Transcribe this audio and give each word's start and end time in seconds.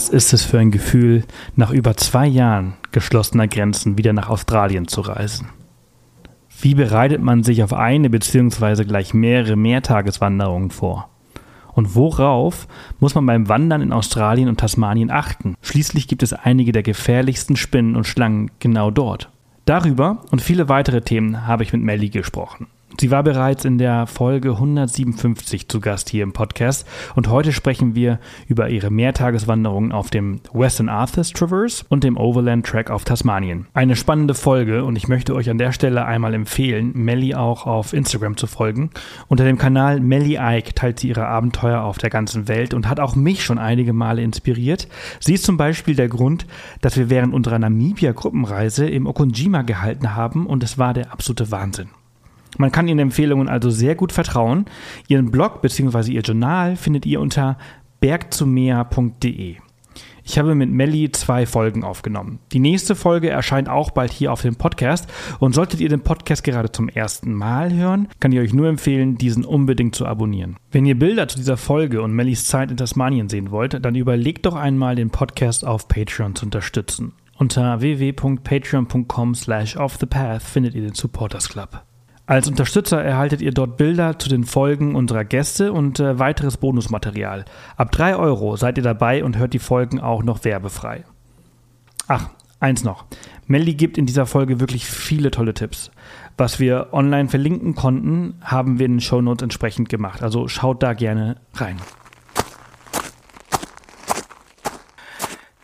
Was 0.00 0.08
ist 0.08 0.32
es 0.32 0.42
für 0.46 0.58
ein 0.58 0.70
Gefühl, 0.70 1.24
nach 1.56 1.70
über 1.70 1.94
zwei 1.94 2.26
Jahren 2.26 2.72
geschlossener 2.90 3.46
Grenzen 3.46 3.98
wieder 3.98 4.14
nach 4.14 4.30
Australien 4.30 4.88
zu 4.88 5.02
reisen? 5.02 5.48
Wie 6.62 6.74
bereitet 6.74 7.20
man 7.20 7.42
sich 7.42 7.62
auf 7.62 7.74
eine 7.74 8.08
bzw. 8.08 8.84
gleich 8.84 9.12
mehrere 9.12 9.56
Mehrtageswanderungen 9.56 10.70
vor? 10.70 11.10
Und 11.74 11.94
worauf 11.96 12.66
muss 12.98 13.14
man 13.14 13.26
beim 13.26 13.50
Wandern 13.50 13.82
in 13.82 13.92
Australien 13.92 14.48
und 14.48 14.58
Tasmanien 14.58 15.10
achten? 15.10 15.54
Schließlich 15.60 16.08
gibt 16.08 16.22
es 16.22 16.32
einige 16.32 16.72
der 16.72 16.82
gefährlichsten 16.82 17.56
Spinnen 17.56 17.94
und 17.94 18.06
Schlangen 18.06 18.50
genau 18.58 18.90
dort. 18.90 19.28
Darüber 19.66 20.22
und 20.30 20.40
viele 20.40 20.70
weitere 20.70 21.02
Themen 21.02 21.46
habe 21.46 21.62
ich 21.62 21.74
mit 21.74 21.82
Melly 21.82 22.08
gesprochen. 22.08 22.68
Sie 22.98 23.10
war 23.10 23.22
bereits 23.22 23.64
in 23.64 23.78
der 23.78 24.06
Folge 24.06 24.50
157 24.50 25.68
zu 25.68 25.80
Gast 25.80 26.10
hier 26.10 26.22
im 26.22 26.32
Podcast 26.32 26.86
und 27.14 27.28
heute 27.28 27.52
sprechen 27.52 27.94
wir 27.94 28.18
über 28.46 28.68
ihre 28.68 28.90
Mehrtageswanderungen 28.90 29.92
auf 29.92 30.10
dem 30.10 30.40
Western 30.52 30.88
Arthurs 30.88 31.32
Traverse 31.32 31.84
und 31.88 32.04
dem 32.04 32.16
Overland 32.16 32.66
Track 32.66 32.90
auf 32.90 33.04
Tasmanien. 33.04 33.66
Eine 33.74 33.96
spannende 33.96 34.34
Folge 34.34 34.84
und 34.84 34.96
ich 34.96 35.08
möchte 35.08 35.34
euch 35.34 35.48
an 35.48 35.56
der 35.56 35.72
Stelle 35.72 36.04
einmal 36.04 36.34
empfehlen, 36.34 36.92
Melly 36.94 37.34
auch 37.34 37.66
auf 37.66 37.92
Instagram 37.92 38.36
zu 38.36 38.46
folgen. 38.46 38.90
Unter 39.28 39.44
dem 39.44 39.56
Kanal 39.56 40.00
Melly 40.00 40.38
Ike 40.40 40.74
teilt 40.74 41.00
sie 41.00 41.08
ihre 41.08 41.26
Abenteuer 41.26 41.82
auf 41.82 41.98
der 41.98 42.10
ganzen 42.10 42.48
Welt 42.48 42.74
und 42.74 42.88
hat 42.88 43.00
auch 43.00 43.14
mich 43.14 43.44
schon 43.44 43.58
einige 43.58 43.92
Male 43.92 44.22
inspiriert. 44.22 44.88
Sie 45.20 45.34
ist 45.34 45.44
zum 45.44 45.56
Beispiel 45.56 45.94
der 45.94 46.08
Grund, 46.08 46.46
dass 46.80 46.96
wir 46.96 47.08
während 47.08 47.34
unserer 47.34 47.58
Namibia-Gruppenreise 47.58 48.88
im 48.88 49.06
Okunjima 49.06 49.62
gehalten 49.62 50.14
haben 50.16 50.46
und 50.46 50.62
es 50.64 50.76
war 50.76 50.92
der 50.92 51.12
absolute 51.12 51.50
Wahnsinn. 51.50 51.88
Man 52.58 52.72
kann 52.72 52.88
ihren 52.88 52.98
Empfehlungen 52.98 53.48
also 53.48 53.70
sehr 53.70 53.94
gut 53.94 54.12
vertrauen. 54.12 54.66
Ihren 55.08 55.30
Blog 55.30 55.62
bzw. 55.62 56.12
ihr 56.12 56.22
Journal 56.22 56.76
findet 56.76 57.06
ihr 57.06 57.20
unter 57.20 57.56
bergzumeer.de. 58.00 59.56
Ich 60.24 60.38
habe 60.38 60.54
mit 60.54 60.70
Melly 60.70 61.10
zwei 61.10 61.44
Folgen 61.46 61.82
aufgenommen. 61.82 62.38
Die 62.52 62.60
nächste 62.60 62.94
Folge 62.94 63.30
erscheint 63.30 63.68
auch 63.68 63.90
bald 63.90 64.12
hier 64.12 64.32
auf 64.32 64.42
dem 64.42 64.54
Podcast 64.54 65.08
und 65.38 65.54
solltet 65.54 65.80
ihr 65.80 65.88
den 65.88 66.02
Podcast 66.02 66.44
gerade 66.44 66.70
zum 66.70 66.88
ersten 66.88 67.32
Mal 67.32 67.72
hören, 67.72 68.08
kann 68.20 68.30
ich 68.30 68.38
euch 68.38 68.54
nur 68.54 68.68
empfehlen, 68.68 69.16
diesen 69.16 69.44
unbedingt 69.44 69.94
zu 69.94 70.06
abonnieren. 70.06 70.56
Wenn 70.70 70.86
ihr 70.86 70.98
Bilder 70.98 71.26
zu 71.26 71.36
dieser 71.36 71.56
Folge 71.56 72.02
und 72.02 72.12
Mellys 72.12 72.44
Zeit 72.44 72.70
in 72.70 72.76
Tasmanien 72.76 73.28
sehen 73.28 73.50
wollt, 73.50 73.84
dann 73.84 73.94
überlegt 73.94 74.46
doch 74.46 74.54
einmal 74.54 74.94
den 74.94 75.10
Podcast 75.10 75.66
auf 75.66 75.88
Patreon 75.88 76.36
zu 76.36 76.44
unterstützen. 76.44 77.12
Unter 77.36 77.80
www.patreon.com 77.80 79.34
slash 79.34 79.76
offthepath 79.76 80.42
findet 80.42 80.74
ihr 80.74 80.82
den 80.82 80.94
Supporters 80.94 81.48
Club. 81.48 81.82
Als 82.30 82.46
Unterstützer 82.46 83.02
erhaltet 83.02 83.42
ihr 83.42 83.50
dort 83.50 83.76
Bilder 83.76 84.16
zu 84.16 84.28
den 84.28 84.44
Folgen 84.44 84.94
unserer 84.94 85.24
Gäste 85.24 85.72
und 85.72 85.98
äh, 85.98 86.20
weiteres 86.20 86.58
Bonusmaterial. 86.58 87.44
Ab 87.76 87.90
3 87.90 88.14
Euro 88.14 88.54
seid 88.54 88.76
ihr 88.76 88.84
dabei 88.84 89.24
und 89.24 89.36
hört 89.36 89.52
die 89.52 89.58
Folgen 89.58 89.98
auch 89.98 90.22
noch 90.22 90.44
werbefrei. 90.44 91.02
Ach, 92.06 92.30
eins 92.60 92.84
noch. 92.84 93.04
Melly 93.48 93.74
gibt 93.74 93.98
in 93.98 94.06
dieser 94.06 94.26
Folge 94.26 94.60
wirklich 94.60 94.86
viele 94.86 95.32
tolle 95.32 95.54
Tipps. 95.54 95.90
Was 96.36 96.60
wir 96.60 96.90
online 96.92 97.28
verlinken 97.28 97.74
konnten, 97.74 98.34
haben 98.44 98.78
wir 98.78 98.86
in 98.86 98.92
den 98.92 99.00
Shownotes 99.00 99.42
entsprechend 99.42 99.88
gemacht. 99.88 100.22
Also 100.22 100.46
schaut 100.46 100.84
da 100.84 100.92
gerne 100.92 101.34
rein. 101.54 101.78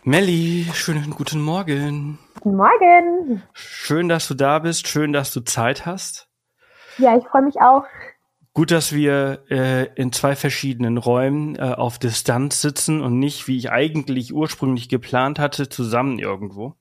Melly, 0.03 0.67
schönen 0.75 1.11
guten 1.11 1.41
Morgen. 1.41 2.19
Guten 2.41 2.57
Morgen. 2.57 3.43
Schön, 3.53 4.09
dass 4.09 4.27
du 4.27 4.35
da 4.35 4.59
bist. 4.59 4.89
Schön, 4.89 5.13
dass 5.13 5.33
du 5.33 5.43
Zeit 5.43 5.87
hast. 5.87 6.26
Ja, 6.99 7.17
ich 7.17 7.25
freue 7.25 7.43
mich 7.43 7.61
auch. 7.61 7.85
Gut, 8.57 8.71
dass 8.71 8.95
wir 8.95 9.45
äh, 9.51 9.85
in 9.97 10.13
zwei 10.13 10.35
verschiedenen 10.35 10.97
Räumen 10.97 11.57
äh, 11.57 11.75
auf 11.77 11.99
Distanz 11.99 12.63
sitzen 12.63 13.03
und 13.03 13.19
nicht, 13.19 13.49
wie 13.49 13.59
ich 13.59 13.71
eigentlich 13.71 14.33
ursprünglich 14.33 14.89
geplant 14.89 15.39
hatte, 15.39 15.69
zusammen 15.69 16.19
irgendwo. 16.19 16.75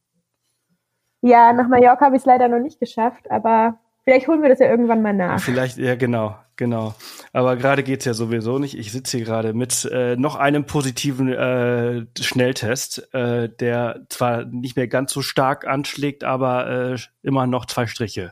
Ja, 1.21 1.51
nach 1.51 1.67
Mallorca 1.67 2.05
habe 2.05 2.15
ich 2.15 2.21
es 2.21 2.25
leider 2.25 2.47
noch 2.47 2.59
nicht 2.59 2.79
geschafft, 2.79 3.29
aber 3.29 3.77
vielleicht 4.05 4.29
holen 4.29 4.41
wir 4.41 4.47
das 4.47 4.59
ja 4.59 4.69
irgendwann 4.69 5.01
mal 5.01 5.11
nach. 5.11 5.41
Vielleicht, 5.41 5.77
ja, 5.77 5.95
genau, 5.95 6.37
genau. 6.55 6.93
Aber 7.33 7.57
gerade 7.57 7.83
geht's 7.83 8.05
ja 8.05 8.13
sowieso 8.13 8.57
nicht. 8.57 8.77
Ich 8.77 8.93
sitze 8.93 9.17
hier 9.17 9.25
gerade 9.25 9.53
mit 9.53 9.83
äh, 9.91 10.15
noch 10.15 10.37
einem 10.37 10.65
positiven 10.65 11.27
äh, 11.33 12.05
Schnelltest, 12.17 13.13
äh, 13.13 13.49
der 13.49 14.05
zwar 14.07 14.45
nicht 14.45 14.77
mehr 14.77 14.87
ganz 14.87 15.11
so 15.11 15.21
stark 15.21 15.67
anschlägt, 15.67 16.23
aber 16.23 16.93
äh, 16.93 16.97
immer 17.21 17.47
noch 17.47 17.65
zwei 17.65 17.85
Striche 17.85 18.31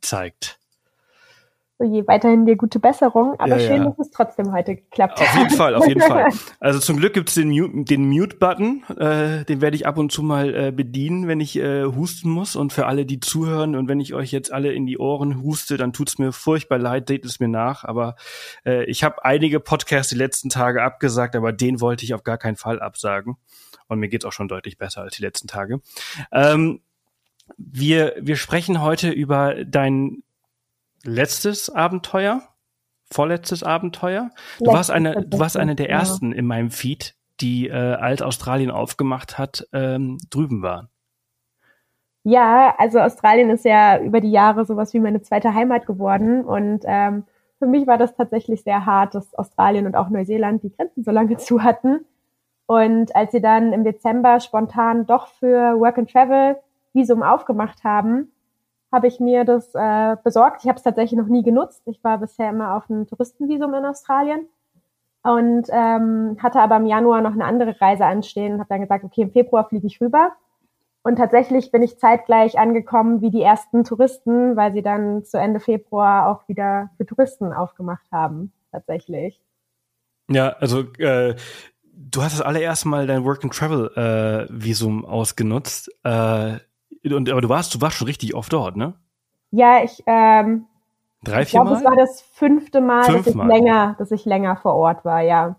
zeigt. 0.00 0.60
So 1.78 1.84
je 1.84 2.06
weiterhin 2.06 2.46
dir 2.46 2.56
gute 2.56 2.78
Besserung, 2.78 3.34
aber 3.38 3.58
ja, 3.58 3.68
schön, 3.68 3.82
ja. 3.82 3.90
dass 3.90 3.98
es 3.98 4.10
trotzdem 4.10 4.50
heute 4.52 4.76
geklappt 4.76 5.20
hat. 5.20 5.28
Auf 5.28 5.36
jeden 5.36 5.50
Fall, 5.50 5.74
auf 5.74 5.86
jeden 5.86 6.00
Fall. 6.00 6.30
Also 6.58 6.80
zum 6.80 6.96
Glück 6.96 7.12
gibt's 7.12 7.34
den, 7.34 7.50
Mute, 7.50 7.84
den 7.84 8.08
Mute-Button, 8.08 8.84
äh, 8.96 9.44
den 9.44 9.60
werde 9.60 9.76
ich 9.76 9.86
ab 9.86 9.98
und 9.98 10.10
zu 10.10 10.22
mal 10.22 10.54
äh, 10.54 10.72
bedienen, 10.72 11.28
wenn 11.28 11.38
ich 11.38 11.56
äh, 11.56 11.84
husten 11.84 12.30
muss. 12.30 12.56
Und 12.56 12.72
für 12.72 12.86
alle, 12.86 13.04
die 13.04 13.20
zuhören 13.20 13.76
und 13.76 13.88
wenn 13.88 14.00
ich 14.00 14.14
euch 14.14 14.32
jetzt 14.32 14.52
alle 14.52 14.72
in 14.72 14.86
die 14.86 14.96
Ohren 14.96 15.42
huste, 15.42 15.76
dann 15.76 15.92
tut's 15.92 16.18
mir 16.18 16.32
furchtbar 16.32 16.78
leid, 16.78 17.08
seht 17.08 17.26
es 17.26 17.40
mir 17.40 17.48
nach. 17.48 17.84
Aber 17.84 18.16
äh, 18.64 18.84
ich 18.84 19.04
habe 19.04 19.22
einige 19.24 19.60
Podcasts 19.60 20.08
die 20.08 20.18
letzten 20.18 20.48
Tage 20.48 20.82
abgesagt, 20.82 21.36
aber 21.36 21.52
den 21.52 21.82
wollte 21.82 22.04
ich 22.04 22.14
auf 22.14 22.24
gar 22.24 22.38
keinen 22.38 22.56
Fall 22.56 22.80
absagen. 22.80 23.36
Und 23.86 23.98
mir 23.98 24.08
geht's 24.08 24.24
auch 24.24 24.32
schon 24.32 24.48
deutlich 24.48 24.78
besser 24.78 25.02
als 25.02 25.16
die 25.16 25.22
letzten 25.22 25.46
Tage. 25.46 25.80
Ähm, 26.32 26.80
wir, 27.58 28.14
wir 28.18 28.36
sprechen 28.36 28.80
heute 28.80 29.10
über 29.10 29.64
dein 29.64 30.22
letztes 31.06 31.70
Abenteuer, 31.70 32.42
vorletztes 33.10 33.62
Abenteuer. 33.62 34.30
Du 34.58 34.66
warst 34.66 34.90
eine, 34.90 35.24
du 35.26 35.38
warst 35.38 35.56
eine 35.56 35.74
der 35.74 35.90
ersten 35.90 36.32
in 36.32 36.46
meinem 36.46 36.70
Feed, 36.70 37.14
die 37.40 37.68
äh, 37.68 37.72
als 37.72 38.22
Australien 38.22 38.70
aufgemacht 38.70 39.38
hat, 39.38 39.66
ähm, 39.72 40.18
drüben 40.30 40.62
waren. 40.62 40.88
Ja, 42.24 42.74
also 42.78 42.98
Australien 42.98 43.50
ist 43.50 43.64
ja 43.64 44.00
über 44.00 44.20
die 44.20 44.32
Jahre 44.32 44.64
sowas 44.64 44.92
wie 44.92 45.00
meine 45.00 45.22
zweite 45.22 45.54
Heimat 45.54 45.86
geworden 45.86 46.44
und 46.44 46.82
ähm, 46.84 47.24
für 47.58 47.66
mich 47.66 47.86
war 47.86 47.98
das 47.98 48.14
tatsächlich 48.14 48.62
sehr 48.62 48.84
hart, 48.84 49.14
dass 49.14 49.34
Australien 49.34 49.86
und 49.86 49.96
auch 49.96 50.10
Neuseeland 50.10 50.62
die 50.62 50.70
Grenzen 50.70 51.04
so 51.04 51.10
lange 51.10 51.36
zu 51.38 51.62
hatten. 51.62 52.04
Und 52.66 53.14
als 53.14 53.32
sie 53.32 53.40
dann 53.40 53.72
im 53.72 53.84
Dezember 53.84 54.40
spontan 54.40 55.06
doch 55.06 55.28
für 55.28 55.78
Work 55.78 55.98
and 55.98 56.10
Travel 56.10 56.56
Visum 56.92 57.22
aufgemacht 57.22 57.84
haben, 57.84 58.32
habe 58.96 59.08
ich 59.08 59.20
mir 59.20 59.44
das 59.44 59.74
äh, 59.74 60.16
besorgt. 60.24 60.62
Ich 60.62 60.68
habe 60.68 60.78
es 60.78 60.82
tatsächlich 60.82 61.18
noch 61.18 61.26
nie 61.26 61.42
genutzt. 61.42 61.82
Ich 61.84 62.02
war 62.02 62.16
bisher 62.18 62.48
immer 62.48 62.74
auf 62.74 62.88
einem 62.88 63.06
Touristenvisum 63.06 63.74
in 63.74 63.84
Australien 63.84 64.48
und 65.22 65.66
ähm, 65.70 66.38
hatte 66.42 66.60
aber 66.60 66.76
im 66.76 66.86
Januar 66.86 67.20
noch 67.20 67.32
eine 67.32 67.44
andere 67.44 67.78
Reise 67.78 68.06
anstehen 68.06 68.54
und 68.54 68.60
habe 68.60 68.70
dann 68.70 68.80
gesagt, 68.80 69.04
okay, 69.04 69.22
im 69.22 69.32
Februar 69.32 69.68
fliege 69.68 69.86
ich 69.86 70.00
rüber. 70.00 70.32
Und 71.02 71.16
tatsächlich 71.16 71.70
bin 71.70 71.82
ich 71.82 71.98
zeitgleich 71.98 72.58
angekommen 72.58 73.20
wie 73.20 73.30
die 73.30 73.42
ersten 73.42 73.84
Touristen, 73.84 74.56
weil 74.56 74.72
sie 74.72 74.82
dann 74.82 75.24
zu 75.24 75.38
Ende 75.38 75.60
Februar 75.60 76.28
auch 76.28 76.48
wieder 76.48 76.90
für 76.96 77.04
Touristen 77.04 77.52
aufgemacht 77.52 78.06
haben, 78.10 78.52
tatsächlich. 78.72 79.40
Ja, 80.28 80.48
also 80.58 80.80
äh, 80.98 81.36
du 81.92 82.22
hast 82.22 82.32
das 82.32 82.42
allererste 82.42 82.88
Mal 82.88 83.06
dein 83.06 83.24
Work 83.24 83.44
and 83.44 83.52
Travel 83.52 84.48
äh, 84.48 85.06
ausgenutzt. 85.06 85.90
Äh, 86.02 86.56
und, 87.12 87.30
aber 87.30 87.40
du 87.40 87.48
warst, 87.48 87.74
du 87.74 87.80
warst 87.80 87.96
schon 87.96 88.06
richtig 88.06 88.34
oft 88.34 88.52
dort, 88.52 88.76
ne? 88.76 88.94
Ja, 89.50 89.82
ich, 89.82 90.02
ähm, 90.06 90.66
Drei, 91.22 91.36
vier 91.36 91.42
ich 91.42 91.50
glaube, 91.50 91.72
es 91.72 91.84
war 91.84 91.96
das 91.96 92.20
fünfte 92.20 92.80
Mal, 92.80 93.04
Fünf 93.04 93.18
dass 93.18 93.26
ich 93.28 93.34
Mal. 93.34 93.48
länger, 93.48 93.96
dass 93.98 94.10
ich 94.10 94.24
länger 94.24 94.56
vor 94.56 94.74
Ort 94.74 95.04
war, 95.04 95.20
ja. 95.22 95.56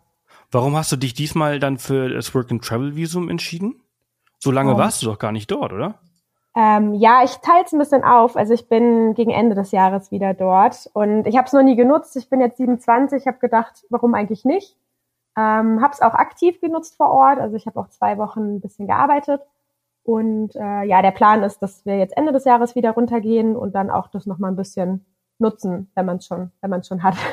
Warum 0.52 0.76
hast 0.76 0.92
du 0.92 0.96
dich 0.96 1.14
diesmal 1.14 1.60
dann 1.60 1.78
für 1.78 2.10
das 2.10 2.34
Work 2.34 2.52
and 2.52 2.64
Travel 2.64 2.96
Visum 2.96 3.30
entschieden? 3.30 3.82
So 4.40 4.52
lange 4.52 4.76
oh. 4.76 4.78
warst 4.78 5.02
du 5.02 5.08
doch 5.08 5.20
gar 5.20 5.32
nicht 5.32 5.52
dort, 5.52 5.74
oder? 5.74 5.96
Ähm, 6.56 6.94
ja, 6.94 7.22
ich 7.24 7.36
teile 7.38 7.66
es 7.66 7.74
ein 7.74 7.80
bisschen 7.80 8.04
auf. 8.04 8.36
Also 8.36 8.54
ich 8.54 8.68
bin 8.70 9.14
gegen 9.14 9.32
Ende 9.32 9.56
des 9.56 9.72
Jahres 9.72 10.10
wieder 10.12 10.34
dort 10.34 10.90
und 10.94 11.28
ich 11.28 11.38
habe 11.38 11.48
es 11.48 11.54
noch 11.54 11.64
nie 11.64 11.76
genutzt. 11.76 12.16
Ich 12.16 12.30
bin 12.30 12.40
jetzt 12.40 12.58
27, 12.58 13.28
habe 13.28 13.40
gedacht, 13.40 13.86
warum 13.90 14.14
eigentlich 14.16 14.46
nicht? 14.46 14.76
Ähm, 15.38 15.82
habe 15.82 15.94
es 15.94 16.02
auch 16.02 16.14
aktiv 16.14 16.60
genutzt 16.62 16.96
vor 16.96 17.12
Ort. 17.12 17.40
Also 17.40 17.56
ich 17.56 17.68
habe 17.68 17.80
auch 17.80 17.90
zwei 17.90 18.18
Wochen 18.18 18.56
ein 18.56 18.62
bisschen 18.62 18.88
gearbeitet 18.88 19.42
und 20.08 20.56
äh, 20.56 20.84
ja, 20.86 21.02
der 21.02 21.12
Plan 21.12 21.44
ist, 21.44 21.60
dass 21.60 21.86
wir 21.86 21.98
jetzt 21.98 22.16
Ende 22.16 22.32
des 22.32 22.46
Jahres 22.46 22.76
wieder 22.76 22.92
runtergehen 22.92 23.58
und 23.58 23.76
dann 23.76 23.90
auch 23.90 24.08
das 24.08 24.26
nochmal 24.26 24.52
ein 24.52 24.56
bisschen 24.56 25.06
nutzen, 25.38 25.92
wenn 25.96 26.06
man 26.06 26.18
es 26.18 26.26
schon, 26.26 26.52
wenn 26.62 26.70
man 26.70 26.84
schon 26.84 27.04
hat. 27.04 27.16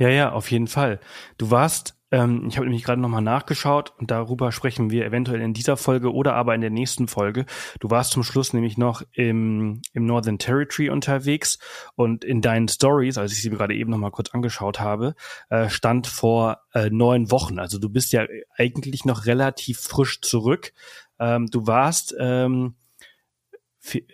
Ja, 0.00 0.08
ja, 0.10 0.30
auf 0.30 0.48
jeden 0.52 0.68
Fall. 0.68 1.00
Du 1.38 1.50
warst, 1.50 1.98
ähm, 2.12 2.46
ich 2.48 2.56
habe 2.56 2.66
nämlich 2.66 2.84
gerade 2.84 3.00
nochmal 3.00 3.20
nachgeschaut 3.20 3.94
und 3.98 4.12
darüber 4.12 4.52
sprechen 4.52 4.90
wir 4.90 5.04
eventuell 5.04 5.40
in 5.40 5.54
dieser 5.54 5.76
Folge 5.76 6.14
oder 6.14 6.34
aber 6.34 6.54
in 6.54 6.60
der 6.60 6.70
nächsten 6.70 7.08
Folge. 7.08 7.46
Du 7.80 7.90
warst 7.90 8.12
zum 8.12 8.22
Schluss 8.22 8.52
nämlich 8.52 8.78
noch 8.78 9.02
im, 9.10 9.82
im 9.94 10.06
Northern 10.06 10.38
Territory 10.38 10.88
unterwegs 10.88 11.58
und 11.96 12.24
in 12.24 12.42
deinen 12.42 12.68
Stories, 12.68 13.18
als 13.18 13.32
ich 13.32 13.42
sie 13.42 13.50
gerade 13.50 13.74
eben 13.74 13.90
nochmal 13.90 14.12
kurz 14.12 14.32
angeschaut 14.32 14.78
habe, 14.78 15.16
äh, 15.50 15.68
stand 15.68 16.06
vor 16.06 16.58
äh, 16.74 16.90
neun 16.90 17.32
Wochen. 17.32 17.58
Also 17.58 17.80
du 17.80 17.88
bist 17.88 18.12
ja 18.12 18.24
eigentlich 18.56 19.04
noch 19.04 19.26
relativ 19.26 19.80
frisch 19.80 20.20
zurück. 20.20 20.72
Ähm, 21.20 21.46
du 21.46 21.66
warst 21.66 22.14
ähm, 22.18 22.74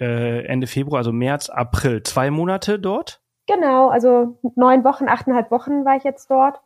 äh, 0.01 0.45
Ende 0.47 0.67
Februar, 0.67 0.99
also 0.99 1.13
März, 1.13 1.49
April, 1.51 2.03
zwei 2.03 2.31
Monate 2.31 2.79
dort? 2.79 3.21
Genau, 3.47 3.89
also 3.89 4.39
neun 4.57 4.85
Wochen, 4.85 5.09
achteinhalb 5.09 5.51
Wochen 5.51 5.85
war 5.85 5.97
ich 5.97 6.05
jetzt 6.05 6.31
dort. 6.31 6.61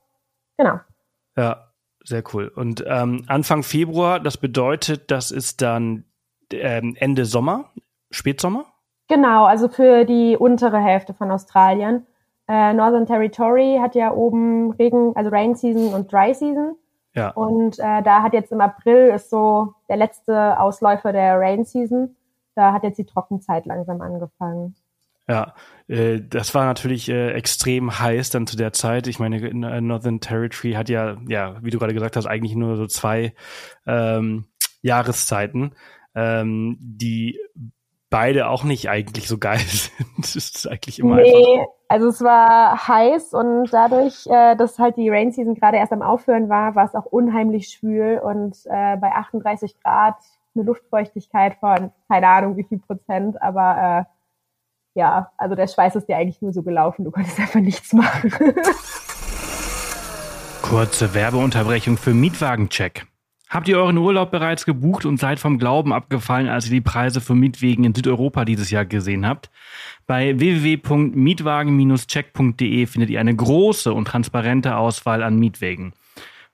Genau. 0.56 0.80
Ja, 1.36 1.68
sehr 2.04 2.22
cool. 2.32 2.48
Und 2.54 2.84
ähm, 2.86 3.24
Anfang 3.26 3.62
Februar, 3.62 4.20
das 4.20 4.36
bedeutet, 4.36 5.10
das 5.10 5.30
ist 5.30 5.60
dann 5.60 6.04
ähm, 6.52 6.96
Ende 6.98 7.24
Sommer, 7.24 7.72
Spätsommer? 8.10 8.66
Genau, 9.08 9.44
also 9.44 9.68
für 9.68 10.04
die 10.04 10.36
untere 10.36 10.78
Hälfte 10.78 11.14
von 11.14 11.30
Australien. 11.30 12.06
Äh, 12.46 12.72
Northern 12.74 13.06
Territory 13.06 13.78
hat 13.80 13.94
ja 13.94 14.12
oben 14.12 14.72
Regen, 14.72 15.12
also 15.16 15.30
Rain 15.30 15.54
Season 15.54 15.94
und 15.94 16.12
Dry 16.12 16.34
Season. 16.34 16.76
Ja. 17.14 17.30
Und 17.30 17.78
äh, 17.78 18.02
da 18.02 18.22
hat 18.22 18.32
jetzt 18.32 18.52
im 18.52 18.60
April 18.60 19.12
ist 19.14 19.30
so 19.30 19.74
der 19.88 19.96
letzte 19.96 20.58
Ausläufer 20.60 21.12
der 21.12 21.38
Rain 21.38 21.64
Season. 21.64 22.16
Da 22.54 22.72
hat 22.72 22.82
jetzt 22.84 22.98
die 22.98 23.06
Trockenzeit 23.06 23.66
langsam 23.66 24.00
angefangen. 24.00 24.74
Ja, 25.28 25.54
äh, 25.88 26.20
das 26.20 26.54
war 26.54 26.64
natürlich 26.64 27.08
äh, 27.10 27.32
extrem 27.32 27.98
heiß 27.98 28.30
dann 28.30 28.46
zu 28.46 28.56
der 28.56 28.72
Zeit. 28.72 29.06
Ich 29.06 29.18
meine, 29.18 29.36
äh, 29.36 29.80
Northern 29.80 30.20
Territory 30.20 30.72
hat 30.72 30.88
ja, 30.88 31.18
ja, 31.28 31.62
wie 31.62 31.70
du 31.70 31.78
gerade 31.78 31.92
gesagt 31.92 32.16
hast, 32.16 32.26
eigentlich 32.26 32.54
nur 32.54 32.76
so 32.76 32.86
zwei 32.86 33.34
ähm, 33.86 34.46
Jahreszeiten, 34.80 35.74
ähm, 36.14 36.78
die 36.80 37.38
beide 38.10 38.48
auch 38.48 38.64
nicht 38.64 38.88
eigentlich 38.88 39.28
so 39.28 39.38
geil 39.38 39.58
sind. 39.66 40.08
das 40.18 40.36
ist 40.36 40.68
eigentlich 40.68 40.98
immer 40.98 41.16
nee, 41.16 41.34
einfach. 41.34 41.72
Also 41.88 42.08
es 42.08 42.20
war 42.22 42.88
heiß 42.88 43.32
und 43.32 43.72
dadurch, 43.72 44.26
äh, 44.26 44.56
dass 44.56 44.78
halt 44.78 44.96
die 44.96 45.08
Rain 45.08 45.32
Season 45.32 45.54
gerade 45.54 45.78
erst 45.78 45.92
am 45.92 46.02
Aufhören 46.02 46.48
war, 46.48 46.74
war 46.74 46.84
es 46.84 46.94
auch 46.94 47.06
unheimlich 47.06 47.68
schwül 47.68 48.18
und 48.18 48.56
äh, 48.66 48.96
bei 48.96 49.12
38 49.12 49.80
Grad 49.82 50.16
eine 50.54 50.64
Luftfeuchtigkeit 50.64 51.56
von 51.60 51.92
keine 52.08 52.28
Ahnung 52.28 52.56
wie 52.56 52.64
viel 52.64 52.78
Prozent, 52.78 53.40
aber 53.40 54.06
äh, 54.06 54.98
ja, 54.98 55.32
also 55.36 55.54
der 55.54 55.68
Schweiß 55.68 55.96
ist 55.96 56.08
dir 56.08 56.16
eigentlich 56.16 56.42
nur 56.42 56.52
so 56.52 56.62
gelaufen, 56.62 57.04
du 57.04 57.10
konntest 57.10 57.38
einfach 57.38 57.60
nichts 57.60 57.92
machen. 57.92 58.32
Kurze 60.62 61.14
Werbeunterbrechung 61.14 61.96
für 61.96 62.12
Mietwagencheck. 62.12 63.06
Habt 63.50 63.66
ihr 63.66 63.78
euren 63.78 63.96
Urlaub 63.96 64.30
bereits 64.30 64.66
gebucht 64.66 65.06
und 65.06 65.18
seid 65.18 65.38
vom 65.38 65.58
Glauben 65.58 65.94
abgefallen, 65.94 66.48
als 66.48 66.66
ihr 66.66 66.72
die 66.72 66.82
Preise 66.82 67.22
für 67.22 67.34
Mietwegen 67.34 67.84
in 67.84 67.94
Südeuropa 67.94 68.44
dieses 68.44 68.70
Jahr 68.70 68.84
gesehen 68.84 69.26
habt? 69.26 69.48
Bei 70.06 70.38
www.mietwagen-check.de 70.38 72.86
findet 72.86 73.08
ihr 73.08 73.20
eine 73.20 73.34
große 73.34 73.94
und 73.94 74.06
transparente 74.06 74.76
Auswahl 74.76 75.22
an 75.22 75.38
Mietwegen. 75.38 75.94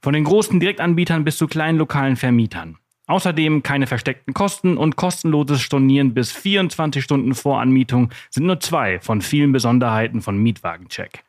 Von 0.03 0.15
den 0.15 0.23
großen 0.23 0.61
Direktanbietern 0.61 1.25
bis 1.25 1.37
zu 1.37 1.49
kleinen 1.49 1.79
lokalen 1.79 2.15
Vermietern. 2.15 2.79
Außerdem 3.07 3.65
keine 3.65 3.89
versteckten 3.89 4.33
Kosten 4.33 4.77
und 4.77 4.95
kostenloses 4.95 5.61
Stornieren 5.61 6.15
bis 6.15 6.31
24 6.31 7.03
Stunden 7.03 7.35
vor 7.35 7.61
Anmietung 7.61 8.11
sind 8.31 8.47
nur 8.47 8.61
zwei 8.61 9.01
von 9.01 9.21
vielen 9.21 9.51
Besonderheiten 9.51 10.23
von 10.23 10.39
Mietwagencheck. 10.39 11.25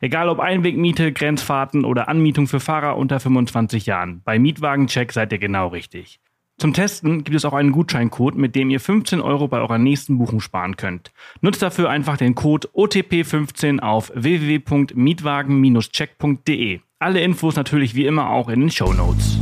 Egal 0.00 0.28
ob 0.28 0.40
Einwegmiete, 0.40 1.12
Grenzfahrten 1.12 1.84
oder 1.84 2.08
Anmietung 2.08 2.46
für 2.46 2.60
Fahrer 2.60 2.96
unter 2.96 3.20
25 3.20 3.86
Jahren, 3.86 4.22
bei 4.24 4.38
Mietwagencheck 4.38 5.12
seid 5.12 5.32
ihr 5.32 5.38
genau 5.38 5.68
richtig. 5.68 6.20
Zum 6.56 6.72
Testen 6.72 7.24
gibt 7.24 7.36
es 7.36 7.44
auch 7.44 7.52
einen 7.52 7.72
Gutscheincode, 7.72 8.36
mit 8.36 8.54
dem 8.54 8.70
ihr 8.70 8.78
15 8.78 9.20
Euro 9.20 9.48
bei 9.48 9.58
eurer 9.58 9.78
nächsten 9.78 10.18
Buchung 10.18 10.38
sparen 10.40 10.76
könnt. 10.76 11.10
Nutzt 11.40 11.62
dafür 11.62 11.90
einfach 11.90 12.16
den 12.16 12.36
Code 12.36 12.68
OTP15 12.68 13.80
auf 13.80 14.12
www.mietwagen-check.de. 14.14 16.78
Alle 17.00 17.20
Infos 17.20 17.56
natürlich 17.56 17.96
wie 17.96 18.06
immer 18.06 18.30
auch 18.30 18.48
in 18.48 18.60
den 18.60 18.70
Show 18.70 18.92
Notes. 18.92 19.40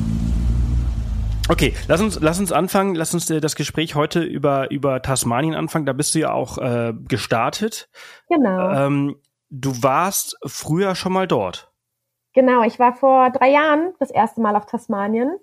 Okay, 1.49 1.75
lass 1.87 2.01
uns, 2.01 2.19
lass 2.21 2.41
uns 2.41 2.51
anfangen, 2.51 2.95
lass 2.95 3.13
uns 3.13 3.29
äh, 3.29 3.41
das 3.41 3.57
Gespräch 3.57 3.95
heute 3.95 4.23
über, 4.23 4.71
über 4.71 5.03
Tasmanien 5.03 5.55
anfangen. 5.55 5.85
Da 5.85 5.93
bist 5.93 6.15
du 6.15 6.21
ja 6.21 6.33
auch 6.33 6.57
äh, 6.57 6.95
gestartet. 7.09 7.91
Genau. 8.29 8.87
Ähm, 8.87 9.17
du 9.53 9.83
warst 9.83 10.37
früher 10.47 10.95
schon 10.95 11.13
mal 11.13 11.29
dort. 11.29 11.71
Genau, 12.33 12.63
ich 12.63 12.79
war 12.79 12.95
vor 12.95 13.31
drei 13.31 13.51
Jahren 13.51 13.93
das 13.99 14.11
erste 14.11 14.41
Mal 14.41 14.57
auf 14.57 14.67
Tasmanien. 14.67 15.37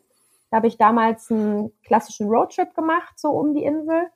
Da 0.50 0.58
habe 0.58 0.68
ich 0.68 0.78
damals 0.78 1.30
einen 1.30 1.72
klassischen 1.84 2.28
Roadtrip 2.28 2.74
gemacht, 2.74 3.20
so 3.20 3.30
um 3.30 3.54
die 3.54 3.64
Insel. 3.64 4.08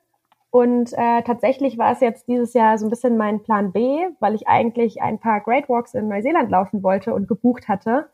Und 0.50 0.92
äh, 0.92 1.22
tatsächlich 1.22 1.78
war 1.78 1.92
es 1.92 2.00
jetzt 2.00 2.26
dieses 2.26 2.52
Jahr 2.54 2.76
so 2.76 2.86
ein 2.86 2.90
bisschen 2.90 3.16
mein 3.16 3.42
Plan 3.42 3.72
B, 3.72 4.08
weil 4.18 4.34
ich 4.34 4.48
eigentlich 4.48 5.00
ein 5.00 5.20
paar 5.20 5.40
Great 5.40 5.68
Walks 5.68 5.94
in 5.94 6.08
Neuseeland 6.08 6.50
laufen 6.50 6.82
wollte 6.82 7.14
und 7.14 7.28
gebucht 7.28 7.68
hatte 7.68 8.08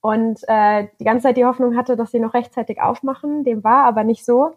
und 0.00 0.40
äh, 0.48 0.88
die 0.98 1.04
ganze 1.04 1.24
Zeit 1.24 1.36
die 1.36 1.44
Hoffnung 1.44 1.76
hatte, 1.76 1.96
dass 1.96 2.10
sie 2.10 2.18
noch 2.18 2.34
rechtzeitig 2.34 2.80
aufmachen. 2.80 3.44
Dem 3.44 3.62
war 3.62 3.84
aber 3.84 4.02
nicht 4.02 4.24
so. 4.24 4.56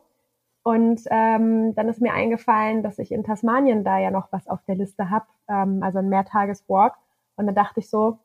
Und 0.65 1.01
ähm, 1.11 1.75
dann 1.75 1.89
ist 1.89 2.01
mir 2.01 2.11
eingefallen, 2.11 2.81
dass 2.81 2.97
ich 2.97 3.11
in 3.11 3.23
Tasmanien 3.23 3.83
da 3.83 3.99
ja 3.99 4.09
noch 4.09 4.31
was 4.31 4.47
auf 4.47 4.63
der 4.67 4.73
Liste 4.73 5.11
habe, 5.11 5.27
ähm, 5.47 5.83
also 5.83 5.99
ein 5.99 6.09
Mehrtageswalk. 6.09 6.95
Und 7.35 7.45
dann 7.45 7.53
dachte 7.53 7.81
ich 7.81 7.87
so, 7.87 8.17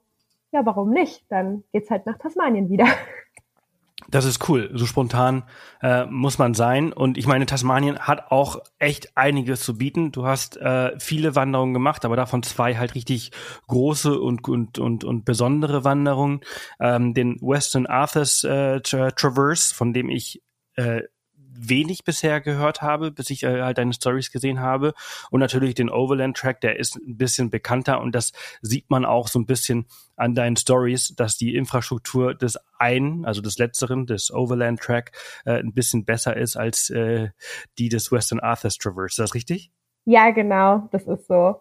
ja, 0.50 0.64
warum 0.64 0.88
nicht? 0.88 1.26
Dann 1.28 1.64
geht's 1.70 1.90
halt 1.90 2.06
nach 2.06 2.16
Tasmanien 2.16 2.70
wieder. 2.70 2.87
Das 4.08 4.25
ist 4.25 4.48
cool. 4.48 4.70
So 4.72 4.87
spontan 4.87 5.44
äh, 5.82 6.06
muss 6.06 6.38
man 6.38 6.54
sein. 6.54 6.92
Und 6.92 7.19
ich 7.19 7.26
meine, 7.26 7.44
Tasmanien 7.44 7.98
hat 7.98 8.32
auch 8.32 8.58
echt 8.78 9.16
einiges 9.16 9.60
zu 9.60 9.76
bieten. 9.76 10.10
Du 10.10 10.25
hast 10.25 10.56
äh, 10.56 10.98
viele 10.98 11.37
Wanderungen 11.37 11.75
gemacht, 11.75 12.04
aber 12.06 12.16
davon 12.16 12.42
zwei 12.42 12.76
halt 12.76 12.94
richtig 12.94 13.31
große 13.69 14.19
und 14.19 14.48
und 14.48 14.78
und, 14.78 15.04
und 15.04 15.25
besondere 15.26 15.84
Wanderungen. 15.84 16.40
Ähm, 16.81 17.12
den 17.12 17.37
Western 17.42 17.87
Arthurs 17.87 18.42
äh, 18.42 18.81
Traverse, 18.81 19.75
von 19.75 19.92
dem 19.92 20.08
ich 20.08 20.42
äh, 20.76 21.02
wenig 21.69 22.05
bisher 22.05 22.41
gehört 22.41 22.83
habe, 22.83 23.11
bis 23.11 23.31
ich 23.31 23.43
äh, 23.43 23.62
halt 23.62 23.79
deine 23.79 23.93
Stories 23.93 24.31
gesehen 24.31 24.61
habe. 24.61 24.95
Und 25.31 25.41
natürlich 25.41 25.75
den 25.75 25.91
Overland 25.91 26.37
Track, 26.37 26.61
der 26.61 26.79
ist 26.79 26.97
ein 26.97 27.17
bisschen 27.17 27.51
bekannter 27.51 28.01
und 28.01 28.15
das 28.15 28.33
sieht 28.62 28.91
man 28.91 29.05
auch 29.05 29.29
so 29.29 29.39
ein 29.39 29.47
bisschen 29.47 29.87
an 30.17 30.35
deinen 30.35 30.57
Stories, 30.57 31.15
dass 31.17 31.37
die 31.37 31.55
Infrastruktur 31.57 32.35
des 32.35 32.59
einen, 32.79 33.25
also 33.25 33.41
des 33.41 33.59
letzteren, 33.59 34.07
des 34.07 34.33
Overland 34.33 34.81
Track, 34.81 35.12
äh, 35.45 35.59
ein 35.59 35.73
bisschen 35.73 36.05
besser 36.05 36.37
ist 36.37 36.57
als 36.57 36.91
äh, 36.91 37.31
die 37.79 37.89
des 37.89 38.11
Western 38.12 38.40
Arthurs 38.40 38.76
Traverse. 38.76 39.12
Ist 39.12 39.19
das 39.19 39.35
richtig? 39.35 39.71
Ja, 40.05 40.31
genau, 40.31 40.88
das 40.93 41.07
ist 41.07 41.26
so. 41.26 41.61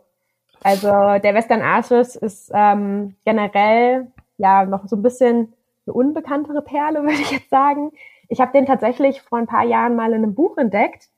Also 0.61 0.87
der 0.87 1.33
Western 1.33 1.61
Arthurs 1.61 2.15
ist 2.15 2.51
ähm, 2.53 3.15
generell 3.23 4.11
ja 4.37 4.65
noch 4.65 4.87
so 4.87 4.95
ein 4.95 5.01
bisschen 5.01 5.53
eine 5.85 5.93
unbekanntere 5.93 6.61
Perle, 6.61 7.01
würde 7.03 7.21
ich 7.21 7.31
jetzt 7.31 7.49
sagen. 7.49 7.91
Ich 8.29 8.39
habe 8.39 8.51
den 8.51 8.65
tatsächlich 8.65 9.21
vor 9.21 9.39
ein 9.39 9.47
paar 9.47 9.65
Jahren 9.65 9.95
mal 9.95 10.13
in 10.13 10.23
einem 10.23 10.35
Buch 10.35 10.57
entdeckt 10.57 11.09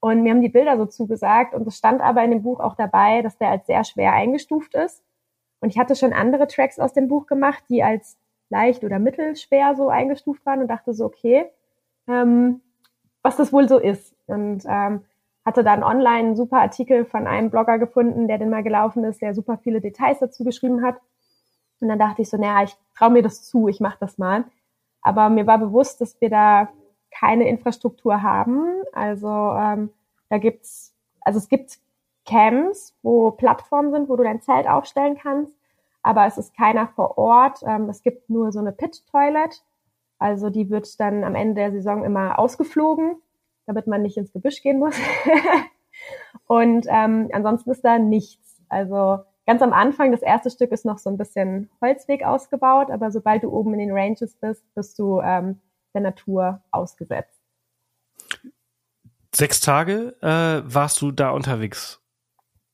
und 0.00 0.22
mir 0.22 0.30
haben 0.30 0.42
die 0.42 0.48
Bilder 0.48 0.76
so 0.76 0.86
zugesagt 0.86 1.54
und 1.54 1.66
es 1.66 1.76
stand 1.76 2.00
aber 2.00 2.22
in 2.22 2.30
dem 2.30 2.42
Buch 2.42 2.60
auch 2.60 2.76
dabei, 2.76 3.22
dass 3.22 3.36
der 3.38 3.48
als 3.48 3.66
sehr 3.66 3.84
schwer 3.84 4.12
eingestuft 4.12 4.74
ist. 4.74 5.02
Und 5.60 5.70
ich 5.70 5.78
hatte 5.78 5.96
schon 5.96 6.12
andere 6.12 6.46
Tracks 6.46 6.78
aus 6.78 6.92
dem 6.92 7.08
Buch 7.08 7.26
gemacht, 7.26 7.64
die 7.68 7.82
als 7.82 8.16
leicht 8.50 8.84
oder 8.84 8.98
mittelschwer 8.98 9.74
so 9.74 9.88
eingestuft 9.88 10.44
waren 10.46 10.60
und 10.60 10.68
dachte 10.68 10.94
so, 10.94 11.04
okay, 11.06 11.46
ähm, 12.06 12.60
was 13.22 13.36
das 13.36 13.52
wohl 13.52 13.68
so 13.68 13.78
ist. 13.78 14.14
Und 14.26 14.64
ähm, 14.66 15.04
hatte 15.44 15.64
dann 15.64 15.82
online 15.82 16.28
einen 16.28 16.36
super 16.36 16.60
Artikel 16.60 17.04
von 17.04 17.26
einem 17.26 17.50
Blogger 17.50 17.78
gefunden, 17.78 18.28
der 18.28 18.38
den 18.38 18.50
mal 18.50 18.62
gelaufen 18.62 19.02
ist, 19.04 19.22
der 19.22 19.34
super 19.34 19.58
viele 19.58 19.80
Details 19.80 20.18
dazu 20.18 20.44
geschrieben 20.44 20.84
hat. 20.84 21.00
Und 21.80 21.88
dann 21.88 21.98
dachte 21.98 22.22
ich 22.22 22.28
so, 22.28 22.36
naja, 22.36 22.64
ich 22.64 22.76
traue 22.96 23.10
mir 23.10 23.22
das 23.22 23.44
zu, 23.44 23.68
ich 23.68 23.80
mache 23.80 23.96
das 24.00 24.18
mal. 24.18 24.44
Aber 25.08 25.30
mir 25.30 25.46
war 25.46 25.56
bewusst, 25.56 26.02
dass 26.02 26.20
wir 26.20 26.28
da 26.28 26.68
keine 27.10 27.48
Infrastruktur 27.48 28.22
haben. 28.22 28.82
Also 28.92 29.26
ähm, 29.26 29.88
da 30.28 30.36
gibt's, 30.36 30.94
also 31.22 31.38
es 31.38 31.48
gibt 31.48 31.78
Camps, 32.26 32.94
wo 33.00 33.30
Plattformen 33.30 33.90
sind, 33.90 34.10
wo 34.10 34.16
du 34.16 34.22
dein 34.22 34.42
Zelt 34.42 34.68
aufstellen 34.68 35.16
kannst, 35.16 35.56
aber 36.02 36.26
es 36.26 36.36
ist 36.36 36.54
keiner 36.54 36.88
vor 36.88 37.16
Ort. 37.16 37.60
Ähm, 37.66 37.88
es 37.88 38.02
gibt 38.02 38.28
nur 38.28 38.52
so 38.52 38.58
eine 38.58 38.70
Pit-Toilet. 38.70 39.64
Also 40.18 40.50
die 40.50 40.68
wird 40.68 41.00
dann 41.00 41.24
am 41.24 41.34
Ende 41.34 41.54
der 41.54 41.72
Saison 41.72 42.04
immer 42.04 42.38
ausgeflogen, 42.38 43.16
damit 43.64 43.86
man 43.86 44.02
nicht 44.02 44.18
ins 44.18 44.34
Gebüsch 44.34 44.60
gehen 44.60 44.78
muss. 44.78 44.94
Und 46.46 46.84
ähm, 46.90 47.30
ansonsten 47.32 47.70
ist 47.70 47.82
da 47.82 47.98
nichts. 47.98 48.60
Also 48.68 49.20
Ganz 49.48 49.62
am 49.62 49.72
Anfang, 49.72 50.12
das 50.12 50.20
erste 50.20 50.50
Stück 50.50 50.72
ist 50.72 50.84
noch 50.84 50.98
so 50.98 51.08
ein 51.08 51.16
bisschen 51.16 51.70
Holzweg 51.80 52.22
ausgebaut, 52.22 52.90
aber 52.90 53.10
sobald 53.10 53.44
du 53.44 53.48
oben 53.48 53.72
in 53.72 53.78
den 53.78 53.92
Ranges 53.92 54.34
bist, 54.34 54.62
bist 54.74 54.98
du 54.98 55.22
ähm, 55.22 55.58
der 55.94 56.02
Natur 56.02 56.60
ausgesetzt. 56.70 57.40
Sechs 59.34 59.60
Tage 59.62 60.14
äh, 60.20 60.70
warst 60.70 61.00
du 61.00 61.12
da 61.12 61.30
unterwegs? 61.30 61.98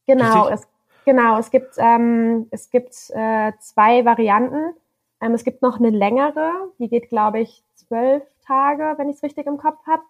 Genau, 0.08 0.48
es, 0.48 0.66
genau. 1.04 1.38
Es 1.38 1.52
gibt 1.52 1.74
ähm, 1.78 2.48
es 2.50 2.70
gibt 2.70 2.92
äh, 3.10 3.52
zwei 3.60 4.04
Varianten. 4.04 4.74
Ähm, 5.20 5.32
es 5.34 5.44
gibt 5.44 5.62
noch 5.62 5.78
eine 5.78 5.90
längere, 5.90 6.50
die 6.80 6.88
geht, 6.88 7.08
glaube 7.08 7.38
ich, 7.38 7.62
zwölf 7.76 8.24
Tage, 8.44 8.94
wenn 8.96 9.08
ich 9.08 9.14
es 9.18 9.22
richtig 9.22 9.46
im 9.46 9.58
Kopf 9.58 9.78
habe. 9.86 10.02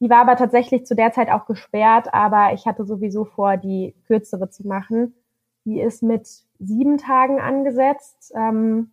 Die 0.00 0.10
war 0.10 0.22
aber 0.22 0.34
tatsächlich 0.34 0.84
zu 0.84 0.96
der 0.96 1.12
Zeit 1.12 1.30
auch 1.30 1.46
gesperrt, 1.46 2.12
aber 2.12 2.54
ich 2.54 2.66
hatte 2.66 2.84
sowieso 2.84 3.24
vor, 3.24 3.56
die 3.56 3.94
kürzere 4.08 4.50
zu 4.50 4.66
machen. 4.66 5.14
Die 5.64 5.80
ist 5.80 6.02
mit 6.02 6.28
sieben 6.58 6.98
Tagen 6.98 7.40
angesetzt. 7.40 8.32
Ähm, 8.34 8.92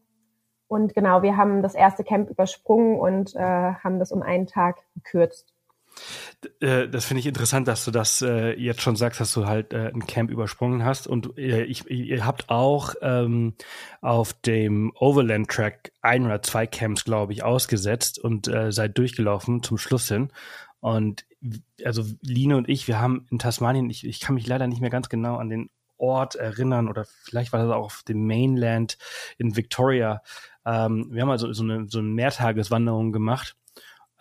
und 0.68 0.94
genau, 0.94 1.24
wir 1.24 1.36
haben 1.36 1.64
das 1.64 1.74
erste 1.74 2.04
Camp 2.04 2.30
übersprungen 2.30 3.00
und 3.00 3.36
äh, 3.36 3.40
haben 3.40 3.98
das 4.00 4.12
um 4.12 4.22
einen 4.22 4.46
Tag 4.46 4.78
gekürzt. 4.94 5.54
Äh, 6.62 6.88
das 6.88 7.06
finde 7.06 7.20
ich 7.20 7.28
interessant, 7.28 7.68
dass 7.68 7.86
du 7.86 7.92
das 7.92 8.22
äh, 8.22 8.54
jetzt 8.54 8.82
schon 8.82 8.96
sagst, 8.96 9.20
dass 9.20 9.34
du 9.34 9.46
halt 9.46 9.74
äh, 9.74 9.92
ein 9.94 10.06
Camp 10.06 10.30
übersprungen 10.30 10.86
hast. 10.86 11.08
Und 11.08 11.38
äh, 11.38 11.64
ich, 11.64 11.90
ihr 11.90 12.26
habt 12.26 12.50
auch 12.50 12.96
ähm, 13.02 13.56
auf 14.02 14.34
dem 14.34 14.94
Overland 14.96 15.50
Track 15.50 15.92
ein 16.02 16.26
oder 16.26 16.42
zwei 16.42 16.68
Camps, 16.68 17.04
glaube 17.04 17.34
ich, 17.34 17.44
ausgesetzt 17.44 18.20
und 18.20 18.48
äh, 18.48 18.72
seid 18.72 18.98
durchgelaufen 18.98 19.64
zum 19.64 19.78
Schluss 19.78 20.08
hin. 20.08 20.32
Und 20.80 21.26
also 21.84 22.04
Line 22.22 22.56
und 22.56 22.70
ich, 22.70 22.88
wir 22.88 23.00
haben 23.00 23.26
in 23.32 23.40
Tasmanien, 23.40 23.90
ich, 23.90 24.06
ich 24.06 24.20
kann 24.20 24.36
mich 24.36 24.48
leider 24.48 24.68
nicht 24.68 24.82
mehr 24.82 24.90
ganz 24.90 25.10
genau 25.10 25.38
an 25.38 25.50
den 25.50 25.70
Ort 26.00 26.36
erinnern 26.36 26.88
oder 26.88 27.06
vielleicht 27.06 27.54
war 27.54 27.62
das 27.64 27.72
auch 27.72 27.86
auf 27.86 28.04
dem 28.08 28.26
Mainland 28.26 28.98
in 29.38 29.56
Victoria. 29.56 30.22
Ähm, 30.66 31.10
wir 31.12 31.22
haben 31.22 31.30
also 31.30 31.52
so 31.54 31.64
eine, 31.64 31.88
so 31.88 32.00
eine 32.00 32.08
Mehrtageswanderung 32.08 33.12
gemacht. 33.12 33.56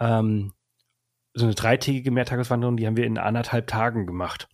Ähm, 0.00 0.52
so 1.34 1.44
eine 1.44 1.54
dreitägige 1.54 2.10
Mehrtageswanderung, 2.10 2.76
die 2.76 2.86
haben 2.86 2.96
wir 2.96 3.06
in 3.06 3.18
anderthalb 3.18 3.66
Tagen 3.66 4.06
gemacht. 4.06 4.48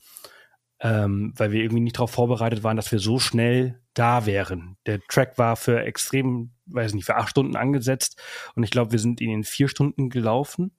Ähm, 0.81 1.33
weil 1.37 1.53
wir 1.53 1.63
irgendwie 1.63 1.83
nicht 1.83 1.97
darauf 1.97 2.11
vorbereitet 2.11 2.63
waren, 2.63 2.77
dass 2.77 2.93
wir 2.93 2.99
so 2.99 3.19
schnell 3.19 3.81
da 3.95 4.27
wären. 4.27 4.77
Der 4.87 5.01
Track 5.09 5.39
war 5.39 5.57
für 5.57 5.83
extrem, 5.83 6.51
weiß 6.67 6.95
nicht, 6.95 7.07
für 7.07 7.17
acht 7.17 7.31
Stunden 7.31 7.57
angesetzt 7.57 8.21
und 8.55 8.65
ich 8.65 8.71
glaube, 8.71 8.93
wir 8.93 8.99
sind 8.99 9.21
ihn 9.21 9.31
in 9.31 9.45
vier 9.45 9.69
Stunden 9.69 10.11
gelaufen. 10.11 10.73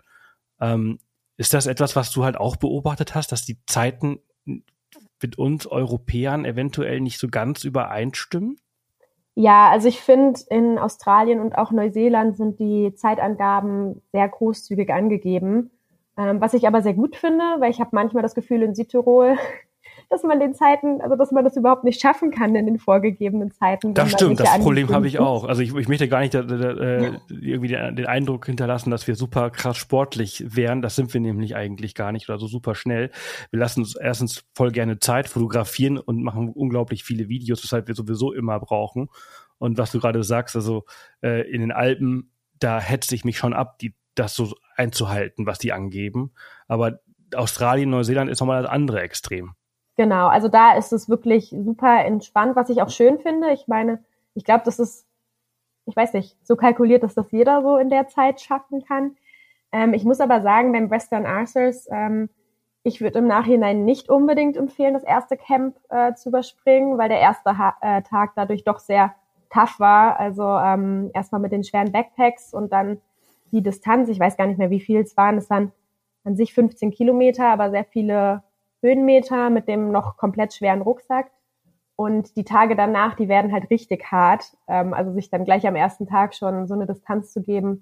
Ähm, 0.59 0.99
ist 1.37 1.53
das 1.53 1.65
etwas, 1.65 1.95
was 1.95 2.11
du 2.11 2.23
halt 2.23 2.37
auch 2.37 2.57
beobachtet 2.57 3.15
hast, 3.15 3.31
dass 3.31 3.45
die 3.45 3.57
Zeiten 3.65 4.19
mit 5.25 5.39
uns 5.39 5.65
Europäern 5.65 6.45
eventuell 6.45 7.01
nicht 7.01 7.19
so 7.19 7.29
ganz 7.29 7.63
übereinstimmen? 7.63 8.59
Ja, 9.33 9.71
also 9.71 9.87
ich 9.87 9.99
finde, 9.99 10.39
in 10.51 10.77
Australien 10.77 11.39
und 11.39 11.57
auch 11.57 11.71
Neuseeland 11.71 12.37
sind 12.37 12.59
die 12.59 12.93
Zeitangaben 12.93 14.03
sehr 14.11 14.29
großzügig 14.29 14.93
angegeben. 14.93 15.71
Ähm, 16.15 16.39
was 16.39 16.53
ich 16.53 16.67
aber 16.67 16.83
sehr 16.83 16.93
gut 16.93 17.15
finde, 17.15 17.43
weil 17.57 17.71
ich 17.71 17.79
habe 17.79 17.89
manchmal 17.93 18.21
das 18.21 18.35
Gefühl 18.35 18.61
in 18.61 18.75
Südtirol, 18.75 19.35
dass 20.09 20.23
man 20.23 20.39
den 20.39 20.53
Zeiten, 20.53 21.01
also 21.01 21.15
dass 21.15 21.31
man 21.31 21.43
das 21.43 21.55
überhaupt 21.55 21.83
nicht 21.83 22.01
schaffen 22.01 22.31
kann 22.31 22.55
in 22.55 22.65
den 22.65 22.79
vorgegebenen 22.79 23.51
Zeiten. 23.51 23.93
Das 23.93 24.11
stimmt, 24.11 24.39
das 24.39 24.57
Problem 24.59 24.89
habe 24.89 25.07
ich 25.07 25.19
auch. 25.19 25.45
Also 25.45 25.61
ich, 25.61 25.75
ich 25.75 25.87
möchte 25.87 26.07
gar 26.07 26.19
nicht 26.19 26.33
da, 26.33 26.41
da, 26.41 26.55
äh, 26.55 27.03
ja. 27.03 27.11
irgendwie 27.29 27.67
den, 27.67 27.95
den, 27.95 28.05
Eindruck 28.05 28.45
hinterlassen, 28.45 28.91
dass 28.91 29.07
wir 29.07 29.15
super 29.15 29.49
krass 29.49 29.77
sportlich 29.77 30.43
wären. 30.47 30.81
Das 30.81 30.95
sind 30.95 31.13
wir 31.13 31.21
nämlich 31.21 31.55
eigentlich 31.55 31.95
gar 31.95 32.11
nicht 32.11 32.29
oder 32.29 32.39
so 32.39 32.47
super 32.47 32.75
schnell. 32.75 33.11
Wir 33.51 33.59
lassen 33.59 33.81
uns 33.81 33.95
erstens 33.95 34.43
voll 34.53 34.71
gerne 34.71 34.99
Zeit 34.99 35.27
fotografieren 35.27 35.97
und 35.97 36.23
machen 36.23 36.49
unglaublich 36.49 37.03
viele 37.03 37.27
Videos, 37.27 37.63
weshalb 37.63 37.87
wir 37.87 37.95
sowieso 37.95 38.33
immer 38.33 38.59
brauchen. 38.59 39.09
Und 39.57 39.77
was 39.77 39.91
du 39.91 39.99
gerade 39.99 40.23
sagst, 40.23 40.55
also 40.55 40.85
äh, 41.21 41.49
in 41.49 41.61
den 41.61 41.71
Alpen, 41.71 42.31
da 42.59 42.79
hetze 42.79 43.15
ich 43.15 43.25
mich 43.25 43.37
schon 43.37 43.53
ab, 43.53 43.79
die 43.79 43.95
das 44.15 44.35
so 44.35 44.55
einzuhalten, 44.75 45.45
was 45.45 45.59
die 45.59 45.73
angeben. 45.73 46.33
Aber 46.67 46.99
Australien, 47.33 47.89
Neuseeland 47.89 48.29
ist 48.29 48.39
nochmal 48.39 48.61
das 48.61 48.71
andere 48.71 49.01
Extrem. 49.01 49.55
Genau, 49.97 50.27
also 50.27 50.49
da 50.49 50.73
ist 50.75 50.91
es 50.91 51.07
wirklich 51.07 51.55
super 51.57 52.03
entspannt, 52.03 52.55
was 52.55 52.69
ich 52.69 52.81
auch 52.81 52.89
schön 52.89 53.19
finde. 53.19 53.51
Ich 53.51 53.67
meine, 53.67 54.03
ich 54.33 54.43
glaube, 54.43 54.63
das 54.65 54.79
ist, 54.79 55.07
ich 55.85 55.95
weiß 55.95 56.13
nicht, 56.13 56.37
so 56.43 56.55
kalkuliert, 56.55 57.03
dass 57.03 57.13
das 57.15 57.31
jeder 57.31 57.61
so 57.61 57.77
in 57.77 57.89
der 57.89 58.07
Zeit 58.09 58.41
schaffen 58.41 58.83
kann. 58.83 59.15
Ähm, 59.71 59.93
ich 59.93 60.03
muss 60.03 60.19
aber 60.19 60.41
sagen, 60.41 60.73
beim 60.73 60.89
Western 60.89 61.25
Arthurs, 61.25 61.87
ähm, 61.91 62.29
ich 62.83 63.01
würde 63.01 63.19
im 63.19 63.27
Nachhinein 63.27 63.85
nicht 63.85 64.09
unbedingt 64.09 64.57
empfehlen, 64.57 64.93
das 64.93 65.03
erste 65.03 65.37
Camp 65.37 65.77
äh, 65.89 66.13
zu 66.13 66.29
überspringen, 66.29 66.97
weil 66.97 67.09
der 67.09 67.19
erste 67.19 67.57
ha 67.57 67.75
äh, 67.81 68.01
Tag 68.03 68.33
dadurch 68.35 68.63
doch 68.63 68.79
sehr 68.79 69.15
tough 69.49 69.79
war. 69.79 70.19
Also 70.19 70.43
ähm, 70.43 71.09
erstmal 71.13 71.41
mit 71.41 71.51
den 71.53 71.63
schweren 71.63 71.91
Backpacks 71.91 72.53
und 72.53 72.73
dann 72.73 73.01
die 73.51 73.63
Distanz, 73.63 74.09
ich 74.09 74.19
weiß 74.19 74.37
gar 74.37 74.47
nicht 74.47 74.57
mehr, 74.57 74.69
wie 74.69 74.81
viel 74.81 74.99
es 74.99 75.15
waren, 75.15 75.37
es 75.37 75.49
waren 75.49 75.71
an 76.25 76.35
sich 76.35 76.53
15 76.53 76.91
Kilometer, 76.91 77.47
aber 77.47 77.71
sehr 77.71 77.85
viele 77.85 78.43
Höhenmeter 78.85 79.49
mit 79.49 79.67
dem 79.67 79.91
noch 79.91 80.17
komplett 80.17 80.53
schweren 80.53 80.81
Rucksack. 80.81 81.31
Und 81.95 82.35
die 82.35 82.43
Tage 82.43 82.75
danach, 82.75 83.15
die 83.15 83.29
werden 83.29 83.51
halt 83.51 83.69
richtig 83.69 84.11
hart. 84.11 84.57
Ähm, 84.67 84.93
also 84.93 85.11
sich 85.13 85.29
dann 85.29 85.45
gleich 85.45 85.65
am 85.65 85.75
ersten 85.75 86.07
Tag 86.07 86.35
schon 86.35 86.67
so 86.67 86.73
eine 86.73 86.85
Distanz 86.85 87.31
zu 87.31 87.41
geben. 87.41 87.81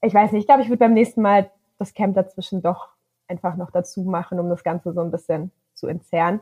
Ich 0.00 0.14
weiß 0.14 0.32
nicht, 0.32 0.42
ich 0.42 0.46
glaube, 0.46 0.62
ich 0.62 0.68
würde 0.68 0.78
beim 0.78 0.94
nächsten 0.94 1.20
Mal 1.20 1.50
das 1.78 1.94
Camp 1.94 2.14
dazwischen 2.14 2.62
doch 2.62 2.88
einfach 3.28 3.56
noch 3.56 3.70
dazu 3.70 4.02
machen, 4.02 4.38
um 4.38 4.48
das 4.48 4.62
Ganze 4.62 4.92
so 4.92 5.00
ein 5.00 5.10
bisschen 5.10 5.50
zu 5.74 5.88
entzerren. 5.88 6.40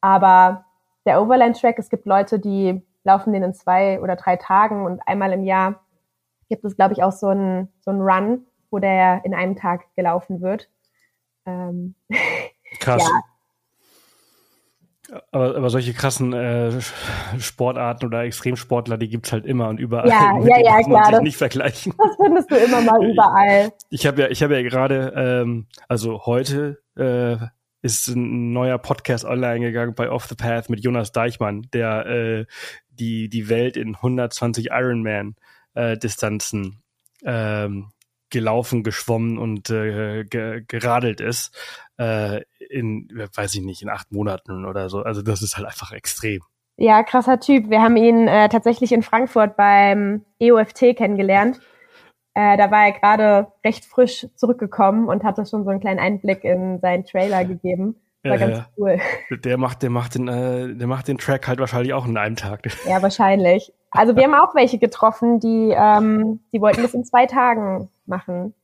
Aber 0.00 0.64
der 1.06 1.22
Overland 1.22 1.60
Track, 1.60 1.78
es 1.78 1.88
gibt 1.88 2.06
Leute, 2.06 2.38
die 2.38 2.82
laufen 3.04 3.32
den 3.32 3.42
in 3.42 3.54
zwei 3.54 4.00
oder 4.00 4.16
drei 4.16 4.36
Tagen 4.36 4.84
und 4.84 5.00
einmal 5.06 5.32
im 5.32 5.44
Jahr 5.44 5.80
gibt 6.48 6.64
es, 6.64 6.76
glaube 6.76 6.92
ich, 6.92 7.02
auch 7.02 7.12
so 7.12 7.28
einen, 7.28 7.68
so 7.80 7.90
einen 7.90 8.00
Run, 8.00 8.46
wo 8.70 8.78
der 8.78 9.24
in 9.24 9.34
einem 9.34 9.56
Tag 9.56 9.84
gelaufen 9.96 10.40
wird. 10.40 10.70
Ähm, 11.46 11.94
Krass. 12.84 13.02
Ja. 13.02 13.20
Aber, 15.30 15.56
aber 15.56 15.70
solche 15.70 15.92
krassen 15.92 16.32
äh, 16.32 16.72
Sportarten 17.38 18.06
oder 18.06 18.22
Extremsportler, 18.22 18.96
die 18.96 19.08
gibt's 19.08 19.32
halt 19.32 19.46
immer 19.46 19.68
und 19.68 19.78
überall. 19.78 20.08
Ja, 20.08 20.38
ja, 20.44 20.58
ja, 20.58 20.82
klar. 20.82 21.02
Man 21.02 21.14
sich 21.14 21.22
nicht 21.22 21.36
vergleichen. 21.36 21.94
Das 21.96 22.16
findest 22.16 22.50
du 22.50 22.56
immer 22.56 22.80
mal 22.80 23.04
überall. 23.10 23.72
Ich 23.90 24.06
habe 24.06 24.22
ja, 24.22 24.28
ich 24.28 24.42
habe 24.42 24.54
ja 24.54 24.62
gerade, 24.62 25.12
ähm, 25.16 25.66
also 25.88 26.26
heute 26.26 26.82
äh, 26.96 27.36
ist 27.82 28.08
ein 28.08 28.52
neuer 28.52 28.78
Podcast 28.78 29.24
online 29.24 29.60
gegangen 29.60 29.94
bei 29.94 30.10
Off 30.10 30.26
the 30.26 30.34
Path 30.34 30.70
mit 30.70 30.82
Jonas 30.82 31.12
Deichmann, 31.12 31.68
der 31.72 32.06
äh, 32.06 32.46
die 32.88 33.28
die 33.28 33.48
Welt 33.48 33.76
in 33.76 33.96
120 33.96 34.70
Ironman 34.70 35.36
äh, 35.74 35.96
Distanzen 35.96 36.82
ähm, 37.24 37.90
gelaufen, 38.34 38.82
geschwommen 38.82 39.38
und 39.38 39.70
äh, 39.70 40.24
ge 40.24 40.62
geradelt 40.66 41.20
ist 41.20 41.56
äh, 41.98 42.42
in, 42.58 43.08
weiß 43.34 43.54
ich 43.54 43.62
nicht, 43.62 43.80
in 43.80 43.88
acht 43.88 44.12
Monaten 44.12 44.66
oder 44.66 44.90
so. 44.90 44.98
Also 44.98 45.22
das 45.22 45.40
ist 45.40 45.56
halt 45.56 45.66
einfach 45.66 45.92
extrem. 45.92 46.40
Ja, 46.76 47.04
krasser 47.04 47.38
Typ. 47.38 47.70
Wir 47.70 47.80
haben 47.80 47.96
ihn 47.96 48.26
äh, 48.26 48.48
tatsächlich 48.48 48.90
in 48.90 49.02
Frankfurt 49.02 49.56
beim 49.56 50.24
EOFT 50.40 50.96
kennengelernt. 50.96 51.60
Äh, 52.34 52.56
da 52.56 52.72
war 52.72 52.86
er 52.86 52.92
gerade 52.92 53.52
recht 53.64 53.84
frisch 53.84 54.26
zurückgekommen 54.34 55.08
und 55.08 55.22
hatte 55.22 55.46
schon 55.46 55.62
so 55.62 55.70
einen 55.70 55.80
kleinen 55.80 56.00
Einblick 56.00 56.42
in 56.42 56.80
seinen 56.80 57.04
Trailer 57.04 57.44
gegeben. 57.44 57.94
War 58.24 58.38
ja, 58.38 58.46
ganz 58.48 58.64
cool. 58.76 58.98
Der 59.30 59.58
macht, 59.58 59.82
der 59.82 59.90
macht 59.90 60.16
den, 60.16 60.26
äh, 60.26 60.74
der 60.74 60.86
macht 60.88 61.06
den 61.06 61.18
Track 61.18 61.46
halt 61.46 61.60
wahrscheinlich 61.60 61.92
auch 61.94 62.06
in 62.06 62.16
einem 62.16 62.34
Tag. 62.34 62.62
Ja, 62.88 63.00
wahrscheinlich. 63.02 63.72
Also 63.92 64.16
wir 64.16 64.24
haben 64.24 64.34
auch 64.34 64.56
welche 64.56 64.78
getroffen, 64.78 65.38
die, 65.38 65.72
ähm, 65.76 66.40
die 66.52 66.60
wollten 66.60 66.82
das 66.82 66.94
in 66.94 67.04
zwei 67.04 67.26
Tagen 67.26 67.88
machen. 68.08 68.54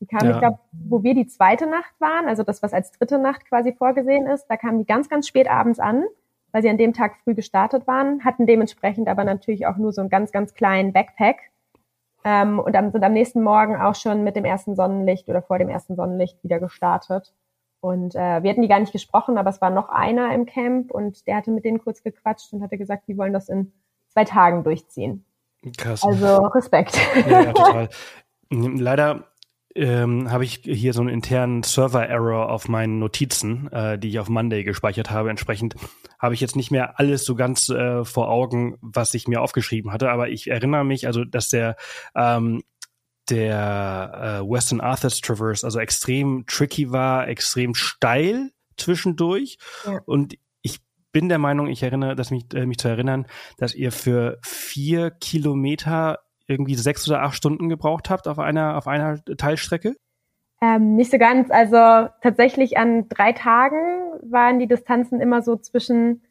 Die 0.00 0.06
kamen, 0.06 0.28
ja. 0.28 0.34
ich 0.34 0.38
glaube, 0.40 0.58
wo 0.72 1.02
wir 1.02 1.14
die 1.14 1.26
zweite 1.26 1.66
Nacht 1.66 1.94
waren, 1.98 2.28
also 2.28 2.42
das, 2.42 2.62
was 2.62 2.72
als 2.74 2.92
dritte 2.92 3.18
Nacht 3.18 3.46
quasi 3.46 3.72
vorgesehen 3.72 4.26
ist, 4.26 4.46
da 4.48 4.56
kamen 4.56 4.78
die 4.78 4.86
ganz, 4.86 5.08
ganz 5.08 5.26
spät 5.26 5.48
abends 5.48 5.78
an, 5.78 6.04
weil 6.52 6.62
sie 6.62 6.68
an 6.68 6.76
dem 6.76 6.92
Tag 6.92 7.16
früh 7.24 7.34
gestartet 7.34 7.86
waren, 7.86 8.24
hatten 8.24 8.46
dementsprechend 8.46 9.08
aber 9.08 9.24
natürlich 9.24 9.66
auch 9.66 9.76
nur 9.76 9.92
so 9.92 10.02
einen 10.02 10.10
ganz, 10.10 10.32
ganz 10.32 10.52
kleinen 10.52 10.92
Backpack 10.92 11.38
ähm, 12.26 12.58
und 12.58 12.72
dann 12.72 12.90
sind 12.90 13.04
am 13.04 13.12
nächsten 13.12 13.40
Morgen 13.40 13.76
auch 13.76 13.94
schon 13.94 14.24
mit 14.24 14.34
dem 14.34 14.44
ersten 14.44 14.74
Sonnenlicht 14.74 15.28
oder 15.28 15.42
vor 15.42 15.58
dem 15.58 15.68
ersten 15.68 15.94
Sonnenlicht 15.94 16.42
wieder 16.42 16.58
gestartet. 16.58 17.32
Und 17.80 18.16
äh, 18.16 18.42
wir 18.42 18.50
hatten 18.50 18.62
die 18.62 18.68
gar 18.68 18.80
nicht 18.80 18.90
gesprochen, 18.90 19.38
aber 19.38 19.50
es 19.50 19.60
war 19.60 19.70
noch 19.70 19.90
einer 19.90 20.34
im 20.34 20.44
Camp 20.44 20.90
und 20.90 21.26
der 21.28 21.36
hatte 21.36 21.52
mit 21.52 21.64
denen 21.64 21.78
kurz 21.78 22.02
gequatscht 22.02 22.52
und 22.52 22.64
hatte 22.64 22.78
gesagt, 22.78 23.04
die 23.06 23.16
wollen 23.16 23.32
das 23.32 23.48
in 23.48 23.72
zwei 24.08 24.24
Tagen 24.24 24.64
durchziehen. 24.64 25.24
Krass. 25.78 26.02
Also 26.02 26.46
Respekt. 26.46 26.98
Ja, 27.28 27.42
ja 27.42 27.52
total. 27.52 27.88
Leider 28.50 29.32
ähm, 29.74 30.30
habe 30.30 30.44
ich 30.44 30.60
hier 30.64 30.92
so 30.92 31.02
einen 31.02 31.10
internen 31.10 31.62
Server-Error 31.62 32.50
auf 32.50 32.68
meinen 32.68 32.98
Notizen, 32.98 33.70
äh, 33.72 33.98
die 33.98 34.08
ich 34.08 34.18
auf 34.18 34.28
Monday 34.28 34.64
gespeichert 34.64 35.10
habe. 35.10 35.30
Entsprechend 35.30 35.74
habe 36.18 36.34
ich 36.34 36.40
jetzt 36.40 36.56
nicht 36.56 36.70
mehr 36.70 36.98
alles 36.98 37.24
so 37.24 37.34
ganz 37.34 37.68
äh, 37.68 38.04
vor 38.04 38.30
Augen, 38.30 38.78
was 38.80 39.12
ich 39.14 39.28
mir 39.28 39.42
aufgeschrieben 39.42 39.92
hatte. 39.92 40.10
Aber 40.10 40.28
ich 40.28 40.48
erinnere 40.48 40.84
mich, 40.84 41.06
also 41.06 41.24
dass 41.24 41.50
der 41.50 41.76
ähm, 42.14 42.62
der 43.28 44.40
äh, 44.40 44.48
Western 44.48 44.80
Arthurs 44.80 45.20
Traverse 45.20 45.66
also 45.66 45.78
extrem 45.78 46.44
tricky 46.46 46.92
war, 46.92 47.28
extrem 47.28 47.74
steil 47.74 48.52
zwischendurch. 48.76 49.58
Ja. 49.84 50.00
Und 50.06 50.36
ich 50.62 50.78
bin 51.12 51.28
der 51.28 51.38
Meinung, 51.38 51.66
ich 51.66 51.82
erinnere, 51.82 52.14
dass 52.14 52.30
mich, 52.30 52.44
äh, 52.54 52.66
mich 52.66 52.78
zu 52.78 52.88
erinnern, 52.88 53.26
dass 53.58 53.74
ihr 53.74 53.92
für 53.92 54.38
vier 54.42 55.10
Kilometer 55.10 56.20
irgendwie 56.46 56.74
sechs 56.74 57.08
oder 57.08 57.22
acht 57.22 57.34
Stunden 57.34 57.68
gebraucht 57.68 58.10
habt 58.10 58.28
auf 58.28 58.38
einer, 58.38 58.76
auf 58.76 58.86
einer 58.86 59.22
Teilstrecke? 59.24 59.96
Ähm, 60.62 60.96
nicht 60.96 61.10
so 61.10 61.18
ganz. 61.18 61.50
Also 61.50 62.08
tatsächlich 62.22 62.78
an 62.78 63.08
drei 63.08 63.32
Tagen 63.32 64.12
waren 64.22 64.58
die 64.58 64.68
Distanzen 64.68 65.20
immer 65.20 65.42
so 65.42 65.56
zwischen 65.56 66.22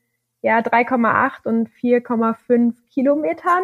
ja, 0.41 0.60
3,8 0.60 1.48
und 1.48 1.69
4,5 1.69 2.74
Kilometern. 2.91 3.63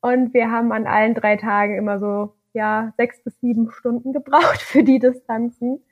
Und 0.00 0.34
wir 0.34 0.50
haben 0.50 0.72
an 0.72 0.86
allen 0.86 1.14
drei 1.14 1.36
Tagen 1.36 1.76
immer 1.76 1.98
so 1.98 2.34
ja 2.52 2.92
sechs 2.96 3.22
bis 3.22 3.38
sieben 3.40 3.70
Stunden 3.70 4.12
gebraucht 4.12 4.60
für 4.62 4.82
die 4.82 4.98
Distanzen. 4.98 5.84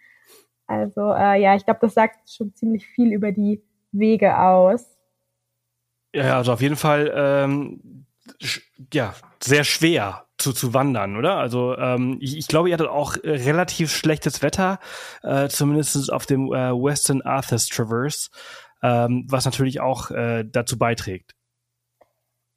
Also 0.66 1.12
äh, 1.12 1.40
ja, 1.40 1.54
ich 1.56 1.64
glaube, 1.64 1.80
das 1.82 1.94
sagt 1.94 2.30
schon 2.30 2.54
ziemlich 2.54 2.86
viel 2.86 3.12
über 3.12 3.32
die 3.32 3.62
Wege 3.92 4.38
aus. 4.38 4.96
Ja, 6.14 6.36
also 6.36 6.52
auf 6.52 6.62
jeden 6.62 6.76
Fall 6.76 7.12
ähm, 7.14 8.06
ja, 8.92 9.14
sehr 9.42 9.64
schwer 9.64 10.24
zu, 10.38 10.52
zu 10.52 10.74
wandern, 10.74 11.16
oder? 11.16 11.36
Also 11.36 11.76
ähm, 11.76 12.18
ich, 12.20 12.36
ich 12.36 12.48
glaube, 12.48 12.68
ihr 12.68 12.74
hattet 12.74 12.88
auch 12.88 13.16
äh, 13.16 13.30
relativ 13.30 13.92
schlechtes 13.92 14.42
Wetter, 14.42 14.78
äh, 15.22 15.48
zumindest 15.48 16.12
auf 16.12 16.26
dem 16.26 16.52
äh, 16.52 16.72
Western 16.72 17.22
Arthurs 17.22 17.68
Traverse, 17.68 18.30
ähm, 18.82 19.26
was 19.28 19.44
natürlich 19.44 19.80
auch 19.80 20.10
äh, 20.10 20.44
dazu 20.44 20.78
beiträgt. 20.78 21.34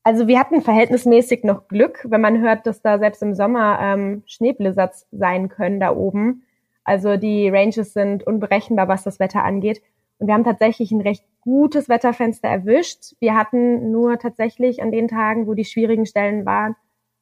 Also 0.03 0.27
wir 0.27 0.39
hatten 0.39 0.61
verhältnismäßig 0.61 1.43
noch 1.43 1.67
Glück, 1.67 2.05
wenn 2.09 2.21
man 2.21 2.41
hört, 2.41 2.65
dass 2.65 2.81
da 2.81 2.97
selbst 2.97 3.21
im 3.21 3.35
Sommer 3.35 3.77
ähm, 3.81 4.23
Schneeblizzards 4.25 5.05
sein 5.11 5.49
können 5.49 5.81
da 5.81 5.93
oben. 5.93 6.43
Also 6.85 7.17
die 7.17 7.49
Ranges 7.49 7.91
sind 7.91 8.25
unberechenbar, 8.25 8.87
was 8.87 9.03
das 9.03 9.19
Wetter 9.19 9.43
angeht. 9.43 9.81
Und 10.17 10.27
wir 10.27 10.33
haben 10.33 10.45
tatsächlich 10.45 10.91
ein 10.91 11.01
recht 11.01 11.25
gutes 11.47 11.87
Wetterfenster 11.87 12.49
erwischt. 12.49 13.13
Wir 13.21 13.33
hatten 13.33 13.89
nur 13.89 14.19
tatsächlich 14.19 14.81
an 14.81 14.91
den 14.91 15.07
Tagen, 15.07 15.47
wo 15.47 15.53
die 15.53 15.63
schwierigen 15.63 16.05
Stellen 16.05 16.45
waren, 16.45 16.75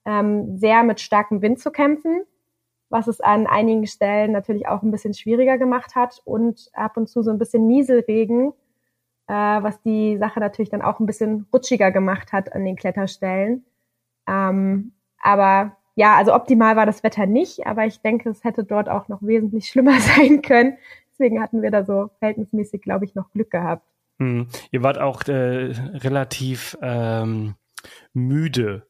ähm, 0.04 0.58
sehr 0.58 0.82
mit 0.82 1.00
starkem 1.00 1.44
Wind 1.44 1.60
zu 1.60 1.70
kämpfen, 1.70 2.24
was 2.90 3.08
es 3.08 3.22
an 3.22 3.46
einigen 3.46 3.86
Stellen 3.86 4.32
natürlich 4.32 4.68
auch 4.68 4.82
ein 4.82 4.90
bisschen 4.90 5.14
schwieriger 5.14 5.60
gemacht 5.60 5.94
hat 5.96 6.24
und 6.26 6.72
ab 6.74 6.98
und 6.98 7.08
zu 7.08 7.22
so 7.22 7.30
ein 7.30 7.38
bisschen 7.38 7.68
Nieselregen, 7.68 8.54
äh, 9.28 9.34
was 9.34 9.80
die 9.84 10.18
Sache 10.18 10.40
natürlich 10.40 10.72
dann 10.72 10.82
auch 10.82 11.00
ein 11.00 11.06
bisschen 11.06 11.46
rutschiger 11.54 11.92
gemacht 11.92 12.34
hat 12.34 12.52
an 12.52 12.66
den 12.66 12.78
Kletterstellen. 12.78 13.64
Ähm, 14.28 14.94
aber 15.22 15.78
ja, 15.94 16.16
also 16.16 16.34
optimal 16.34 16.76
war 16.76 16.88
das 16.88 17.04
Wetter 17.04 17.28
nicht, 17.28 17.68
aber 17.68 17.86
ich 17.86 18.02
denke, 18.02 18.30
es 18.32 18.44
hätte 18.44 18.64
dort 18.64 18.90
auch 18.90 19.08
noch 19.08 19.22
wesentlich 19.22 19.68
schlimmer 19.70 20.00
sein 20.00 20.42
können. 20.42 20.80
Deswegen 21.12 21.44
hatten 21.44 21.62
wir 21.62 21.70
da 21.70 21.84
so 21.86 22.10
verhältnismäßig, 22.18 22.82
glaube 22.82 23.06
ich, 23.06 23.14
noch 23.14 23.32
Glück 23.32 23.52
gehabt. 23.52 23.86
Hm. 24.20 24.48
Ihr 24.72 24.84
wart 24.84 24.98
auch 24.98 25.24
äh, 25.28 25.74
relativ 25.94 26.78
ähm, 26.82 27.56
müde 28.14 28.88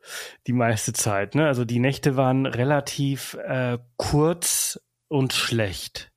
die 0.48 0.54
meiste 0.54 0.94
Zeit. 0.94 1.36
Ne? 1.36 1.48
Also 1.48 1.66
die 1.66 1.80
Nächte 1.80 2.16
waren 2.16 2.46
relativ 2.46 3.36
äh, 3.46 3.78
kurz 3.98 4.80
und 5.08 5.34
schlecht. 5.34 6.12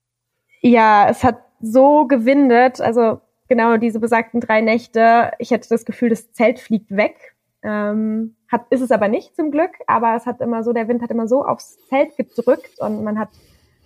Ja, 0.60 1.08
es 1.08 1.24
hat 1.24 1.38
so 1.60 2.06
gewindet. 2.06 2.80
Also 2.80 3.20
genau 3.48 3.76
diese 3.76 4.00
besagten 4.00 4.40
drei 4.40 4.60
Nächte. 4.60 5.32
Ich 5.38 5.52
hatte 5.52 5.68
das 5.68 5.84
Gefühl, 5.84 6.10
das 6.10 6.32
Zelt 6.32 6.60
fliegt 6.60 6.90
weg. 6.90 7.34
Ähm, 7.62 8.36
hat, 8.48 8.66
ist 8.70 8.80
es 8.80 8.92
aber 8.92 9.08
nicht 9.08 9.34
zum 9.34 9.50
Glück, 9.50 9.72
aber 9.86 10.14
es 10.14 10.26
hat 10.26 10.40
immer 10.40 10.62
so, 10.62 10.72
der 10.72 10.86
Wind 10.88 11.02
hat 11.02 11.10
immer 11.10 11.26
so 11.26 11.44
aufs 11.44 11.76
Zelt 11.88 12.16
gedrückt 12.16 12.78
und 12.78 13.02
man 13.02 13.18
hat 13.18 13.30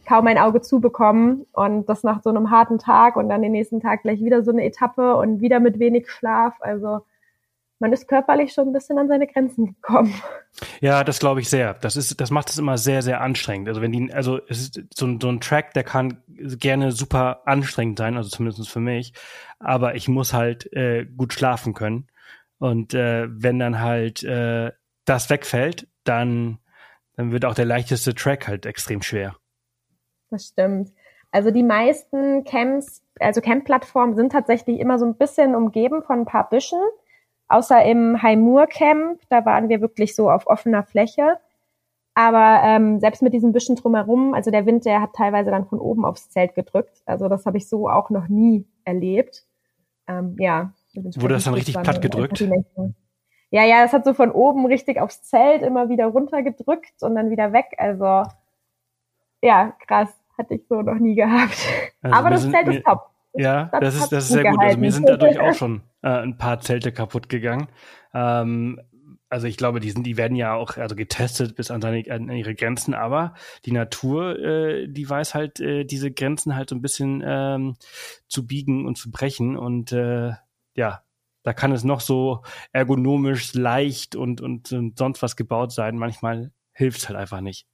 kaum 0.06 0.26
ein 0.26 0.38
Auge 0.38 0.60
zubekommen 0.60 1.46
und 1.52 1.88
das 1.88 2.02
nach 2.02 2.22
so 2.22 2.30
einem 2.30 2.50
harten 2.50 2.78
Tag 2.78 3.16
und 3.16 3.28
dann 3.28 3.42
den 3.42 3.52
nächsten 3.52 3.80
Tag 3.80 4.02
gleich 4.02 4.22
wieder 4.22 4.42
so 4.42 4.50
eine 4.50 4.64
Etappe 4.64 5.16
und 5.16 5.40
wieder 5.40 5.60
mit 5.60 5.78
wenig 5.78 6.10
Schlaf. 6.10 6.54
Also 6.60 7.02
man 7.82 7.92
ist 7.92 8.06
körperlich 8.06 8.52
schon 8.52 8.68
ein 8.68 8.72
bisschen 8.72 8.96
an 8.98 9.08
seine 9.08 9.26
Grenzen 9.26 9.66
gekommen. 9.66 10.14
Ja, 10.80 11.02
das 11.02 11.18
glaube 11.18 11.40
ich 11.40 11.50
sehr. 11.50 11.74
Das 11.74 11.96
ist, 11.96 12.20
das 12.20 12.30
macht 12.30 12.48
es 12.48 12.58
immer 12.58 12.78
sehr, 12.78 13.02
sehr 13.02 13.20
anstrengend. 13.20 13.68
Also 13.68 13.82
wenn 13.82 13.90
die, 13.90 14.12
also 14.12 14.40
es 14.48 14.60
ist 14.60 14.80
so 14.94 15.06
ein, 15.06 15.20
so 15.20 15.28
ein 15.28 15.40
Track, 15.40 15.74
der 15.74 15.82
kann 15.82 16.22
gerne 16.28 16.92
super 16.92 17.42
anstrengend 17.44 17.98
sein, 17.98 18.16
also 18.16 18.28
zumindest 18.28 18.68
für 18.68 18.80
mich. 18.80 19.14
Aber 19.58 19.96
ich 19.96 20.08
muss 20.08 20.32
halt 20.32 20.72
äh, 20.72 21.04
gut 21.04 21.32
schlafen 21.32 21.74
können. 21.74 22.06
Und 22.58 22.94
äh, 22.94 23.26
wenn 23.28 23.58
dann 23.58 23.80
halt 23.80 24.22
äh, 24.22 24.70
das 25.04 25.28
wegfällt, 25.28 25.88
dann, 26.04 26.58
dann 27.16 27.32
wird 27.32 27.44
auch 27.44 27.54
der 27.54 27.64
leichteste 27.64 28.14
Track 28.14 28.46
halt 28.46 28.64
extrem 28.64 29.02
schwer. 29.02 29.34
Das 30.32 30.46
stimmt. 30.46 30.90
Also 31.30 31.50
die 31.50 31.62
meisten 31.62 32.44
Camps, 32.44 33.02
also 33.20 33.40
Camp-Plattformen 33.40 34.16
sind 34.16 34.32
tatsächlich 34.32 34.80
immer 34.80 34.98
so 34.98 35.04
ein 35.04 35.14
bisschen 35.14 35.54
umgeben 35.54 36.02
von 36.02 36.20
ein 36.20 36.24
paar 36.24 36.48
Büschen. 36.48 36.80
Außer 37.48 37.84
im 37.84 38.22
Haimur 38.22 38.66
Camp, 38.66 39.20
da 39.28 39.44
waren 39.44 39.68
wir 39.68 39.82
wirklich 39.82 40.14
so 40.16 40.30
auf 40.30 40.46
offener 40.46 40.84
Fläche. 40.84 41.38
Aber 42.14 42.62
ähm, 42.64 42.98
selbst 42.98 43.22
mit 43.22 43.34
diesen 43.34 43.52
Büschen 43.52 43.76
drumherum, 43.76 44.32
also 44.32 44.50
der 44.50 44.64
Wind, 44.64 44.86
der 44.86 45.02
hat 45.02 45.12
teilweise 45.14 45.50
dann 45.50 45.66
von 45.66 45.78
oben 45.78 46.04
aufs 46.04 46.30
Zelt 46.30 46.54
gedrückt. 46.54 47.02
Also 47.04 47.28
das 47.28 47.44
habe 47.44 47.58
ich 47.58 47.68
so 47.68 47.88
auch 47.88 48.08
noch 48.08 48.28
nie 48.28 48.66
erlebt. 48.84 49.44
Ähm, 50.08 50.36
ja, 50.38 50.72
Wurde 50.94 51.34
das 51.34 51.44
dann 51.44 51.54
richtig 51.54 51.74
platt 51.80 52.02
gedrückt? 52.02 52.40
Ja, 53.50 53.64
ja, 53.64 53.82
das 53.82 53.92
hat 53.92 54.04
so 54.06 54.14
von 54.14 54.30
oben 54.30 54.64
richtig 54.66 54.98
aufs 54.98 55.22
Zelt 55.22 55.62
immer 55.62 55.90
wieder 55.90 56.06
runtergedrückt 56.06 57.02
und 57.02 57.14
dann 57.14 57.30
wieder 57.30 57.52
weg. 57.52 57.66
Also 57.76 58.24
ja, 59.42 59.72
krass, 59.86 60.08
hatte 60.38 60.54
ich 60.54 60.62
so 60.68 60.82
noch 60.82 60.98
nie 60.98 61.14
gehabt. 61.14 61.56
Also 62.02 62.16
Aber 62.16 62.30
das 62.30 62.50
Zelt 62.50 62.68
ist 62.68 62.84
top. 62.84 63.10
Ja, 63.34 63.70
das, 63.72 63.80
das 63.80 63.94
ist, 63.94 64.12
das 64.12 64.24
ist 64.24 64.30
sehr 64.30 64.42
gehalten. 64.42 64.58
gut. 64.58 64.66
Also 64.66 64.78
mir 64.78 64.92
sind 64.92 65.08
dadurch 65.08 65.38
auch 65.40 65.54
schon 65.54 65.82
äh, 66.02 66.08
ein 66.08 66.36
paar 66.36 66.60
Zelte 66.60 66.92
kaputt 66.92 67.28
gegangen. 67.28 67.68
Ähm, 68.12 68.80
also 69.28 69.46
ich 69.46 69.56
glaube, 69.56 69.80
die 69.80 69.90
sind, 69.90 70.04
die 70.04 70.18
werden 70.18 70.36
ja 70.36 70.52
auch 70.52 70.76
also 70.76 70.94
getestet 70.94 71.56
bis 71.56 71.70
an, 71.70 71.80
seine, 71.80 72.04
an 72.10 72.28
ihre 72.30 72.54
Grenzen, 72.54 72.92
aber 72.92 73.32
die 73.64 73.72
Natur, 73.72 74.38
äh, 74.38 74.88
die 74.88 75.08
weiß 75.08 75.34
halt 75.34 75.58
äh, 75.58 75.84
diese 75.84 76.12
Grenzen 76.12 76.54
halt 76.54 76.68
so 76.68 76.76
ein 76.76 76.82
bisschen 76.82 77.22
ähm, 77.24 77.76
zu 78.28 78.46
biegen 78.46 78.84
und 78.84 78.98
zu 78.98 79.10
brechen 79.10 79.56
und 79.56 79.90
äh, 79.92 80.32
ja, 80.74 81.02
da 81.44 81.52
kann 81.52 81.72
es 81.72 81.82
noch 81.82 82.00
so 82.00 82.42
ergonomisch 82.72 83.54
leicht 83.54 84.16
und, 84.16 84.40
und, 84.40 84.70
und 84.72 84.98
sonst 84.98 85.22
was 85.22 85.34
gebaut 85.34 85.72
sein. 85.72 85.96
Manchmal 85.96 86.52
hilft 86.72 86.98
es 86.98 87.08
halt 87.08 87.18
einfach 87.18 87.40
nicht. 87.40 87.66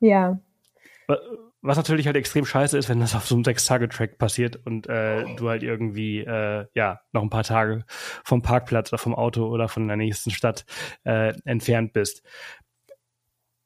Ja. 0.00 0.40
Was 1.62 1.76
natürlich 1.76 2.06
halt 2.06 2.16
extrem 2.16 2.46
scheiße 2.46 2.78
ist, 2.78 2.88
wenn 2.88 3.00
das 3.00 3.14
auf 3.14 3.26
so 3.26 3.34
einem 3.34 3.44
Sechs-Tage-Track 3.44 4.16
passiert 4.16 4.56
und 4.64 4.88
äh, 4.88 5.24
du 5.36 5.50
halt 5.50 5.62
irgendwie 5.62 6.20
äh, 6.20 6.66
ja 6.74 7.00
noch 7.12 7.22
ein 7.22 7.28
paar 7.28 7.44
Tage 7.44 7.84
vom 8.24 8.40
Parkplatz 8.40 8.90
oder 8.92 8.98
vom 8.98 9.14
Auto 9.14 9.46
oder 9.46 9.68
von 9.68 9.86
der 9.86 9.98
nächsten 9.98 10.30
Stadt 10.30 10.64
äh, 11.04 11.34
entfernt 11.44 11.92
bist. 11.92 12.22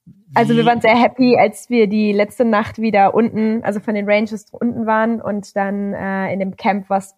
Wie 0.07 0.13
also 0.35 0.57
wir 0.57 0.67
waren 0.67 0.81
sehr 0.81 1.01
happy, 1.01 1.37
als 1.39 1.71
wir 1.71 1.87
die 1.87 2.13
letzte 2.13 2.45
Nacht 2.45 2.79
wieder 2.79 3.15
unten, 3.15 3.63
also 3.63 3.79
von 3.79 3.95
den 3.95 4.11
Ranges 4.11 4.47
unten 4.51 4.87
waren 4.87 5.21
und 5.21 5.55
dann 5.55 5.95
äh, 5.95 6.33
in 6.33 6.41
dem 6.41 6.57
Camp, 6.57 6.91
was 6.91 7.15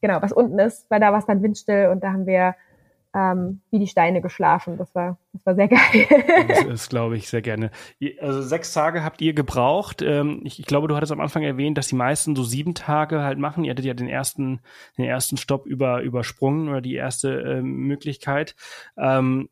genau, 0.00 0.20
was 0.22 0.32
unten 0.32 0.58
ist, 0.58 0.90
weil 0.90 1.00
da 1.00 1.12
war 1.12 1.20
es 1.20 1.26
dann 1.26 1.42
windstill 1.42 1.88
und 1.92 2.02
da 2.02 2.12
haben 2.12 2.26
wir 2.26 2.56
ähm, 3.16 3.62
wie 3.70 3.78
die 3.78 3.86
Steine 3.86 4.20
geschlafen. 4.20 4.76
Das 4.76 4.94
war, 4.94 5.18
das 5.32 5.46
war 5.46 5.54
sehr 5.54 5.68
geil. 5.68 6.06
das 6.48 6.64
ist, 6.64 6.90
glaube 6.90 7.16
ich, 7.16 7.28
sehr 7.28 7.40
gerne. 7.40 7.70
Also 8.20 8.42
sechs 8.42 8.74
Tage 8.74 9.02
habt 9.02 9.22
ihr 9.22 9.32
gebraucht. 9.32 10.02
Ähm, 10.02 10.42
ich, 10.44 10.60
ich, 10.60 10.66
glaube, 10.66 10.86
du 10.86 10.96
hattest 10.96 11.12
am 11.12 11.20
Anfang 11.20 11.42
erwähnt, 11.42 11.78
dass 11.78 11.88
die 11.88 11.94
meisten 11.94 12.36
so 12.36 12.44
sieben 12.44 12.74
Tage 12.74 13.22
halt 13.22 13.38
machen. 13.38 13.64
Ihr 13.64 13.70
hattet 13.70 13.86
ja 13.86 13.94
den 13.94 14.08
ersten, 14.08 14.60
den 14.98 15.06
ersten 15.06 15.38
Stopp 15.38 15.64
über, 15.66 16.02
übersprungen 16.02 16.68
oder 16.68 16.82
die 16.82 16.94
erste 16.94 17.40
äh, 17.40 17.62
Möglichkeit. 17.62 18.54
Ähm, 18.98 19.48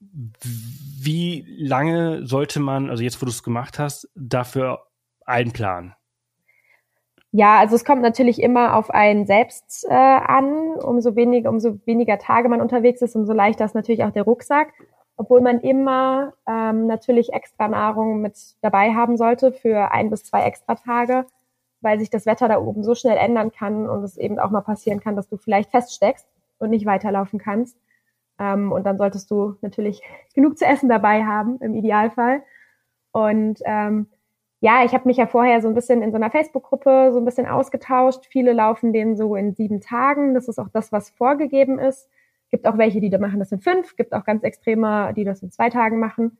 wie 0.00 1.44
lange 1.58 2.26
sollte 2.26 2.58
man, 2.58 2.90
also 2.90 3.02
jetzt, 3.02 3.22
wo 3.22 3.26
du 3.26 3.30
es 3.30 3.42
gemacht 3.44 3.78
hast, 3.78 4.08
dafür 4.16 4.86
einplanen? 5.24 5.94
Ja, 7.32 7.58
also 7.58 7.76
es 7.76 7.84
kommt 7.84 8.00
natürlich 8.00 8.42
immer 8.42 8.74
auf 8.74 8.90
einen 8.90 9.26
selbst 9.26 9.86
äh, 9.88 9.94
an. 9.94 10.74
Umso 10.76 11.14
weniger, 11.14 11.50
umso 11.50 11.78
weniger 11.84 12.18
Tage 12.18 12.48
man 12.48 12.60
unterwegs 12.60 13.02
ist, 13.02 13.16
umso 13.16 13.32
leichter 13.34 13.64
ist 13.66 13.74
natürlich 13.74 14.04
auch 14.04 14.10
der 14.12 14.22
Rucksack. 14.22 14.72
Obwohl 15.16 15.40
man 15.40 15.60
immer 15.60 16.32
ähm, 16.48 16.86
natürlich 16.86 17.32
extra 17.32 17.68
Nahrung 17.68 18.20
mit 18.22 18.38
dabei 18.62 18.94
haben 18.94 19.16
sollte 19.16 19.52
für 19.52 19.92
ein 19.92 20.10
bis 20.10 20.24
zwei 20.24 20.42
extra 20.44 20.76
Tage, 20.76 21.26
weil 21.80 21.98
sich 21.98 22.08
das 22.08 22.24
Wetter 22.24 22.48
da 22.48 22.58
oben 22.60 22.84
so 22.84 22.94
schnell 22.94 23.16
ändern 23.18 23.50
kann 23.52 23.88
und 23.88 24.04
es 24.04 24.16
eben 24.16 24.38
auch 24.38 24.50
mal 24.50 24.60
passieren 24.62 25.00
kann, 25.00 25.16
dass 25.16 25.28
du 25.28 25.36
vielleicht 25.36 25.70
feststeckst 25.70 26.26
und 26.58 26.70
nicht 26.70 26.86
weiterlaufen 26.86 27.38
kannst. 27.40 27.76
Ähm, 28.38 28.72
und 28.72 28.84
dann 28.84 28.96
solltest 28.96 29.30
du 29.30 29.56
natürlich 29.60 30.02
genug 30.34 30.56
zu 30.56 30.64
essen 30.64 30.88
dabei 30.88 31.24
haben, 31.24 31.58
im 31.60 31.74
Idealfall. 31.74 32.42
Und 33.12 33.60
ähm, 33.64 34.06
ja, 34.60 34.84
ich 34.84 34.92
habe 34.92 35.06
mich 35.06 35.16
ja 35.16 35.26
vorher 35.26 35.60
so 35.62 35.68
ein 35.68 35.74
bisschen 35.74 36.02
in 36.02 36.10
so 36.10 36.16
einer 36.16 36.30
Facebook-Gruppe 36.30 37.10
so 37.12 37.18
ein 37.18 37.24
bisschen 37.24 37.46
ausgetauscht. 37.46 38.26
Viele 38.28 38.52
laufen 38.52 38.92
den 38.92 39.16
so 39.16 39.36
in 39.36 39.54
sieben 39.54 39.80
Tagen. 39.80 40.34
Das 40.34 40.48
ist 40.48 40.58
auch 40.58 40.68
das, 40.68 40.90
was 40.90 41.10
vorgegeben 41.10 41.78
ist. 41.78 42.08
Gibt 42.50 42.66
auch 42.66 42.78
welche, 42.78 43.00
die 43.00 43.10
da 43.10 43.18
machen 43.18 43.38
das 43.38 43.52
in 43.52 43.60
fünf. 43.60 43.94
Gibt 43.96 44.12
auch 44.12 44.24
ganz 44.24 44.42
extreme, 44.42 45.12
die 45.14 45.24
das 45.24 45.42
in 45.42 45.50
zwei 45.50 45.70
Tagen 45.70 46.00
machen. 46.00 46.38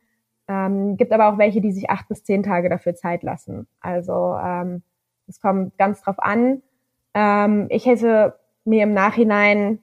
Ähm, 0.48 0.96
gibt 0.96 1.12
aber 1.12 1.28
auch 1.28 1.38
welche, 1.38 1.61
die 1.61 1.70
sich 1.70 1.90
acht 1.90 2.09
bis 2.09 2.24
zehn 2.24 2.42
Tage 2.42 2.68
dafür 2.68 2.94
Zeit 2.94 3.22
lassen. 3.22 3.68
Also 3.81 4.37
ähm, 4.42 4.83
es 5.28 5.40
kommt 5.40 5.76
ganz 5.78 6.02
drauf 6.02 6.18
an. 6.18 6.62
Ähm, 7.14 7.66
ich 7.68 7.87
hätte 7.87 8.35
mir 8.64 8.83
im 8.83 8.94
Nachhinein 8.94 9.81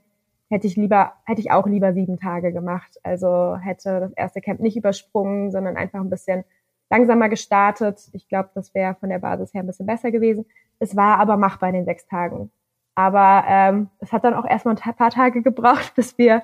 hätte 0.49 0.67
ich 0.67 0.75
lieber, 0.75 1.13
hätte 1.25 1.41
ich 1.41 1.51
auch 1.51 1.67
lieber 1.67 1.93
sieben 1.93 2.17
Tage 2.17 2.51
gemacht. 2.51 2.99
Also 3.03 3.55
hätte 3.57 3.99
das 3.99 4.13
erste 4.13 4.41
Camp 4.41 4.59
nicht 4.59 4.77
übersprungen, 4.77 5.51
sondern 5.51 5.77
einfach 5.77 6.01
ein 6.01 6.09
bisschen 6.09 6.43
langsamer 6.89 7.29
gestartet. 7.29 7.99
Ich 8.13 8.27
glaube, 8.27 8.49
das 8.55 8.73
wäre 8.73 8.95
von 8.95 9.09
der 9.09 9.19
Basis 9.19 9.53
her 9.53 9.63
ein 9.63 9.67
bisschen 9.67 9.85
besser 9.85 10.11
gewesen. 10.11 10.45
Es 10.79 10.95
war 10.95 11.19
aber 11.19 11.37
machbar 11.37 11.69
in 11.69 11.75
den 11.75 11.85
sechs 11.85 12.05
Tagen. 12.07 12.51
Aber 12.95 13.43
ähm, 13.47 13.89
es 13.99 14.11
hat 14.11 14.23
dann 14.23 14.33
auch 14.33 14.45
erstmal 14.45 14.75
ein 14.75 14.95
paar 14.95 15.11
Tage 15.11 15.41
gebraucht, 15.41 15.93
bis 15.95 16.17
wir, 16.17 16.43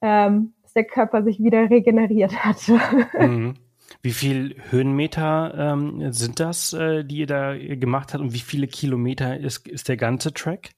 ähm, 0.00 0.54
bis 0.62 0.72
der 0.72 0.84
Körper 0.84 1.22
sich 1.22 1.42
wieder 1.42 1.68
regeneriert 1.70 2.44
hatte. 2.44 2.80
Mhm. 3.18 3.54
Wie 4.02 4.12
viel 4.12 4.54
Höhenmeter 4.70 5.52
ähm, 5.58 6.12
sind 6.12 6.40
das, 6.40 6.72
äh, 6.72 7.04
die 7.04 7.18
ihr 7.18 7.26
da 7.26 7.56
gemacht 7.56 8.14
habt 8.14 8.22
und 8.22 8.32
wie 8.32 8.38
viele 8.38 8.68
Kilometer 8.68 9.36
ist, 9.36 9.66
ist 9.68 9.88
der 9.88 9.96
ganze 9.96 10.32
Track? 10.32 10.70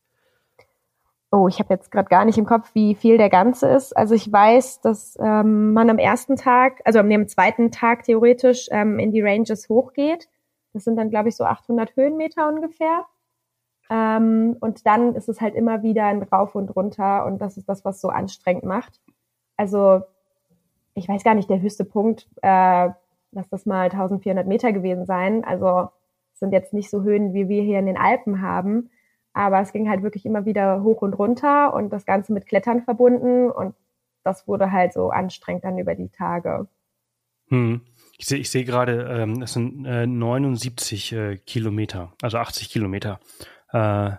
Oh, 1.35 1.49
ich 1.49 1.59
habe 1.61 1.73
jetzt 1.73 1.90
gerade 1.90 2.11
gar 2.11 2.27
nicht 2.27 2.37
im 2.37 2.45
Kopf, 2.45 2.75
wie 2.75 2.95
viel 2.95 3.16
der 3.16 3.31
ganze 3.31 3.66
ist. 3.66 3.97
Also 3.97 4.14
ich 4.14 4.31
weiß, 4.31 4.83
dass 4.83 5.16
ähm, 5.18 5.73
man 5.73 5.88
am 5.88 5.97
ersten 5.97 6.37
Tag, 6.37 6.83
also 6.85 6.99
am 6.99 7.27
zweiten 7.27 7.71
Tag 7.71 8.03
theoretisch 8.05 8.68
ähm, 8.71 8.99
in 8.99 9.12
die 9.12 9.23
Ranges 9.23 9.71
hochgeht. 9.71 10.29
Das 10.75 10.85
sind 10.85 10.97
dann, 10.97 11.09
glaube 11.09 11.31
ich, 11.31 11.37
so 11.37 11.45
800 11.45 11.97
Höhenmeter 11.97 12.47
ungefähr. 12.49 13.07
Ähm, 13.88 14.59
und 14.61 14.87
dann 14.87 15.14
ist 15.14 15.31
es 15.31 15.40
halt 15.40 15.55
immer 15.55 15.83
wieder 15.83 16.05
ein 16.05 16.23
Rauf 16.23 16.55
und 16.55 16.68
Runter 16.77 17.25
und 17.25 17.40
das 17.40 17.57
ist 17.57 17.66
das, 17.66 17.83
was 17.83 18.03
so 18.03 18.11
anstrengend 18.11 18.64
macht. 18.64 19.01
Also 19.57 20.03
ich 20.95 21.09
weiß 21.09 21.25
gar 21.25 21.35
nicht, 21.35 21.49
der 21.49 21.62
höchste 21.62 21.87
Punkt, 21.87 22.29
äh, 22.42 22.90
lass 23.31 23.49
das 23.49 23.64
mal 23.64 23.85
1400 23.85 24.47
Meter 24.47 24.73
gewesen 24.73 25.07
sein. 25.07 25.45
Also 25.45 25.88
sind 26.35 26.53
jetzt 26.53 26.75
nicht 26.75 26.90
so 26.90 27.03
Höhen, 27.03 27.33
wie 27.33 27.49
wir 27.49 27.62
hier 27.62 27.79
in 27.79 27.87
den 27.87 27.97
Alpen 27.97 28.42
haben. 28.42 28.90
Aber 29.33 29.61
es 29.61 29.73
ging 29.73 29.88
halt 29.88 30.03
wirklich 30.03 30.27
immer 30.27 30.45
wieder 30.45 30.83
hoch 30.83 31.03
und 31.03 31.14
runter 31.14 31.73
und 31.75 31.90
das 31.90 32.05
Ganze 32.05 32.33
mit 32.33 32.47
Klettern 32.47 32.83
verbunden 32.83 33.51
und 33.51 33.75
das 34.25 34.47
wurde 34.47 34.71
halt 34.71 34.92
so 34.92 35.11
anstrengend 35.11 35.64
dann 35.64 35.79
über 35.79 35.95
die 35.95 36.11
Tage. 36.11 36.68
Hm. 37.49 37.83
Ich 38.18 38.27
sehe 38.27 38.38
ich 38.38 38.51
seh 38.51 38.64
gerade, 38.64 39.09
ähm, 39.11 39.40
das 39.40 39.55
sind 39.55 39.85
äh, 39.85 40.07
79 40.07 41.12
äh, 41.12 41.37
Kilometer, 41.38 42.12
also 42.23 42.38
80 42.38 42.71
Kilometer 42.71 43.18
äh, 43.73 44.11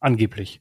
angeblich. 0.00 0.60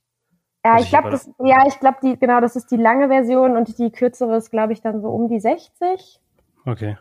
Ja, 0.65 0.79
ich 0.79 0.89
glaube, 0.89 1.09
das, 1.09 1.29
ja, 1.39 1.65
ich 1.67 1.77
glaube, 1.79 1.97
die, 2.01 2.17
genau, 2.17 2.39
das 2.39 2.55
ist 2.55 2.71
die 2.71 2.77
lange 2.77 3.09
Version 3.09 3.57
und 3.57 3.77
die 3.77 3.91
kürzere 3.91 4.37
ist, 4.37 4.49
glaube 4.49 4.71
ich, 4.71 4.81
dann 4.81 5.01
so 5.01 5.09
um 5.09 5.27
die 5.27 5.41
60. 5.41 6.21
Okay. 6.65 6.97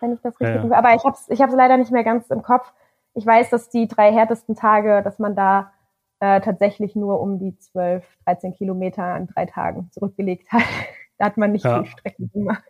Wenn 0.00 0.12
ich 0.12 0.20
das 0.20 0.40
richtig, 0.40 0.64
ja, 0.64 0.70
ja. 0.70 0.76
aber 0.76 0.94
ich 0.94 1.04
habe 1.04 1.14
es 1.14 1.28
ich 1.30 1.40
hab's 1.40 1.54
leider 1.54 1.76
nicht 1.76 1.92
mehr 1.92 2.04
ganz 2.04 2.28
im 2.30 2.42
Kopf. 2.42 2.72
Ich 3.14 3.24
weiß, 3.24 3.48
dass 3.50 3.70
die 3.70 3.86
drei 3.86 4.12
härtesten 4.12 4.56
Tage, 4.56 5.02
dass 5.02 5.18
man 5.20 5.36
da 5.36 5.72
äh, 6.20 6.40
tatsächlich 6.40 6.94
nur 6.94 7.20
um 7.20 7.38
die 7.38 7.56
12, 7.56 8.04
13 8.24 8.54
Kilometer 8.54 9.04
an 9.04 9.26
drei 9.26 9.46
Tagen 9.46 9.90
zurückgelegt 9.92 10.50
hat. 10.50 10.62
da 11.18 11.26
hat 11.26 11.36
man 11.36 11.52
nicht 11.52 11.64
ja. 11.64 11.82
viel 11.82 11.92
Strecken 11.92 12.30
gemacht. 12.32 12.64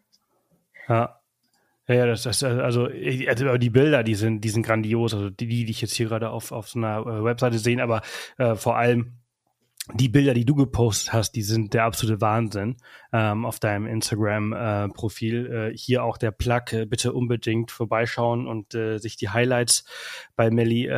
Ja. 0.89 1.21
Ja, 1.89 2.05
das, 2.05 2.25
das 2.25 2.43
also, 2.43 2.89
also 3.29 3.59
die 3.59 3.71
Bilder, 3.71 4.03
die 4.03 4.17
sind, 4.17 4.41
die 4.41 4.49
sind 4.49 4.67
grandios, 4.67 5.15
also 5.15 5.31
die, 5.31 5.47
die 5.47 5.71
ich 5.71 5.81
jetzt 5.81 5.95
hier 5.95 6.09
gerade 6.09 6.31
auf, 6.31 6.51
auf 6.51 6.69
so 6.69 6.81
einer 6.81 6.99
äh, 6.99 7.23
Webseite 7.23 7.61
sehen, 7.61 7.79
aber 7.79 8.03
äh, 8.39 8.57
vor 8.57 8.77
allem 8.77 9.19
die 9.95 10.09
Bilder, 10.09 10.35
die 10.35 10.45
du 10.45 10.55
gepostet 10.55 11.13
hast, 11.13 11.33
die 11.33 11.43
sind 11.43 11.73
der 11.73 11.85
absolute 11.85 12.21
Wahnsinn 12.21 12.77
ähm, 13.13 13.45
auf 13.45 13.61
deinem 13.61 13.87
Instagram-Profil. 13.87 15.47
Äh, 15.47 15.69
äh, 15.69 15.77
hier 15.77 16.03
auch 16.03 16.19
der 16.19 16.33
Plug, 16.33 16.73
äh, 16.73 16.87
bitte 16.87 17.13
unbedingt 17.13 17.71
vorbeischauen 17.71 18.49
und 18.49 18.75
äh, 18.75 18.99
sich 18.99 19.17
die 19.17 19.29
Highlights 19.29 19.85
bei 20.35 20.51
Melly 20.51 20.89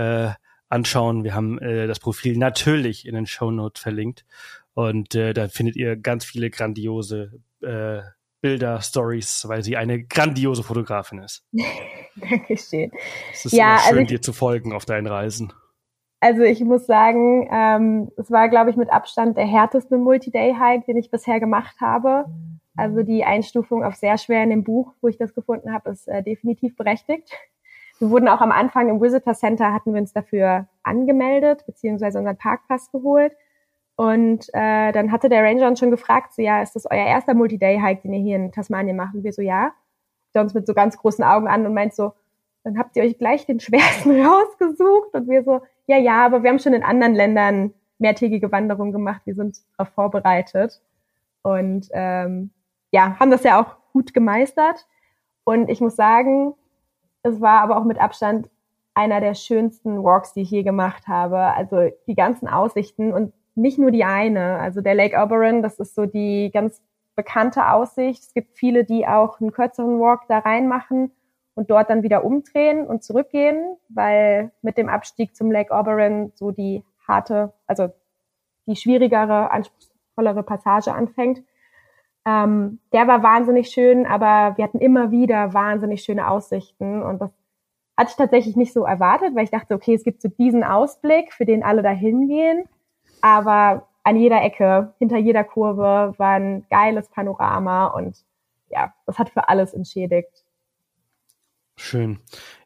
anschauen. 0.68 1.24
Wir 1.24 1.34
haben 1.34 1.58
äh, 1.58 1.86
das 1.86 2.00
Profil 2.00 2.36
natürlich 2.36 3.06
in 3.06 3.14
den 3.14 3.26
Show 3.26 3.50
Notes 3.50 3.82
verlinkt 3.82 4.24
und 4.74 5.14
äh, 5.14 5.32
da 5.32 5.48
findet 5.48 5.76
ihr 5.76 5.96
ganz 5.96 6.24
viele 6.24 6.50
grandiose 6.50 7.40
äh, 7.62 8.00
Bilder, 8.40 8.80
Stories, 8.80 9.48
weil 9.48 9.64
sie 9.64 9.76
eine 9.76 10.04
grandiose 10.04 10.62
Fotografin 10.62 11.18
ist. 11.18 11.44
Dankeschön. 12.16 12.92
Es 13.32 13.46
ist 13.46 13.52
ja, 13.52 13.78
schön, 13.78 13.98
also 13.98 14.08
dir 14.08 14.22
zu 14.22 14.32
folgen 14.32 14.72
auf 14.72 14.84
deinen 14.84 15.08
Reisen. 15.08 15.52
Also 16.20 16.42
ich 16.42 16.60
muss 16.60 16.86
sagen, 16.86 17.48
ähm, 17.50 18.10
es 18.16 18.30
war, 18.30 18.48
glaube 18.48 18.70
ich, 18.70 18.76
mit 18.76 18.90
Abstand 18.90 19.36
der 19.36 19.46
härteste 19.46 19.96
Multi-Day-Hike, 19.96 20.84
den 20.86 20.96
ich 20.96 21.10
bisher 21.10 21.40
gemacht 21.40 21.76
habe. 21.80 22.26
Also 22.76 23.02
die 23.02 23.24
Einstufung 23.24 23.84
auf 23.84 23.96
sehr 23.96 24.18
schwer 24.18 24.44
in 24.44 24.50
dem 24.50 24.64
Buch, 24.64 24.94
wo 25.00 25.08
ich 25.08 25.16
das 25.16 25.34
gefunden 25.34 25.72
habe, 25.72 25.90
ist 25.90 26.06
äh, 26.08 26.22
definitiv 26.22 26.76
berechtigt. 26.76 27.32
Wir 27.98 28.10
wurden 28.10 28.28
auch 28.28 28.40
am 28.40 28.52
Anfang 28.52 28.88
im 28.88 29.00
Visitor 29.00 29.34
Center, 29.34 29.72
hatten 29.72 29.92
wir 29.92 30.00
uns 30.00 30.12
dafür 30.12 30.68
angemeldet, 30.82 31.64
beziehungsweise 31.66 32.18
unseren 32.18 32.36
Parkpass 32.36 32.92
geholt. 32.92 33.32
Und 33.96 34.48
äh, 34.52 34.92
dann 34.92 35.10
hatte 35.10 35.28
der 35.28 35.42
Ranger 35.42 35.66
uns 35.66 35.80
schon 35.80 35.90
gefragt, 35.90 36.32
so 36.32 36.40
ja, 36.40 36.62
ist 36.62 36.76
das 36.76 36.86
euer 36.86 37.04
erster 37.04 37.34
Multi-Day-Hike, 37.34 38.02
den 38.02 38.12
ihr 38.12 38.20
hier 38.20 38.36
in 38.36 38.52
Tasmanien 38.52 38.96
macht? 38.96 39.14
Und 39.14 39.24
wir 39.24 39.32
so, 39.32 39.42
ja. 39.42 39.72
Der 40.34 40.42
uns 40.42 40.54
mit 40.54 40.66
so 40.66 40.74
ganz 40.74 40.96
großen 40.96 41.24
Augen 41.24 41.48
an 41.48 41.66
und 41.66 41.74
meint 41.74 41.94
so, 41.94 42.12
dann 42.62 42.78
habt 42.78 42.96
ihr 42.96 43.02
euch 43.02 43.18
gleich 43.18 43.46
den 43.46 43.58
schwersten 43.58 44.20
rausgesucht. 44.24 45.14
Und 45.14 45.28
wir 45.28 45.42
so, 45.42 45.62
ja, 45.86 45.96
ja, 45.96 46.24
aber 46.24 46.44
wir 46.44 46.50
haben 46.50 46.60
schon 46.60 46.74
in 46.74 46.84
anderen 46.84 47.14
Ländern 47.14 47.74
mehrtägige 47.98 48.52
Wanderungen 48.52 48.92
gemacht, 48.92 49.22
wir 49.24 49.34
sind 49.34 49.58
darauf 49.76 49.92
vorbereitet. 49.94 50.80
Und 51.42 51.88
ähm, 51.92 52.50
ja, 52.92 53.18
haben 53.18 53.32
das 53.32 53.42
ja 53.42 53.60
auch 53.60 53.76
gut 53.92 54.14
gemeistert. 54.14 54.86
Und 55.42 55.68
ich 55.68 55.80
muss 55.80 55.96
sagen, 55.96 56.54
es 57.28 57.40
war 57.40 57.60
aber 57.60 57.76
auch 57.76 57.84
mit 57.84 58.00
Abstand 58.00 58.48
einer 58.94 59.20
der 59.20 59.34
schönsten 59.34 60.02
Walks, 60.02 60.32
die 60.32 60.42
ich 60.42 60.50
je 60.50 60.62
gemacht 60.62 61.06
habe. 61.06 61.38
Also 61.38 61.90
die 62.06 62.14
ganzen 62.14 62.48
Aussichten 62.48 63.12
und 63.12 63.32
nicht 63.54 63.78
nur 63.78 63.90
die 63.90 64.04
eine. 64.04 64.58
Also 64.58 64.80
der 64.80 64.94
Lake 64.94 65.16
Oberon, 65.20 65.62
das 65.62 65.78
ist 65.78 65.94
so 65.94 66.06
die 66.06 66.50
ganz 66.52 66.82
bekannte 67.14 67.70
Aussicht. 67.70 68.22
Es 68.22 68.34
gibt 68.34 68.56
viele, 68.56 68.84
die 68.84 69.06
auch 69.06 69.40
einen 69.40 69.52
kürzeren 69.52 70.00
Walk 70.00 70.22
da 70.28 70.38
reinmachen 70.38 71.12
und 71.54 71.70
dort 71.70 71.90
dann 71.90 72.04
wieder 72.04 72.24
umdrehen 72.24 72.86
und 72.86 73.02
zurückgehen, 73.02 73.76
weil 73.88 74.52
mit 74.62 74.78
dem 74.78 74.88
Abstieg 74.88 75.34
zum 75.34 75.50
Lake 75.50 75.74
Oberon 75.74 76.32
so 76.36 76.52
die 76.52 76.84
harte, 77.06 77.52
also 77.66 77.88
die 78.66 78.76
schwierigere, 78.76 79.50
anspruchsvollere 79.50 80.42
Passage 80.44 80.92
anfängt. 80.92 81.42
Ähm, 82.24 82.80
der 82.92 83.06
war 83.06 83.22
wahnsinnig 83.22 83.70
schön, 83.70 84.06
aber 84.06 84.56
wir 84.56 84.64
hatten 84.64 84.78
immer 84.78 85.10
wieder 85.10 85.54
wahnsinnig 85.54 86.02
schöne 86.02 86.28
Aussichten 86.28 87.02
und 87.02 87.20
das 87.20 87.30
hatte 87.96 88.10
ich 88.10 88.16
tatsächlich 88.16 88.56
nicht 88.56 88.72
so 88.72 88.84
erwartet, 88.84 89.34
weil 89.34 89.44
ich 89.44 89.50
dachte, 89.50 89.74
okay, 89.74 89.94
es 89.94 90.04
gibt 90.04 90.22
so 90.22 90.28
diesen 90.28 90.62
Ausblick, 90.62 91.32
für 91.32 91.44
den 91.44 91.64
alle 91.64 91.82
da 91.82 91.90
hingehen, 91.90 92.64
aber 93.22 93.88
an 94.04 94.16
jeder 94.16 94.42
Ecke, 94.42 94.94
hinter 94.98 95.18
jeder 95.18 95.44
Kurve 95.44 96.14
war 96.16 96.34
ein 96.34 96.64
geiles 96.70 97.08
Panorama 97.08 97.86
und 97.88 98.24
ja, 98.70 98.94
das 99.06 99.18
hat 99.18 99.30
für 99.30 99.48
alles 99.48 99.74
entschädigt. 99.74 100.44
Schön. 101.76 102.18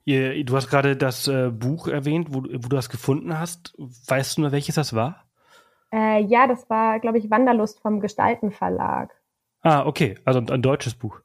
Du 0.06 0.56
hast 0.56 0.68
gerade 0.68 0.96
das 0.96 1.28
äh, 1.28 1.50
Buch 1.50 1.86
erwähnt, 1.86 2.28
wo, 2.30 2.42
wo, 2.42 2.68
du 2.68 2.76
das 2.76 2.88
gefunden 2.88 3.38
hast. 3.38 3.74
Weißt 3.78 4.36
du 4.36 4.42
nur, 4.42 4.52
welches 4.52 4.74
das 4.74 4.94
war? 4.94 5.24
Äh, 5.92 6.22
ja, 6.24 6.46
das 6.46 6.68
war, 6.70 6.98
glaube 6.98 7.18
ich, 7.18 7.30
Wanderlust 7.30 7.80
vom 7.80 8.00
Gestalten 8.00 8.50
Verlag. 8.50 9.14
Ah, 9.62 9.86
okay. 9.86 10.16
Also 10.24 10.40
ein, 10.40 10.62
deutsches 10.62 10.94
Buch. 10.94 11.20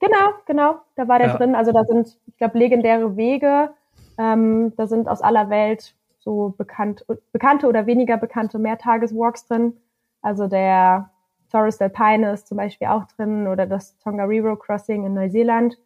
Genau, 0.00 0.32
genau. 0.46 0.80
Da 0.96 1.08
war 1.08 1.18
der 1.18 1.28
ja. 1.28 1.36
drin. 1.36 1.54
Also 1.54 1.72
da 1.72 1.84
sind, 1.84 2.18
ich 2.26 2.36
glaube, 2.36 2.58
legendäre 2.58 3.16
Wege. 3.16 3.70
Ähm, 4.18 4.72
da 4.76 4.86
sind 4.86 5.08
aus 5.08 5.22
aller 5.22 5.48
Welt 5.50 5.94
so 6.18 6.54
bekannt, 6.58 7.04
bekannte 7.32 7.68
oder 7.68 7.86
weniger 7.86 8.16
bekannte 8.16 8.58
Mehrtageswalks 8.58 9.46
drin. 9.46 9.74
Also 10.20 10.48
der 10.48 11.10
Forest 11.48 11.80
Alpine 11.80 12.32
ist 12.32 12.48
zum 12.48 12.56
Beispiel 12.56 12.88
auch 12.88 13.04
drin 13.16 13.46
oder 13.46 13.66
das 13.66 13.96
Tongariro 13.98 14.56
Crossing 14.56 15.06
in 15.06 15.14
Neuseeland. 15.14 15.78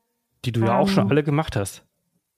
Die 0.44 0.52
du 0.52 0.60
ja 0.60 0.78
auch 0.78 0.88
schon 0.88 1.04
ähm, 1.04 1.10
alle 1.10 1.22
gemacht 1.22 1.56
hast. 1.56 1.84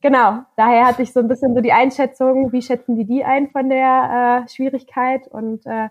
Genau, 0.02 0.42
daher 0.56 0.86
hatte 0.86 1.02
ich 1.02 1.14
so 1.14 1.20
ein 1.20 1.28
bisschen 1.28 1.54
so 1.54 1.62
die 1.62 1.72
Einschätzung, 1.72 2.52
wie 2.52 2.60
schätzen 2.60 2.96
die 2.96 3.06
die 3.06 3.24
ein 3.24 3.48
von 3.48 3.70
der 3.70 4.44
äh, 4.44 4.48
Schwierigkeit 4.50 5.26
und 5.28 5.64
äh, 5.64 5.88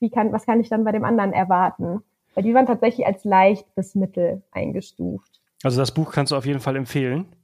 wie 0.00 0.10
kann, 0.10 0.32
was 0.32 0.44
kann 0.44 0.58
ich 0.58 0.68
dann 0.68 0.82
bei 0.82 0.90
dem 0.90 1.04
anderen 1.04 1.32
erwarten? 1.32 2.02
Weil 2.34 2.44
die 2.44 2.54
waren 2.54 2.66
tatsächlich 2.66 3.06
als 3.06 3.24
leicht 3.24 3.74
bis 3.74 3.94
mittel 3.94 4.42
eingestuft. 4.50 5.40
Also 5.62 5.80
das 5.80 5.94
Buch 5.94 6.12
kannst 6.12 6.32
du 6.32 6.36
auf 6.36 6.46
jeden 6.46 6.60
Fall 6.60 6.76
empfehlen? 6.76 7.34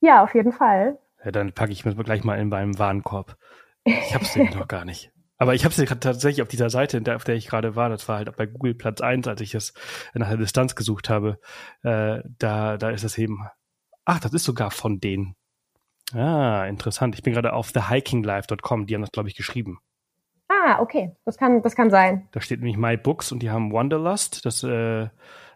Ja, 0.00 0.22
auf 0.22 0.34
jeden 0.34 0.52
Fall. 0.52 0.98
Ja, 1.24 1.32
dann 1.32 1.52
packe 1.52 1.72
ich 1.72 1.84
mir 1.84 1.94
gleich 1.94 2.22
mal 2.24 2.38
in 2.38 2.48
meinem 2.48 2.78
Warenkorb. 2.78 3.36
Ich 3.84 4.14
habe 4.14 4.24
es 4.24 4.36
noch 4.36 4.68
gar 4.68 4.84
nicht. 4.84 5.12
Aber 5.38 5.54
ich 5.54 5.64
habe 5.64 5.74
es 5.74 6.00
tatsächlich 6.00 6.42
auf 6.42 6.48
dieser 6.48 6.68
Seite, 6.68 7.02
auf 7.14 7.24
der 7.24 7.36
ich 7.36 7.46
gerade 7.46 7.76
war, 7.76 7.88
das 7.88 8.08
war 8.08 8.16
halt 8.16 8.36
bei 8.36 8.46
Google 8.46 8.74
Platz 8.74 9.00
eins, 9.00 9.28
als 9.28 9.40
ich 9.40 9.54
es 9.54 9.72
nach 10.14 10.28
der 10.28 10.36
Distanz 10.36 10.74
gesucht 10.74 11.08
habe, 11.08 11.38
äh, 11.82 12.20
da, 12.38 12.76
da 12.76 12.90
ist 12.90 13.04
es 13.04 13.16
eben, 13.18 13.46
ach, 14.04 14.18
das 14.18 14.32
ist 14.32 14.44
sogar 14.44 14.72
von 14.72 14.98
denen. 15.00 15.36
Ah, 16.12 16.66
interessant. 16.66 17.14
Ich 17.14 17.22
bin 17.22 17.34
gerade 17.34 17.52
auf 17.52 17.70
thehikinglife.com, 17.70 18.86
die 18.86 18.94
haben 18.94 19.02
das, 19.02 19.12
glaube 19.12 19.28
ich, 19.28 19.36
geschrieben. 19.36 19.78
Ah, 20.68 20.82
okay. 20.82 21.16
Das 21.24 21.38
kann, 21.38 21.62
das 21.62 21.74
kann 21.74 21.88
sein. 21.88 22.28
Da 22.32 22.42
steht 22.42 22.60
nämlich 22.60 22.76
My 22.76 22.98
Books 22.98 23.32
und 23.32 23.38
die 23.38 23.50
haben 23.50 23.72
Wanderlust, 23.72 24.44
das 24.44 24.62
äh, 24.62 25.08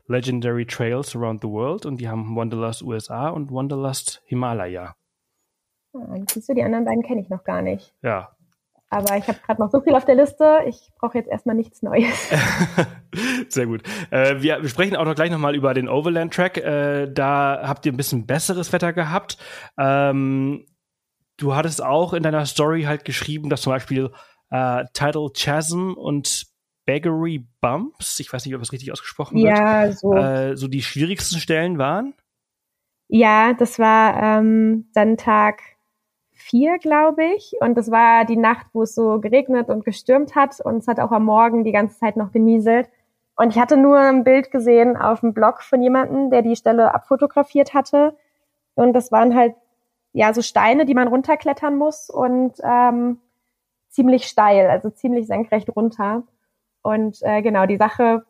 Legendary 0.06 0.64
Trails 0.64 1.14
Around 1.14 1.42
the 1.42 1.48
World 1.48 1.84
und 1.84 1.98
die 1.98 2.08
haben 2.08 2.34
Wanderlust 2.34 2.82
USA 2.82 3.28
und 3.28 3.52
Wanderlust 3.52 4.22
Himalaya. 4.24 4.96
Ah, 5.92 6.16
siehst 6.30 6.48
du, 6.48 6.54
die 6.54 6.62
anderen 6.62 6.86
beiden 6.86 7.02
kenne 7.02 7.20
ich 7.20 7.28
noch 7.28 7.44
gar 7.44 7.60
nicht. 7.60 7.94
Ja, 8.00 8.30
aber 8.88 9.18
ich 9.18 9.28
habe 9.28 9.38
gerade 9.46 9.60
noch 9.60 9.70
so 9.70 9.82
viel 9.82 9.94
auf 9.94 10.06
der 10.06 10.14
Liste. 10.14 10.60
Ich 10.66 10.90
brauche 10.98 11.16
jetzt 11.16 11.28
erstmal 11.28 11.56
nichts 11.56 11.82
Neues. 11.82 12.30
Sehr 13.48 13.66
gut. 13.66 13.82
Äh, 14.10 14.42
wir, 14.42 14.62
wir, 14.62 14.68
sprechen 14.68 14.96
auch 14.96 15.06
noch 15.06 15.14
gleich 15.14 15.30
nochmal 15.30 15.54
über 15.54 15.72
den 15.72 15.88
Overland 15.88 16.32
Track. 16.32 16.58
Äh, 16.58 17.10
da 17.10 17.62
habt 17.64 17.84
ihr 17.84 17.92
ein 17.92 17.96
bisschen 17.96 18.26
besseres 18.26 18.70
Wetter 18.70 18.92
gehabt. 18.92 19.38
Ähm, 19.78 20.66
du 21.38 21.54
hattest 21.54 21.82
auch 21.82 22.12
in 22.12 22.22
deiner 22.22 22.44
Story 22.44 22.82
halt 22.82 23.06
geschrieben, 23.06 23.48
dass 23.48 23.62
zum 23.62 23.72
Beispiel 23.72 24.10
äh, 24.52 24.84
Tidal 24.92 25.30
Chasm 25.34 25.94
und 25.94 26.46
Baggery 26.84 27.46
Bumps, 27.60 28.20
ich 28.20 28.32
weiß 28.32 28.44
nicht, 28.44 28.54
ob 28.54 28.60
das 28.60 28.72
richtig 28.72 28.92
ausgesprochen 28.92 29.38
wird, 29.38 29.56
ja, 29.56 29.90
so. 29.92 30.14
Äh, 30.14 30.56
so 30.56 30.68
die 30.68 30.82
schwierigsten 30.82 31.38
Stellen 31.38 31.78
waren. 31.78 32.14
Ja, 33.08 33.54
das 33.54 33.78
war 33.78 34.22
ähm, 34.22 34.88
dann 34.94 35.16
Tag 35.16 35.60
vier, 36.32 36.78
glaube 36.78 37.24
ich. 37.36 37.54
Und 37.60 37.76
das 37.76 37.90
war 37.90 38.24
die 38.24 38.36
Nacht, 38.36 38.66
wo 38.72 38.82
es 38.82 38.94
so 38.94 39.20
geregnet 39.20 39.68
und 39.68 39.84
gestürmt 39.84 40.34
hat. 40.34 40.60
Und 40.60 40.78
es 40.78 40.88
hat 40.88 40.98
auch 40.98 41.12
am 41.12 41.24
Morgen 41.24 41.64
die 41.64 41.72
ganze 41.72 41.98
Zeit 41.98 42.16
noch 42.16 42.32
genieselt. 42.32 42.88
Und 43.36 43.50
ich 43.50 43.58
hatte 43.58 43.76
nur 43.76 43.98
ein 43.98 44.24
Bild 44.24 44.50
gesehen 44.50 44.96
auf 44.96 45.20
dem 45.20 45.34
Blog 45.34 45.62
von 45.62 45.82
jemandem, 45.82 46.30
der 46.30 46.42
die 46.42 46.56
Stelle 46.56 46.94
abfotografiert 46.94 47.74
hatte. 47.74 48.16
Und 48.74 48.92
das 48.92 49.12
waren 49.12 49.34
halt 49.34 49.54
ja 50.12 50.34
so 50.34 50.42
Steine, 50.42 50.84
die 50.84 50.94
man 50.94 51.08
runterklettern 51.08 51.76
muss 51.76 52.10
und 52.10 52.54
ähm, 52.62 53.18
ziemlich 53.92 54.24
steil, 54.24 54.68
also 54.68 54.90
ziemlich 54.90 55.26
senkrecht 55.26 55.68
runter. 55.76 56.24
Und 56.82 57.18
äh, 57.22 57.42
genau, 57.42 57.66
die 57.66 57.76
Sache 57.76 58.24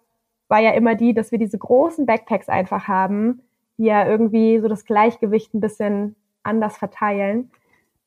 war 0.49 0.61
ja 0.61 0.73
immer 0.73 0.95
die, 0.95 1.15
dass 1.15 1.33
wir 1.33 1.39
diese 1.39 1.57
großen 1.57 2.05
Backpacks 2.05 2.49
einfach 2.49 2.89
haben, 2.89 3.41
die 3.79 3.85
ja 3.85 4.07
irgendwie 4.07 4.59
so 4.61 4.69
das 4.69 4.85
Gleichgewicht 4.85 5.55
ein 5.55 5.61
bisschen 5.61 6.17
anders 6.43 6.77
verteilen. 6.77 7.51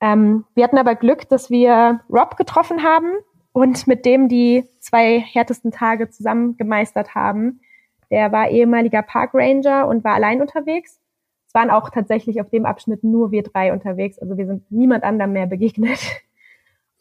Ähm, 0.01 0.43
wir 0.53 0.65
hatten 0.65 0.77
aber 0.77 0.95
Glück, 0.95 1.27
dass 1.29 1.49
wir 1.49 2.01
Rob 2.09 2.37
getroffen 2.37 2.83
haben 2.83 3.07
und 3.53 3.87
mit 3.87 4.05
dem 4.05 4.27
die 4.27 4.65
zwei 4.79 5.19
härtesten 5.19 5.71
Tage 5.71 6.09
zusammen 6.09 6.57
gemeistert 6.57 7.15
haben. 7.15 7.61
Der 8.11 8.31
war 8.31 8.49
ehemaliger 8.49 9.01
Park 9.01 9.31
Ranger 9.33 9.87
und 9.87 10.03
war 10.03 10.13
allein 10.13 10.41
unterwegs. 10.41 10.99
Es 11.47 11.53
waren 11.53 11.71
auch 11.71 11.89
tatsächlich 11.89 12.41
auf 12.41 12.49
dem 12.49 12.65
Abschnitt 12.65 13.03
nur 13.03 13.31
wir 13.31 13.43
drei 13.43 13.71
unterwegs. 13.71 14.19
Also 14.19 14.37
wir 14.37 14.45
sind 14.45 14.69
niemand 14.69 15.03
anderem 15.05 15.31
mehr 15.31 15.47
begegnet. 15.47 15.99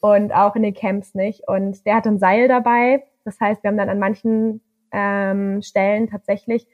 Und 0.05 0.35
auch 0.35 0.55
in 0.55 0.63
den 0.63 0.75
Camps 0.75 1.15
nicht. 1.15 1.49
Und 1.49 1.87
der 1.87 1.95
hatte 1.95 2.11
ein 2.11 2.19
Seil 2.19 2.47
dabei. 2.47 3.05
Das 3.25 3.41
heißt, 3.41 3.63
wir 3.63 3.69
haben 3.69 3.79
dann 3.79 3.89
an 3.89 3.99
manchen 3.99 4.61
ähm, 4.93 5.63
Stellen 5.63 6.09
tatsächlich 6.11 6.67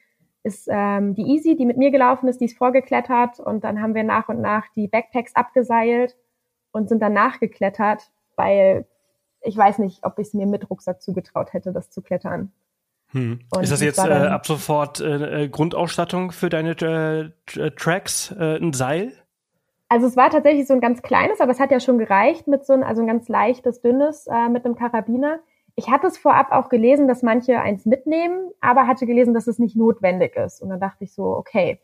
ist 0.43 0.69
ähm, 0.69 1.15
die 1.15 1.23
Easy, 1.23 1.55
die 1.55 1.67
mit 1.67 1.77
mir 1.77 1.93
gelaufen 1.93 2.29
ist, 2.29 2.41
die 2.41 2.47
ist 2.47 2.57
vorgeklettert 2.57 3.39
und 3.41 3.63
dann 3.63 3.81
haben 3.81 3.95
wir 3.95 4.05
nach 4.05 4.29
und 4.29 4.41
nach 4.41 4.65
die 4.75 4.89
Backpacks 4.89 5.37
abgeseilt 5.37 6.17
und 6.73 6.89
sind 6.89 7.03
dann 7.03 7.13
nachgeklettert, 7.13 8.11
weil 8.37 8.87
ich 9.43 9.57
weiß 9.57 9.79
nicht, 9.79 10.03
ob 10.03 10.19
ich 10.19 10.29
es 10.29 10.35
mir 10.35 10.47
mit 10.47 10.71
Rucksack 10.71 11.03
zugetraut 11.03 11.53
hätte, 11.53 11.73
das 11.73 11.91
zu 11.91 12.01
klettern. 12.01 12.53
Hm. 13.13 13.41
Ist 13.61 13.71
das 13.71 13.83
jetzt 13.83 13.99
äh, 13.99 14.11
ab 14.11 14.47
sofort 14.47 15.01
äh, 15.01 15.49
Grundausstattung 15.49 16.33
für 16.33 16.49
deine 16.49 16.71
äh, 16.71 17.71
Tracks, 17.73 18.35
äh, 18.39 18.57
ein 18.57 18.73
Seil? 18.73 19.13
Also 19.93 20.07
es 20.07 20.17
war 20.17 20.31
tatsächlich 20.31 20.69
so 20.69 20.73
ein 20.73 20.81
ganz 20.81 21.03
kleines, 21.03 21.41
aber 21.41 21.51
es 21.51 21.59
hat 21.59 21.73
ja 21.73 21.81
schon 21.81 21.99
gereicht 21.99 22.47
mit 22.47 22.65
so 22.65 22.73
ein, 22.73 22.85
also 22.85 23.03
ein 23.03 23.09
ganz 23.09 23.29
leichtes, 23.29 23.81
dünnes 23.83 24.29
äh, 24.29 24.49
mit 24.49 24.65
einem 24.65 24.77
Karabiner. 24.77 25.41
Ich 25.75 25.91
hatte 25.91 26.07
es 26.07 26.17
vorab 26.17 26.53
auch 26.53 26.69
gelesen, 26.69 27.09
dass 27.09 27.25
manche 27.25 27.61
eins 27.61 27.87
mitnehmen, 27.87 28.53
aber 28.61 28.87
hatte 28.87 29.05
gelesen, 29.05 29.35
dass 29.35 29.49
es 29.49 29.59
nicht 29.59 29.75
notwendig 29.77 30.37
ist. 30.37 30.63
Und 30.63 30.69
dann 30.71 30.79
dachte 30.79 31.03
ich 31.03 31.13
so, 31.13 31.25
okay. 31.37 31.81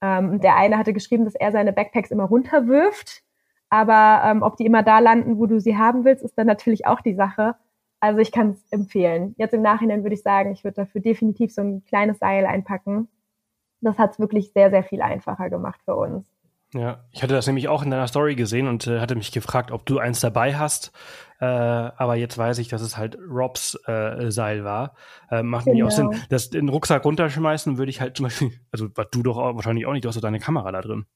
Ähm, 0.00 0.40
der 0.40 0.54
eine 0.56 0.78
hatte 0.78 0.92
geschrieben, 0.92 1.24
dass 1.24 1.34
er 1.34 1.50
seine 1.50 1.72
Backpacks 1.72 2.12
immer 2.12 2.26
runterwirft, 2.26 3.24
aber 3.70 4.22
ähm, 4.24 4.42
ob 4.42 4.56
die 4.56 4.64
immer 4.64 4.84
da 4.84 5.00
landen, 5.00 5.38
wo 5.38 5.46
du 5.46 5.58
sie 5.58 5.76
haben 5.76 6.04
willst, 6.04 6.22
ist 6.22 6.38
dann 6.38 6.46
natürlich 6.46 6.86
auch 6.86 7.00
die 7.00 7.14
Sache. 7.14 7.56
Also 7.98 8.20
ich 8.20 8.30
kann 8.30 8.50
es 8.50 8.64
empfehlen. 8.70 9.34
Jetzt 9.36 9.52
im 9.52 9.62
Nachhinein 9.62 10.04
würde 10.04 10.14
ich 10.14 10.22
sagen, 10.22 10.52
ich 10.52 10.62
würde 10.62 10.76
dafür 10.76 11.00
definitiv 11.00 11.52
so 11.52 11.62
ein 11.62 11.84
kleines 11.86 12.20
Seil 12.20 12.46
einpacken. 12.46 13.08
Das 13.80 13.98
hat 13.98 14.12
es 14.12 14.20
wirklich 14.20 14.52
sehr, 14.52 14.70
sehr 14.70 14.84
viel 14.84 15.02
einfacher 15.02 15.50
gemacht 15.50 15.80
für 15.84 15.96
uns. 15.96 16.24
Ja, 16.74 17.04
ich 17.12 17.22
hatte 17.22 17.32
das 17.34 17.46
nämlich 17.46 17.68
auch 17.68 17.82
in 17.82 17.90
deiner 17.90 18.08
Story 18.08 18.34
gesehen 18.34 18.68
und 18.68 18.86
äh, 18.86 19.00
hatte 19.00 19.14
mich 19.14 19.32
gefragt, 19.32 19.70
ob 19.70 19.86
du 19.86 19.98
eins 19.98 20.20
dabei 20.20 20.54
hast. 20.54 20.92
Äh, 21.40 21.46
aber 21.46 22.16
jetzt 22.16 22.36
weiß 22.36 22.58
ich, 22.58 22.68
dass 22.68 22.82
es 22.82 22.98
halt 22.98 23.16
Robs 23.30 23.78
äh, 23.86 24.30
Seil 24.30 24.64
war. 24.64 24.94
Äh, 25.30 25.42
macht 25.42 25.64
genau. 25.64 25.86
auch 25.86 25.90
Sinn. 25.90 26.14
Das 26.28 26.50
den 26.50 26.68
Rucksack 26.68 27.04
runterschmeißen 27.04 27.78
würde 27.78 27.90
ich 27.90 28.00
halt 28.00 28.16
zum 28.16 28.24
Beispiel, 28.24 28.50
also 28.70 28.88
du 28.88 29.22
doch 29.22 29.38
auch, 29.38 29.54
wahrscheinlich 29.54 29.86
auch 29.86 29.92
nicht, 29.92 30.04
du 30.04 30.08
hast 30.08 30.16
doch 30.16 30.22
deine 30.22 30.40
Kamera 30.40 30.70
da 30.72 30.82
drin. 30.82 31.06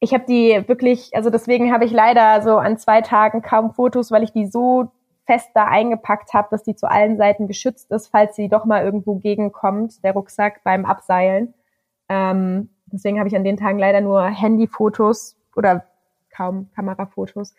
Ich 0.00 0.14
habe 0.14 0.24
die 0.26 0.62
wirklich, 0.66 1.10
also 1.14 1.28
deswegen 1.28 1.72
habe 1.72 1.84
ich 1.84 1.92
leider 1.92 2.42
so 2.42 2.56
an 2.56 2.78
zwei 2.78 3.00
Tagen 3.00 3.42
kaum 3.42 3.72
Fotos, 3.72 4.10
weil 4.10 4.22
ich 4.22 4.32
die 4.32 4.46
so 4.46 4.92
fest 5.26 5.50
da 5.54 5.66
eingepackt 5.66 6.34
habe, 6.34 6.48
dass 6.50 6.62
die 6.62 6.76
zu 6.76 6.90
allen 6.90 7.16
Seiten 7.16 7.46
geschützt 7.46 7.90
ist, 7.90 8.08
falls 8.08 8.36
sie 8.36 8.48
doch 8.48 8.64
mal 8.64 8.84
irgendwo 8.84 9.16
gegenkommt, 9.16 10.02
der 10.04 10.12
Rucksack 10.12 10.62
beim 10.64 10.84
Abseilen. 10.84 11.54
Ähm, 12.08 12.68
Deswegen 12.94 13.18
habe 13.18 13.28
ich 13.28 13.34
an 13.34 13.44
den 13.44 13.56
Tagen 13.56 13.78
leider 13.78 14.00
nur 14.00 14.24
Handyfotos 14.24 15.36
oder 15.56 15.84
kaum 16.30 16.70
Kamerafotos. 16.74 17.54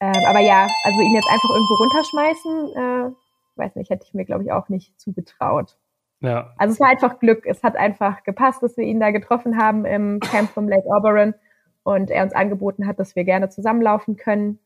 Ähm, 0.00 0.14
aber 0.28 0.38
ja, 0.38 0.68
also 0.84 1.00
ihn 1.00 1.14
jetzt 1.14 1.28
einfach 1.28 1.50
irgendwo 1.50 1.74
runterschmeißen, 1.74 2.68
äh, 2.76 3.56
weiß 3.56 3.74
nicht, 3.74 3.90
hätte 3.90 4.04
ich 4.06 4.14
mir, 4.14 4.24
glaube 4.24 4.44
ich, 4.44 4.52
auch 4.52 4.68
nicht 4.68 4.98
zugetraut. 5.00 5.76
Ja. 6.20 6.52
Also 6.56 6.74
es 6.74 6.80
war 6.80 6.88
einfach 6.88 7.18
Glück. 7.18 7.44
Es 7.44 7.62
hat 7.64 7.76
einfach 7.76 8.22
gepasst, 8.22 8.62
dass 8.62 8.76
wir 8.76 8.84
ihn 8.84 9.00
da 9.00 9.10
getroffen 9.10 9.56
haben 9.60 9.84
im 9.84 10.20
Camp 10.20 10.50
vom 10.50 10.68
Lake 10.68 10.86
Oberon 10.86 11.34
und 11.82 12.10
er 12.10 12.22
uns 12.22 12.32
angeboten 12.32 12.86
hat, 12.86 13.00
dass 13.00 13.16
wir 13.16 13.24
gerne 13.24 13.48
zusammenlaufen 13.48 14.16
können. 14.16 14.60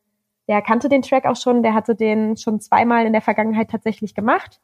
Der 0.47 0.61
kannte 0.61 0.89
den 0.89 1.01
Track 1.01 1.25
auch 1.25 1.35
schon, 1.35 1.63
der 1.63 1.73
hatte 1.73 1.95
den 1.95 2.37
schon 2.37 2.59
zweimal 2.59 3.05
in 3.05 3.13
der 3.13 3.21
Vergangenheit 3.21 3.71
tatsächlich 3.71 4.13
gemacht. 4.13 4.61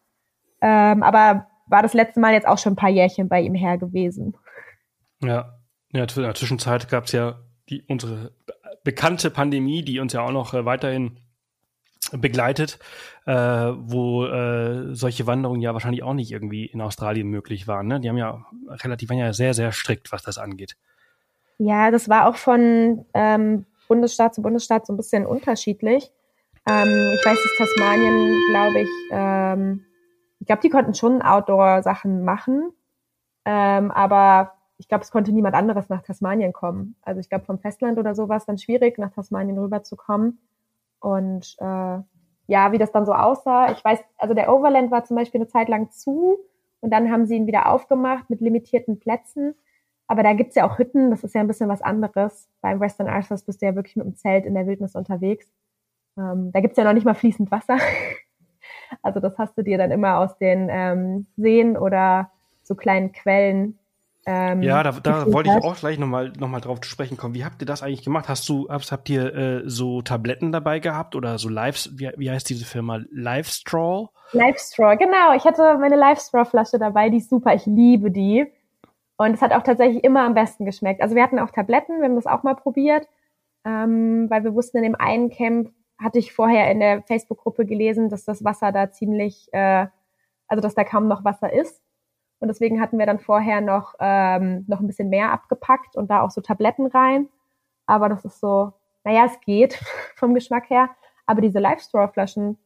Ähm, 0.62 1.02
aber 1.02 1.48
war 1.68 1.82
das 1.82 1.94
letzte 1.94 2.20
Mal 2.20 2.34
jetzt 2.34 2.48
auch 2.48 2.58
schon 2.58 2.74
ein 2.74 2.78
paar 2.78 2.90
Jährchen 2.90 3.30
bei 3.30 3.42
ihm 3.42 3.56
her 3.56 3.78
gewesen. 3.78 4.36
Ja, 5.22 5.60
in 5.92 6.00
der 6.00 6.36
Zwischenzeit 6.36 6.90
gab 6.90 7.06
es 7.06 7.12
ja 7.12 7.40
die, 7.70 7.84
unsere 7.88 8.32
bekannte 8.84 9.30
Pandemie, 9.30 9.84
die 9.84 10.00
uns 10.00 10.14
ja 10.14 10.22
auch 10.22 10.32
noch 10.32 10.54
äh, 10.54 10.66
weiterhin 10.66 11.20
begleitet, 12.12 12.80
äh, 13.26 13.34
wo 13.34 14.26
äh, 14.26 14.96
solche 14.96 15.28
Wanderungen 15.28 15.62
ja 15.62 15.74
wahrscheinlich 15.74 16.04
auch 16.04 16.14
nicht 16.14 16.32
irgendwie 16.32 16.66
in 16.66 16.82
Australien 16.82 17.28
möglich 17.28 17.68
waren. 17.68 17.88
Ne? 17.88 18.00
Die 18.00 18.10
haben 18.10 18.18
ja 18.18 18.46
relativ, 18.70 19.10
waren 19.10 19.18
ja 19.18 19.34
sehr, 19.34 19.54
sehr 19.54 19.72
strikt, 19.72 20.12
was 20.12 20.24
das 20.24 20.38
angeht. 20.38 20.76
Ja, 21.58 21.92
das 21.92 22.08
war 22.08 22.28
auch 22.28 22.36
von 22.36 23.06
ähm, 23.14 23.66
Bundesstaat 23.88 24.34
zu 24.34 24.42
Bundesstaat 24.42 24.88
so 24.88 24.94
ein 24.94 24.98
bisschen 24.98 25.26
unterschiedlich. 25.26 26.10
Ähm, 26.68 27.12
ich 27.14 27.26
weiß, 27.26 27.38
dass 27.38 27.58
Tasmanien, 27.58 28.38
glaube 28.50 28.82
ich, 28.82 28.90
ähm, 29.12 29.86
ich 30.40 30.48
glaube, 30.48 30.62
die 30.62 30.70
konnten 30.70 30.94
schon 30.94 31.22
Outdoor-Sachen 31.22 32.24
machen, 32.24 32.72
ähm, 33.46 33.92
aber 33.92 34.54
ich 34.80 34.88
glaube, 34.88 35.04
es 35.04 35.12
konnte 35.12 35.34
niemand 35.34 35.56
anderes 35.56 35.90
nach 35.90 36.02
Tasmanien 36.02 36.54
kommen. 36.54 36.96
Also 37.02 37.20
ich 37.20 37.30
glaube, 37.30 37.44
vom 37.44 37.60
Festland 37.60 38.00
oder 38.00 38.16
so 38.16 38.30
war 38.30 38.38
es 38.38 38.46
dann 38.46 38.58
schwierig, 38.58 38.98
nach 38.98 39.12
Tasmanien 39.12 39.58
rüberzukommen. 39.58 40.40
Und 41.02 41.58
äh, 41.60 42.00
ja, 42.48 42.72
wie 42.72 42.78
das 42.78 42.94
dann 42.94 43.06
so 43.06 43.14
aussah. 43.14 43.74
Ich 43.74 43.84
weiß, 43.84 44.00
also 44.18 44.34
der 44.34 44.52
Overland 44.52 44.90
war 44.90 45.04
zum 45.04 45.18
Beispiel 45.18 45.42
eine 45.42 45.50
Zeit 45.50 45.68
lang 45.68 45.92
zu 45.92 46.40
und 46.80 46.92
dann 46.92 47.12
haben 47.12 47.26
sie 47.26 47.36
ihn 47.36 47.46
wieder 47.46 47.70
aufgemacht 47.70 48.30
mit 48.30 48.40
limitierten 48.40 49.00
Plätzen. 49.00 49.54
Aber 50.08 50.24
da 50.24 50.34
gibt's 50.34 50.56
ja 50.56 50.66
auch 50.66 50.80
Hütten, 50.80 51.12
das 51.12 51.26
ist 51.26 51.36
ja 51.36 51.42
ein 51.42 51.48
bisschen 51.48 51.70
was 51.70 51.82
anderes. 51.82 52.50
Beim 52.62 52.80
Western 52.80 53.08
Arthurs 53.08 53.44
bist 53.44 53.62
du 53.62 53.66
ja 53.66 53.76
wirklich 53.76 53.98
mit 53.98 54.06
dem 54.06 54.16
Zelt 54.16 54.46
in 54.46 54.54
der 54.54 54.66
Wildnis 54.66 54.96
unterwegs. 54.96 55.52
Ähm, 56.18 56.52
da 56.54 56.62
gibt's 56.62 56.78
ja 56.78 56.86
noch 56.86 56.94
nicht 56.94 57.06
mal 57.06 57.16
fließend 57.16 57.52
Wasser. 57.52 57.78
also 59.04 59.20
das 59.20 59.38
hast 59.38 59.58
du 59.58 59.62
dir 59.62 59.78
dann 59.78 59.92
immer 59.92 60.20
aus 60.20 60.38
den 60.38 60.70
ähm, 60.72 61.28
Seen 61.36 61.78
oder 61.78 62.32
so 62.64 62.76
kleinen 62.76 63.12
Quellen 63.12 63.78
ähm, 64.26 64.62
ja, 64.62 64.84
da, 64.84 64.92
da 64.92 65.32
wollte 65.32 65.50
ich 65.50 65.64
auch 65.64 65.78
gleich 65.78 65.98
nochmal 65.98 66.34
noch 66.38 66.50
mal 66.50 66.60
drauf 66.60 66.82
zu 66.82 66.90
sprechen 66.90 67.18
kommen. 67.18 67.34
Wie 67.34 67.46
habt 67.46 67.62
ihr 67.62 67.66
das 67.66 67.82
eigentlich 67.82 68.04
gemacht? 68.04 68.28
Hast 68.28 68.48
du, 68.50 68.68
habt, 68.70 68.92
habt 68.92 69.10
ihr 69.10 69.34
äh, 69.34 69.62
so 69.66 70.02
Tabletten 70.02 70.52
dabei 70.52 70.80
gehabt 70.80 71.16
oder 71.16 71.38
so 71.38 71.50
Lives, 71.50 71.98
wie, 71.98 72.12
wie 72.18 72.30
heißt 72.30 72.50
diese 72.50 72.66
Firma? 72.66 73.00
Livestraw? 73.12 74.10
Livestraw, 74.34 74.98
genau. 74.98 75.34
Ich 75.36 75.46
hatte 75.46 75.78
meine 75.80 75.96
Livestraw-Flasche 75.96 76.78
dabei, 76.80 77.10
die 77.10 77.18
ist 77.18 77.30
super, 77.30 77.54
ich 77.56 77.66
liebe 77.66 78.12
die. 78.12 78.46
Und 79.18 79.34
es 79.34 79.42
hat 79.42 79.52
auch 79.54 79.64
tatsächlich 79.64 80.04
immer 80.04 80.26
am 80.26 80.34
besten 80.34 80.66
geschmeckt. 80.66 81.02
Also 81.02 81.16
wir 81.16 81.24
hatten 81.24 81.40
auch 81.40 81.52
Tabletten, 81.52 82.00
wir 82.00 82.06
haben 82.06 82.16
das 82.16 82.28
auch 82.28 82.44
mal 82.44 82.56
probiert, 82.56 83.08
ähm, 83.66 84.30
weil 84.30 84.44
wir 84.44 84.54
wussten, 84.54 84.78
in 84.78 84.84
dem 84.84 84.96
einen 84.96 85.30
Camp 85.30 85.72
hatte 85.98 86.20
ich 86.20 86.34
vorher 86.34 86.72
in 86.72 86.80
der 86.80 87.02
Facebook-Gruppe 87.04 87.66
gelesen, 87.66 88.10
dass 88.10 88.24
das 88.24 88.44
Wasser 88.44 88.72
da 88.72 88.92
ziemlich, 88.92 89.50
äh, 89.52 89.88
also 90.48 90.62
dass 90.62 90.76
da 90.76 90.84
kaum 90.84 91.08
noch 91.08 91.26
Wasser 91.26 91.52
ist. 91.52 91.82
Und 92.40 92.48
deswegen 92.48 92.82
hatten 92.82 92.98
wir 92.98 93.06
dann 93.06 93.20
vorher 93.20 93.62
noch, 93.62 93.96
ähm, 94.00 94.66
noch 94.68 94.80
ein 94.80 94.88
bisschen 94.88 95.10
mehr 95.10 95.32
abgepackt 95.32 95.96
und 95.96 96.10
da 96.10 96.22
auch 96.22 96.32
so 96.32 96.42
Tabletten 96.42 96.88
rein. 96.88 97.28
Aber 97.86 98.08
das 98.08 98.24
ist 98.24 98.40
so, 98.40 98.74
naja, 99.04 99.26
es 99.26 99.40
geht 99.42 99.74
vom 100.16 100.34
Geschmack 100.34 100.70
her. 100.70 100.90
Aber 101.26 101.42
diese 101.42 101.60
Live-Straw-Flaschen, 101.60 102.58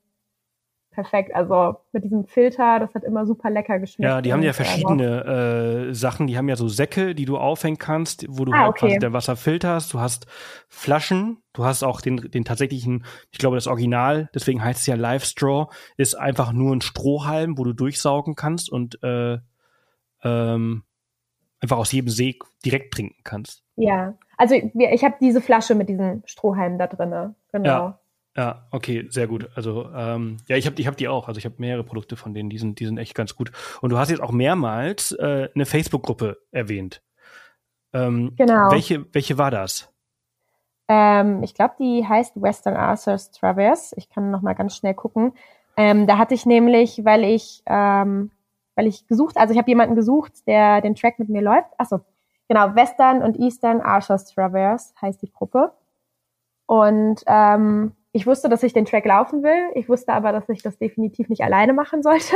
perfekt. 0.93 1.35
Also 1.35 1.75
mit 1.91 2.03
diesem 2.03 2.25
Filter, 2.25 2.79
das 2.79 2.93
hat 2.93 3.03
immer 3.03 3.25
super 3.25 3.49
lecker 3.49 3.79
geschmeckt. 3.79 4.09
Ja, 4.09 4.21
die 4.21 4.31
haben 4.31 4.43
ja 4.43 4.53
verschiedene 4.53 5.89
äh, 5.89 5.93
Sachen. 5.93 6.27
Die 6.27 6.37
haben 6.37 6.47
ja 6.47 6.55
so 6.55 6.67
Säcke, 6.67 7.15
die 7.15 7.25
du 7.25 7.37
aufhängen 7.37 7.77
kannst, 7.77 8.25
wo 8.29 8.45
du 8.45 8.53
ah, 8.53 8.59
halt 8.59 8.69
okay. 8.69 8.79
quasi 8.79 8.99
dein 8.99 9.13
Wasser 9.13 9.35
filterst. 9.35 9.93
Du 9.93 9.99
hast 9.99 10.27
Flaschen, 10.69 11.39
du 11.53 11.65
hast 11.65 11.83
auch 11.83 11.99
den, 11.99 12.17
den 12.17 12.45
tatsächlichen, 12.45 13.05
ich 13.31 13.39
glaube, 13.39 13.57
das 13.57 13.67
Original, 13.67 14.29
deswegen 14.33 14.63
heißt 14.63 14.81
es 14.81 14.85
ja 14.85 14.95
Live 14.95 15.25
Straw, 15.25 15.67
ist 15.97 16.15
einfach 16.15 16.53
nur 16.53 16.75
ein 16.75 16.81
Strohhalm, 16.81 17.57
wo 17.57 17.63
du 17.63 17.73
durchsaugen 17.73 18.35
kannst 18.35 18.71
und 18.71 19.01
äh, 19.03 19.39
ähm, 20.23 20.83
einfach 21.59 21.77
aus 21.77 21.91
jedem 21.91 22.09
See 22.09 22.37
direkt 22.65 22.93
trinken 22.93 23.21
kannst. 23.23 23.63
Ja, 23.75 24.15
also 24.37 24.55
ich 24.55 25.03
habe 25.03 25.15
diese 25.21 25.41
Flasche 25.41 25.75
mit 25.75 25.89
diesen 25.89 26.23
Strohhalmen 26.25 26.77
da 26.77 26.87
drin. 26.87 27.35
Genau. 27.51 27.67
Ja. 27.67 27.99
Ja, 28.35 28.65
okay, 28.71 29.05
sehr 29.09 29.27
gut. 29.27 29.47
Also 29.53 29.91
ähm, 29.95 30.37
ja, 30.47 30.57
ich 30.57 30.65
habe 30.65 30.81
ich 30.81 30.87
hab 30.87 30.97
die 30.97 31.07
auch. 31.07 31.27
Also 31.27 31.37
ich 31.37 31.45
habe 31.45 31.55
mehrere 31.59 31.83
Produkte 31.83 32.15
von 32.15 32.33
denen, 32.33 32.49
die 32.49 32.57
sind, 32.57 32.79
die 32.79 32.85
sind 32.85 32.97
echt 32.97 33.13
ganz 33.13 33.35
gut. 33.35 33.51
Und 33.81 33.91
du 33.91 33.97
hast 33.99 34.09
jetzt 34.09 34.23
auch 34.23 34.31
mehrmals 34.31 35.11
äh, 35.11 35.49
eine 35.53 35.67
Facebook-Gruppe 35.67 36.39
erwähnt. 36.51 37.03
Ähm, 37.93 38.33
genau. 38.35 38.71
Welche, 38.71 39.05
welche 39.13 39.37
war 39.37 39.51
das? 39.51 39.93
Ähm, 40.87 41.43
ich 41.43 41.53
glaube, 41.53 41.75
die 41.79 42.07
heißt 42.07 42.41
Western 42.41 42.75
Arthur's 42.75 43.29
Traverse. 43.29 43.95
Ich 43.97 44.09
kann 44.09 44.31
noch 44.31 44.41
mal 44.41 44.53
ganz 44.53 44.75
schnell 44.75 44.95
gucken. 44.95 45.33
Ähm, 45.77 46.07
da 46.07 46.17
hatte 46.17 46.33
ich 46.33 46.47
nämlich, 46.47 47.05
weil 47.05 47.23
ich, 47.23 47.61
ähm, 47.67 48.31
weil 48.75 48.87
ich 48.87 49.07
gesucht, 49.07 49.37
also 49.37 49.53
ich 49.53 49.57
habe 49.57 49.69
jemanden 49.69 49.95
gesucht, 49.95 50.47
der 50.47 50.81
den 50.81 50.95
Track 50.95 51.19
mit 51.19 51.29
mir 51.29 51.41
läuft. 51.41 51.69
Achso, 51.77 52.01
genau, 52.47 52.75
Western 52.75 53.21
und 53.21 53.39
Eastern 53.39 53.81
Arthur's 53.81 54.25
Traverse 54.25 54.93
heißt 55.01 55.21
die 55.21 55.31
Gruppe. 55.31 55.73
Und 56.65 57.23
ähm, 57.27 57.93
ich 58.13 58.25
wusste, 58.27 58.49
dass 58.49 58.63
ich 58.63 58.73
den 58.73 58.85
Track 58.85 59.05
laufen 59.05 59.43
will. 59.43 59.71
Ich 59.75 59.89
wusste 59.89 60.13
aber, 60.13 60.31
dass 60.31 60.47
ich 60.49 60.61
das 60.61 60.77
definitiv 60.77 61.29
nicht 61.29 61.43
alleine 61.43 61.73
machen 61.73 62.03
sollte. 62.03 62.35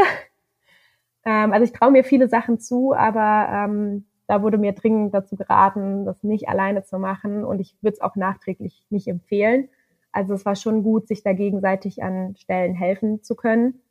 ähm, 1.25 1.53
also 1.53 1.63
ich 1.63 1.71
traue 1.71 1.91
mir 1.91 2.03
viele 2.03 2.27
Sachen 2.27 2.59
zu, 2.59 2.93
aber 2.93 3.47
ähm, 3.51 4.05
da 4.27 4.41
wurde 4.41 4.57
mir 4.57 4.73
dringend 4.73 5.13
dazu 5.13 5.35
geraten, 5.35 6.05
das 6.05 6.23
nicht 6.23 6.49
alleine 6.49 6.83
zu 6.83 6.99
machen. 6.99 7.45
Und 7.45 7.59
ich 7.59 7.77
würde 7.81 7.93
es 7.93 8.01
auch 8.01 8.15
nachträglich 8.15 8.85
nicht 8.89 9.07
empfehlen. 9.07 9.69
Also 10.11 10.33
es 10.33 10.45
war 10.45 10.55
schon 10.55 10.83
gut, 10.83 11.07
sich 11.07 11.23
da 11.23 11.33
gegenseitig 11.33 12.03
an 12.03 12.35
Stellen 12.37 12.73
helfen 12.73 13.23
zu 13.23 13.35
können. 13.35 13.81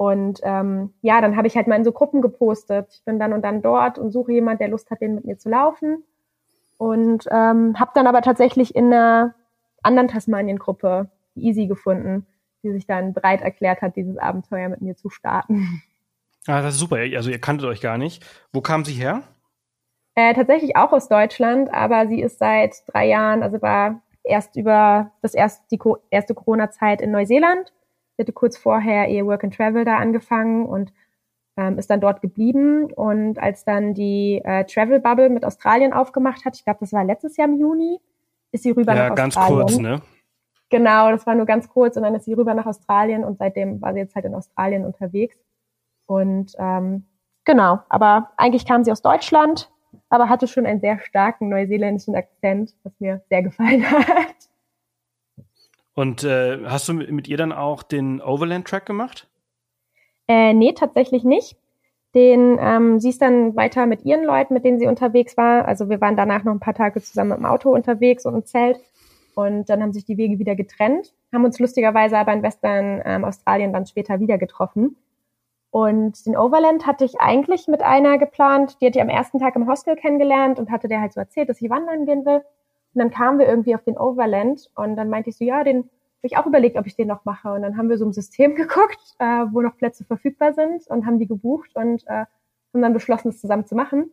Und 0.00 0.40
ähm, 0.44 0.94
ja, 1.02 1.20
dann 1.20 1.36
habe 1.36 1.46
ich 1.46 1.56
halt 1.56 1.66
mal 1.66 1.76
in 1.76 1.84
so 1.84 1.92
Gruppen 1.92 2.22
gepostet. 2.22 2.88
Ich 2.90 3.04
bin 3.04 3.18
dann 3.18 3.34
und 3.34 3.42
dann 3.42 3.60
dort 3.60 3.98
und 3.98 4.12
suche 4.12 4.32
jemand, 4.32 4.58
der 4.58 4.68
Lust 4.68 4.90
hat, 4.90 5.02
den 5.02 5.14
mit 5.14 5.26
mir 5.26 5.36
zu 5.36 5.50
laufen. 5.50 6.04
Und 6.78 7.26
ähm, 7.30 7.78
habe 7.78 7.90
dann 7.94 8.06
aber 8.06 8.22
tatsächlich 8.22 8.74
in 8.74 8.86
einer 8.86 9.34
anderen 9.82 10.08
Tasmanien-Gruppe 10.08 11.10
Easy 11.36 11.66
gefunden, 11.66 12.26
die 12.62 12.72
sich 12.72 12.86
dann 12.86 13.12
bereit 13.12 13.42
erklärt 13.42 13.82
hat, 13.82 13.94
dieses 13.94 14.16
Abenteuer 14.16 14.70
mit 14.70 14.80
mir 14.80 14.96
zu 14.96 15.10
starten. 15.10 15.82
Ah, 16.46 16.62
das 16.62 16.76
ist 16.76 16.80
super. 16.80 16.96
Also 16.96 17.28
ihr 17.28 17.38
kanntet 17.38 17.68
euch 17.68 17.82
gar 17.82 17.98
nicht. 17.98 18.24
Wo 18.54 18.62
kam 18.62 18.86
sie 18.86 18.94
her? 18.94 19.22
Äh, 20.14 20.32
tatsächlich 20.32 20.76
auch 20.76 20.92
aus 20.92 21.10
Deutschland, 21.10 21.70
aber 21.74 22.06
sie 22.08 22.22
ist 22.22 22.38
seit 22.38 22.74
drei 22.86 23.06
Jahren, 23.06 23.42
also 23.42 23.60
war 23.60 24.00
erst 24.24 24.56
über 24.56 25.10
das 25.20 25.34
erste, 25.34 25.62
die 25.70 25.78
erste 26.08 26.34
Corona-Zeit 26.34 27.02
in 27.02 27.10
Neuseeland. 27.10 27.70
Sie 28.20 28.24
hatte 28.24 28.32
kurz 28.34 28.58
vorher 28.58 29.08
ihr 29.08 29.24
Work 29.24 29.44
and 29.44 29.56
Travel 29.56 29.86
da 29.86 29.96
angefangen 29.96 30.66
und 30.66 30.92
ähm, 31.56 31.78
ist 31.78 31.88
dann 31.88 32.02
dort 32.02 32.20
geblieben. 32.20 32.92
Und 32.92 33.38
als 33.38 33.64
dann 33.64 33.94
die 33.94 34.42
äh, 34.44 34.66
Travel 34.66 35.00
Bubble 35.00 35.30
mit 35.30 35.42
Australien 35.42 35.94
aufgemacht 35.94 36.44
hat, 36.44 36.54
ich 36.54 36.62
glaube, 36.62 36.80
das 36.80 36.92
war 36.92 37.02
letztes 37.02 37.38
Jahr 37.38 37.48
im 37.48 37.58
Juni, 37.58 37.98
ist 38.52 38.64
sie 38.64 38.72
rüber 38.72 38.94
ja, 38.94 39.08
nach 39.08 39.16
ganz 39.16 39.38
Australien. 39.38 39.58
kurz, 39.60 39.78
ne? 39.78 40.02
Genau, 40.68 41.10
das 41.10 41.26
war 41.26 41.34
nur 41.34 41.46
ganz 41.46 41.70
kurz 41.70 41.96
und 41.96 42.02
dann 42.02 42.14
ist 42.14 42.26
sie 42.26 42.34
rüber 42.34 42.52
nach 42.52 42.66
Australien 42.66 43.24
und 43.24 43.38
seitdem 43.38 43.80
war 43.80 43.94
sie 43.94 44.00
jetzt 44.00 44.14
halt 44.14 44.26
in 44.26 44.34
Australien 44.34 44.84
unterwegs. 44.84 45.38
Und 46.04 46.52
ähm, 46.58 47.06
genau, 47.46 47.78
aber 47.88 48.32
eigentlich 48.36 48.66
kam 48.66 48.84
sie 48.84 48.92
aus 48.92 49.00
Deutschland, 49.00 49.70
aber 50.10 50.28
hatte 50.28 50.46
schon 50.46 50.66
einen 50.66 50.80
sehr 50.80 50.98
starken 50.98 51.48
neuseeländischen 51.48 52.14
Akzent, 52.14 52.74
was 52.82 52.92
mir 52.98 53.22
sehr 53.30 53.42
gefallen 53.42 53.90
hat. 53.90 54.49
Und 55.94 56.24
äh, 56.24 56.64
hast 56.64 56.88
du 56.88 56.94
mit 56.94 57.28
ihr 57.28 57.36
dann 57.36 57.52
auch 57.52 57.82
den 57.82 58.20
Overland-Track 58.20 58.86
gemacht? 58.86 59.28
Äh, 60.28 60.54
nee, 60.54 60.72
tatsächlich 60.72 61.24
nicht. 61.24 61.56
Den, 62.14 62.58
ähm, 62.60 63.00
sie 63.00 63.10
ist 63.10 63.22
dann 63.22 63.54
weiter 63.54 63.86
mit 63.86 64.04
ihren 64.04 64.24
Leuten, 64.24 64.54
mit 64.54 64.64
denen 64.64 64.78
sie 64.78 64.86
unterwegs 64.86 65.36
war. 65.36 65.66
Also 65.66 65.88
wir 65.88 66.00
waren 66.00 66.16
danach 66.16 66.44
noch 66.44 66.52
ein 66.52 66.60
paar 66.60 66.74
Tage 66.74 67.00
zusammen 67.00 67.38
im 67.38 67.44
Auto 67.44 67.72
unterwegs 67.72 68.26
und 68.26 68.34
im 68.34 68.46
Zelt. 68.46 68.80
Und 69.34 69.70
dann 69.70 69.82
haben 69.82 69.92
sich 69.92 70.04
die 70.04 70.16
Wege 70.16 70.38
wieder 70.38 70.56
getrennt, 70.56 71.14
haben 71.32 71.44
uns 71.44 71.58
lustigerweise 71.58 72.18
aber 72.18 72.32
in 72.32 72.42
Western 72.42 73.00
ähm, 73.04 73.24
Australien 73.24 73.72
dann 73.72 73.86
später 73.86 74.20
wieder 74.20 74.38
getroffen. 74.38 74.96
Und 75.70 76.26
den 76.26 76.36
Overland 76.36 76.86
hatte 76.86 77.04
ich 77.04 77.20
eigentlich 77.20 77.68
mit 77.68 77.82
einer 77.82 78.18
geplant, 78.18 78.76
die 78.80 78.86
hatte 78.86 78.98
ich 78.98 79.02
am 79.02 79.08
ersten 79.08 79.38
Tag 79.38 79.54
im 79.54 79.68
Hostel 79.68 79.94
kennengelernt 79.94 80.58
und 80.58 80.70
hatte 80.70 80.88
der 80.88 81.00
halt 81.00 81.12
so 81.12 81.20
erzählt, 81.20 81.48
dass 81.48 81.62
ich 81.62 81.70
wandern 81.70 82.06
gehen 82.06 82.26
will. 82.26 82.42
Und 82.94 82.98
dann 82.98 83.10
kamen 83.10 83.38
wir 83.38 83.46
irgendwie 83.46 83.74
auf 83.74 83.84
den 83.84 83.96
Overland 83.96 84.70
und 84.74 84.96
dann 84.96 85.08
meinte 85.08 85.30
ich 85.30 85.36
so, 85.36 85.44
ja, 85.44 85.62
den 85.64 85.78
habe 85.78 86.26
ich 86.26 86.36
auch 86.36 86.46
überlegt, 86.46 86.76
ob 86.76 86.86
ich 86.86 86.96
den 86.96 87.08
noch 87.08 87.24
mache. 87.24 87.52
Und 87.52 87.62
dann 87.62 87.76
haben 87.76 87.88
wir 87.88 87.96
so 87.96 88.04
im 88.04 88.12
System 88.12 88.54
geguckt, 88.56 89.00
äh, 89.18 89.44
wo 89.50 89.60
noch 89.60 89.76
Plätze 89.76 90.04
verfügbar 90.04 90.52
sind 90.52 90.86
und 90.88 91.06
haben 91.06 91.18
die 91.18 91.26
gebucht 91.26 91.70
und 91.74 92.04
äh, 92.06 92.24
haben 92.72 92.82
dann 92.82 92.92
beschlossen, 92.92 93.28
es 93.28 93.40
zusammen 93.40 93.66
zu 93.66 93.74
machen. 93.74 94.12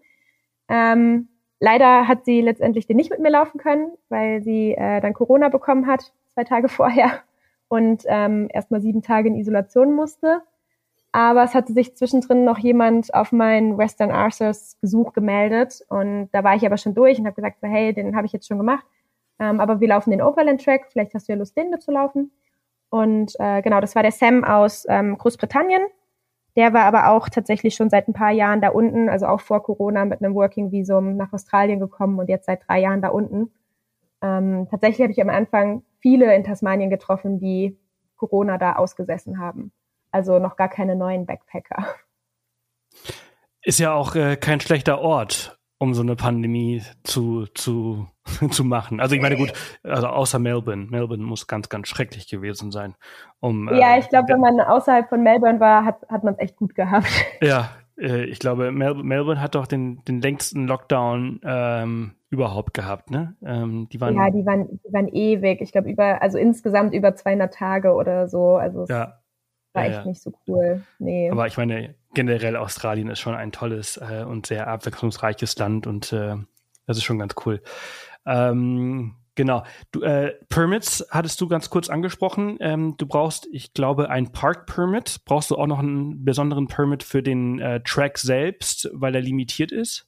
Ähm, 0.69 1.29
leider 1.59 2.07
hat 2.07 2.25
sie 2.25 2.41
letztendlich 2.41 2.87
den 2.87 2.97
nicht 2.97 3.09
mit 3.09 3.19
mir 3.19 3.29
laufen 3.29 3.59
können, 3.59 3.91
weil 4.09 4.41
sie 4.41 4.73
äh, 4.73 5.01
dann 5.01 5.13
Corona 5.13 5.49
bekommen 5.49 5.87
hat, 5.87 6.13
zwei 6.33 6.43
Tage 6.43 6.69
vorher 6.69 7.21
und 7.67 8.03
ähm, 8.07 8.47
erstmal 8.51 8.81
sieben 8.81 9.01
Tage 9.01 9.27
in 9.27 9.35
Isolation 9.35 9.93
musste. 9.93 10.41
Aber 11.17 11.43
es 11.43 11.55
hatte 11.55 11.73
sich 11.73 11.95
zwischendrin 11.95 12.43
noch 12.43 12.59
jemand 12.59 13.11
auf 13.15 13.31
mein 13.31 13.75
Western 13.75 14.11
Arthurs 14.11 14.77
Besuch 14.81 15.13
gemeldet 15.13 15.83
und 15.89 16.29
da 16.31 16.43
war 16.43 16.55
ich 16.55 16.63
aber 16.63 16.77
schon 16.77 16.93
durch 16.93 17.17
und 17.17 17.25
habe 17.25 17.33
gesagt, 17.33 17.59
so, 17.59 17.67
hey, 17.67 17.91
den 17.91 18.15
habe 18.15 18.27
ich 18.27 18.33
jetzt 18.33 18.47
schon 18.47 18.59
gemacht, 18.59 18.85
ähm, 19.39 19.59
aber 19.59 19.79
wir 19.79 19.87
laufen 19.87 20.11
den 20.11 20.21
Overland 20.21 20.63
Track, 20.63 20.89
vielleicht 20.91 21.15
hast 21.15 21.27
du 21.27 21.31
ja 21.33 21.39
Lust, 21.39 21.57
den 21.57 21.71
mitzulaufen. 21.71 22.29
Und 22.91 23.33
äh, 23.39 23.63
genau, 23.63 23.81
das 23.81 23.95
war 23.95 24.03
der 24.03 24.11
Sam 24.11 24.43
aus 24.43 24.85
ähm, 24.89 25.17
Großbritannien. 25.17 25.81
Der 26.55 26.73
war 26.73 26.83
aber 26.83 27.09
auch 27.09 27.29
tatsächlich 27.29 27.73
schon 27.73 27.89
seit 27.89 28.07
ein 28.07 28.13
paar 28.13 28.31
Jahren 28.31 28.61
da 28.61 28.69
unten, 28.69 29.09
also 29.09 29.25
auch 29.25 29.41
vor 29.41 29.63
Corona 29.63 30.05
mit 30.05 30.21
einem 30.21 30.35
Working 30.35 30.71
Visum 30.71 31.17
nach 31.17 31.33
Australien 31.33 31.79
gekommen 31.79 32.19
und 32.19 32.29
jetzt 32.29 32.45
seit 32.45 32.61
drei 32.67 32.81
Jahren 32.81 33.01
da 33.01 33.09
unten. 33.09 33.51
Ähm, 34.21 34.67
tatsächlich 34.69 35.01
habe 35.01 35.13
ich 35.13 35.21
am 35.23 35.31
Anfang 35.31 35.81
viele 35.97 36.35
in 36.35 36.43
Tasmanien 36.43 36.91
getroffen, 36.91 37.39
die 37.39 37.75
Corona 38.17 38.59
da 38.59 38.73
ausgesessen 38.73 39.39
haben. 39.39 39.71
Also 40.11 40.39
noch 40.39 40.55
gar 40.55 40.69
keine 40.69 40.95
neuen 40.95 41.25
Backpacker. 41.25 41.85
Ist 43.61 43.79
ja 43.79 43.93
auch 43.93 44.15
äh, 44.15 44.37
kein 44.37 44.61
schlechter 44.61 44.99
Ort, 44.99 45.59
um 45.77 45.93
so 45.93 46.01
eine 46.01 46.15
Pandemie 46.15 46.81
zu, 47.03 47.45
zu, 47.53 48.07
zu 48.51 48.63
machen. 48.63 48.99
Also 48.99 49.15
ich 49.15 49.21
meine, 49.21 49.35
gut, 49.35 49.53
also 49.83 50.07
außer 50.07 50.39
Melbourne. 50.39 50.87
Melbourne 50.89 51.23
muss 51.23 51.47
ganz, 51.47 51.69
ganz 51.69 51.87
schrecklich 51.87 52.29
gewesen 52.29 52.71
sein. 52.71 52.95
Um, 53.39 53.69
ja, 53.73 53.95
äh, 53.95 53.99
ich 53.99 54.09
glaube, 54.09 54.29
wenn 54.29 54.39
man 54.39 54.59
außerhalb 54.59 55.09
von 55.09 55.21
Melbourne 55.21 55.59
war, 55.59 55.85
hat, 55.85 56.07
hat 56.09 56.23
man 56.23 56.35
es 56.35 56.39
echt 56.39 56.55
gut 56.55 56.75
gehabt. 56.75 57.07
Ja, 57.41 57.69
äh, 57.99 58.25
ich 58.25 58.39
glaube, 58.39 58.71
Mel 58.71 58.95
Melbourne 58.95 59.41
hat 59.41 59.55
doch 59.55 59.67
den, 59.67 60.03
den 60.05 60.21
längsten 60.21 60.67
Lockdown 60.67 61.41
ähm, 61.43 62.11
überhaupt 62.29 62.73
gehabt, 62.73 63.11
ne? 63.11 63.35
Ähm, 63.43 63.87
die 63.91 64.01
waren, 64.01 64.15
ja, 64.15 64.29
die 64.29 64.45
waren, 64.45 64.79
die 64.85 64.93
waren 64.93 65.07
ewig. 65.07 65.61
Ich 65.61 65.71
glaube, 65.71 65.89
über, 65.89 66.21
also 66.21 66.37
insgesamt 66.37 66.93
über 66.93 67.15
200 67.15 67.53
Tage 67.53 67.93
oder 67.93 68.27
so. 68.27 68.55
Also 68.55 68.85
ja, 68.87 69.19
war 69.73 69.85
ja, 69.85 69.97
echt 69.97 70.05
nicht 70.05 70.21
so 70.21 70.33
cool. 70.47 70.83
Nee. 70.99 71.29
Aber 71.29 71.47
ich 71.47 71.57
meine, 71.57 71.95
generell 72.13 72.55
Australien 72.55 73.09
ist 73.09 73.19
schon 73.19 73.35
ein 73.35 73.51
tolles 73.51 73.97
äh, 73.97 74.23
und 74.27 74.45
sehr 74.45 74.67
abwechslungsreiches 74.67 75.57
Land 75.57 75.87
und 75.87 76.11
äh, 76.13 76.35
das 76.85 76.97
ist 76.97 77.03
schon 77.03 77.19
ganz 77.19 77.35
cool. 77.45 77.61
Ähm, 78.25 79.15
genau. 79.35 79.63
Du, 79.91 80.01
äh, 80.01 80.33
Permits 80.49 81.05
hattest 81.11 81.39
du 81.41 81.47
ganz 81.47 81.69
kurz 81.69 81.89
angesprochen. 81.89 82.57
Ähm, 82.59 82.95
du 82.97 83.05
brauchst, 83.05 83.47
ich 83.51 83.73
glaube, 83.73 84.09
ein 84.09 84.31
Park-Permit. 84.31 85.21
Brauchst 85.25 85.51
du 85.51 85.55
auch 85.55 85.67
noch 85.67 85.79
einen 85.79 86.25
besonderen 86.25 86.67
Permit 86.67 87.03
für 87.03 87.21
den 87.21 87.59
äh, 87.59 87.81
Track 87.83 88.17
selbst, 88.17 88.89
weil 88.93 89.15
er 89.15 89.21
limitiert 89.21 89.71
ist? 89.71 90.07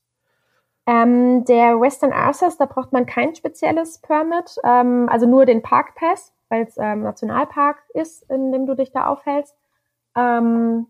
Ähm, 0.90 1.46
der 1.46 1.80
Western 1.80 2.12
Arthurs, 2.12 2.58
da 2.58 2.66
braucht 2.66 2.92
man 2.94 3.06
kein 3.06 3.36
spezielles 3.36 4.00
Permit, 4.00 4.56
ähm, 4.64 5.08
also 5.08 5.28
nur 5.28 5.46
den 5.46 5.62
Park 5.62 5.94
Pass, 5.94 6.34
weil 6.50 6.64
es 6.64 6.78
ähm, 6.78 7.04
Nationalpark 7.04 7.78
ist, 7.94 8.30
in 8.30 8.52
dem 8.52 8.66
du 8.66 8.76
dich 8.76 8.92
da 8.92 9.08
aufhältst. 9.08 9.56
Ähm, 10.18 10.88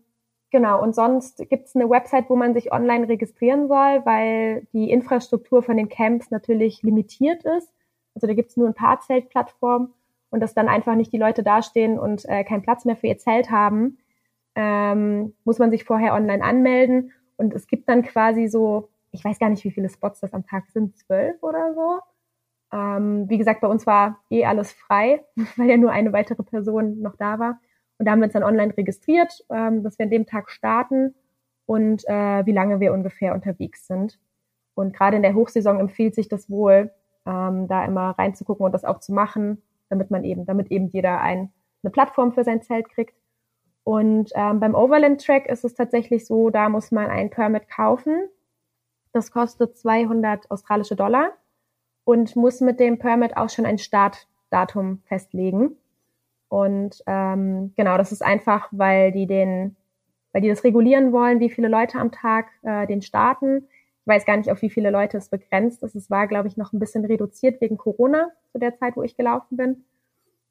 genau, 0.50 0.82
und 0.82 0.94
sonst 0.94 1.38
gibt 1.48 1.66
es 1.66 1.76
eine 1.76 1.88
Website, 1.88 2.28
wo 2.28 2.36
man 2.36 2.54
sich 2.54 2.72
online 2.72 3.08
registrieren 3.08 3.68
soll, 3.68 4.04
weil 4.04 4.66
die 4.72 4.90
Infrastruktur 4.90 5.62
von 5.62 5.76
den 5.76 5.88
Camps 5.88 6.30
natürlich 6.30 6.82
limitiert 6.82 7.44
ist. 7.44 7.72
Also 8.14 8.26
da 8.26 8.34
gibt 8.34 8.50
es 8.50 8.56
nur 8.56 8.66
ein 8.66 8.74
paar 8.74 9.00
Zeltplattformen 9.00 9.92
und 10.30 10.40
dass 10.40 10.54
dann 10.54 10.68
einfach 10.68 10.94
nicht 10.94 11.12
die 11.12 11.18
Leute 11.18 11.42
dastehen 11.42 11.98
und 11.98 12.24
äh, 12.28 12.44
keinen 12.44 12.62
Platz 12.62 12.84
mehr 12.84 12.96
für 12.96 13.08
ihr 13.08 13.18
Zelt 13.18 13.50
haben, 13.50 13.98
ähm, 14.54 15.34
muss 15.44 15.58
man 15.58 15.70
sich 15.70 15.84
vorher 15.84 16.14
online 16.14 16.42
anmelden. 16.42 17.12
Und 17.36 17.54
es 17.54 17.66
gibt 17.66 17.88
dann 17.88 18.02
quasi 18.02 18.48
so, 18.48 18.88
ich 19.12 19.24
weiß 19.24 19.38
gar 19.38 19.48
nicht, 19.48 19.64
wie 19.64 19.70
viele 19.70 19.88
Spots 19.88 20.20
das 20.20 20.34
am 20.34 20.46
Tag 20.46 20.68
sind, 20.70 20.96
zwölf 20.96 21.42
oder 21.42 21.74
so. 21.74 22.00
Ähm, 22.72 23.28
wie 23.28 23.38
gesagt, 23.38 23.60
bei 23.60 23.68
uns 23.68 23.86
war 23.86 24.22
eh 24.30 24.44
alles 24.44 24.72
frei, 24.72 25.24
weil 25.56 25.68
ja 25.68 25.76
nur 25.76 25.90
eine 25.90 26.12
weitere 26.12 26.42
Person 26.42 27.00
noch 27.00 27.16
da 27.16 27.38
war. 27.38 27.60
Und 27.98 28.06
da 28.06 28.12
haben 28.12 28.20
wir 28.20 28.24
uns 28.24 28.32
dann 28.32 28.44
online 28.44 28.76
registriert, 28.76 29.44
ähm, 29.50 29.82
dass 29.82 29.98
wir 29.98 30.04
an 30.04 30.10
dem 30.10 30.26
Tag 30.26 30.50
starten 30.50 31.14
und 31.66 32.06
äh, 32.08 32.46
wie 32.46 32.52
lange 32.52 32.80
wir 32.80 32.92
ungefähr 32.92 33.34
unterwegs 33.34 33.86
sind. 33.86 34.18
Und 34.74 34.96
gerade 34.96 35.16
in 35.16 35.22
der 35.22 35.34
Hochsaison 35.34 35.78
empfiehlt 35.78 36.14
sich 36.14 36.28
das 36.28 36.48
wohl, 36.48 36.90
ähm, 37.26 37.68
da 37.68 37.84
immer 37.84 38.10
reinzugucken 38.10 38.64
und 38.64 38.72
das 38.72 38.84
auch 38.84 39.00
zu 39.00 39.12
machen, 39.12 39.62
damit 39.88 40.10
man 40.10 40.24
eben, 40.24 40.46
damit 40.46 40.70
eben 40.70 40.88
jeder 40.88 41.20
ein, 41.20 41.52
eine 41.82 41.90
Plattform 41.90 42.32
für 42.32 42.44
sein 42.44 42.62
Zelt 42.62 42.88
kriegt. 42.88 43.14
Und 43.84 44.30
ähm, 44.34 44.60
beim 44.60 44.74
Overland 44.74 45.24
Track 45.24 45.46
ist 45.46 45.64
es 45.64 45.74
tatsächlich 45.74 46.26
so, 46.26 46.50
da 46.50 46.68
muss 46.68 46.90
man 46.92 47.10
ein 47.10 47.30
Permit 47.30 47.68
kaufen. 47.68 48.28
Das 49.12 49.30
kostet 49.32 49.76
200 49.76 50.50
australische 50.50 50.96
Dollar 50.96 51.32
und 52.04 52.36
muss 52.36 52.60
mit 52.60 52.80
dem 52.80 52.98
Permit 52.98 53.36
auch 53.36 53.50
schon 53.50 53.66
ein 53.66 53.78
Startdatum 53.78 55.02
festlegen. 55.06 55.76
Und 56.48 57.02
ähm, 57.06 57.72
genau, 57.76 57.96
das 57.96 58.12
ist 58.12 58.22
einfach, 58.22 58.68
weil 58.72 59.12
die 59.12 59.26
den, 59.26 59.76
weil 60.32 60.42
die 60.42 60.48
das 60.48 60.64
regulieren 60.64 61.12
wollen, 61.12 61.40
wie 61.40 61.50
viele 61.50 61.68
Leute 61.68 61.98
am 61.98 62.10
Tag 62.10 62.48
äh, 62.62 62.86
den 62.86 63.02
starten. 63.02 63.68
Ich 64.00 64.06
weiß 64.06 64.24
gar 64.24 64.36
nicht, 64.36 64.50
auf 64.50 64.60
wie 64.62 64.70
viele 64.70 64.90
Leute 64.90 65.18
es 65.18 65.28
begrenzt 65.28 65.82
ist. 65.82 65.94
Es 65.94 66.10
war, 66.10 66.26
glaube 66.26 66.48
ich, 66.48 66.56
noch 66.56 66.72
ein 66.72 66.80
bisschen 66.80 67.04
reduziert 67.04 67.60
wegen 67.60 67.76
Corona. 67.76 68.30
zu 68.52 68.58
der 68.58 68.76
Zeit, 68.76 68.96
wo 68.96 69.02
ich 69.02 69.16
gelaufen 69.16 69.56
bin. 69.56 69.84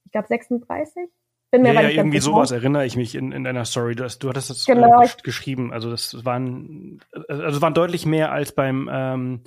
Ich 0.05 0.11
glaube 0.11 0.27
36. 0.27 1.09
Bin 1.51 1.63
mir 1.63 1.73
ja, 1.73 1.81
ja 1.81 1.89
irgendwie 1.89 2.19
sowas 2.19 2.51
erinnere 2.51 2.85
ich 2.85 2.95
mich 2.95 3.15
in, 3.15 3.31
in 3.31 3.43
deiner 3.43 3.65
Story. 3.65 3.95
Du, 3.95 4.03
hast, 4.03 4.19
du 4.19 4.29
hattest 4.29 4.51
das 4.51 4.65
genau. 4.65 5.01
äh, 5.01 5.07
geschrieben. 5.23 5.73
Also 5.73 5.89
das 5.89 6.23
waren, 6.23 7.01
also 7.27 7.61
waren 7.61 7.73
deutlich 7.73 8.05
mehr 8.05 8.31
als 8.31 8.51
beim 8.51 8.87
ähm, 8.91 9.41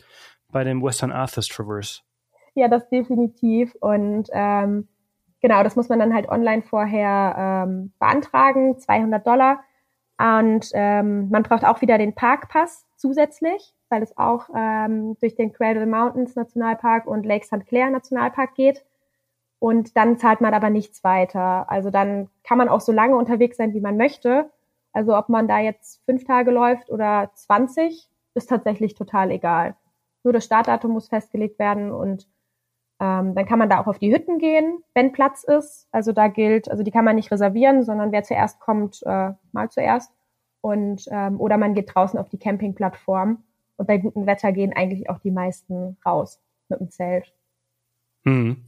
bei 0.53 0.64
dem 0.64 0.82
Western 0.82 1.11
Arthurs 1.11 1.48
Traverse. 1.48 2.03
Ja, 2.55 2.68
das 2.68 2.88
definitiv. 2.88 3.74
Und 3.80 4.28
ähm, 4.32 4.88
genau, 5.40 5.62
das 5.62 5.74
muss 5.74 5.88
man 5.88 5.98
dann 5.98 6.14
halt 6.14 6.28
online 6.28 6.62
vorher 6.62 7.64
ähm, 7.66 7.92
beantragen, 7.98 8.78
200 8.78 9.26
Dollar. 9.26 9.64
Und 10.18 10.70
ähm, 10.74 11.30
man 11.30 11.42
braucht 11.42 11.64
auch 11.64 11.80
wieder 11.80 11.98
den 11.98 12.14
Parkpass 12.14 12.86
zusätzlich, 12.96 13.74
weil 13.88 14.03
es 14.03 14.16
auch 14.16 14.48
ähm, 14.55 15.16
durch 15.20 15.34
den 15.34 15.53
Cradle 15.53 15.86
Mountains 15.86 16.36
Nationalpark 16.36 17.07
und 17.07 17.26
Lake 17.26 17.44
St. 17.44 17.66
Clair 17.66 17.90
Nationalpark 17.90 18.55
geht. 18.55 18.84
Und 19.59 19.96
dann 19.96 20.18
zahlt 20.18 20.40
man 20.40 20.55
aber 20.55 20.70
nichts 20.70 21.03
weiter. 21.05 21.70
Also 21.70 21.90
dann 21.90 22.28
kann 22.44 22.59
man 22.59 22.68
auch 22.68 22.80
so 22.80 22.92
lange 22.92 23.16
unterwegs 23.16 23.57
sein, 23.57 23.74
wie 23.74 23.80
man 23.80 23.96
möchte. 23.96 24.50
Also 24.92 25.16
ob 25.16 25.28
man 25.28 25.48
da 25.48 25.59
jetzt 25.59 26.05
fünf 26.05 26.24
Tage 26.24 26.50
läuft 26.50 26.90
oder 26.90 27.30
20, 27.34 28.09
ist 28.34 28.48
tatsächlich 28.48 28.94
total 28.94 29.30
egal. 29.30 29.76
Nur 30.24 30.32
das 30.32 30.44
Startdatum 30.44 30.92
muss 30.92 31.08
festgelegt 31.08 31.58
werden 31.58 31.90
und 31.92 32.28
ähm, 33.00 33.34
dann 33.34 33.46
kann 33.46 33.58
man 33.58 33.68
da 33.68 33.80
auch 33.80 33.88
auf 33.88 33.98
die 33.98 34.14
Hütten 34.14 34.38
gehen, 34.38 34.78
wenn 34.94 35.10
Platz 35.12 35.42
ist. 35.42 35.88
Also 35.90 36.12
da 36.12 36.28
gilt, 36.28 36.70
also 36.70 36.84
die 36.84 36.92
kann 36.92 37.04
man 37.04 37.16
nicht 37.16 37.32
reservieren, 37.32 37.82
sondern 37.82 38.12
wer 38.12 38.22
zuerst 38.22 38.60
kommt, 38.60 39.02
äh, 39.04 39.32
mal 39.50 39.70
zuerst. 39.70 40.12
Und 40.60 41.06
ähm, 41.10 41.40
oder 41.40 41.58
man 41.58 41.74
geht 41.74 41.92
draußen 41.92 42.18
auf 42.18 42.28
die 42.28 42.38
Campingplattform. 42.38 43.42
Und 43.76 43.86
bei 43.88 43.98
gutem 43.98 44.26
Wetter 44.26 44.52
gehen 44.52 44.72
eigentlich 44.72 45.10
auch 45.10 45.18
die 45.18 45.32
meisten 45.32 45.96
raus 46.06 46.40
mit 46.68 46.78
dem 46.78 46.90
Zelt. 46.90 47.34
Hm. 48.24 48.64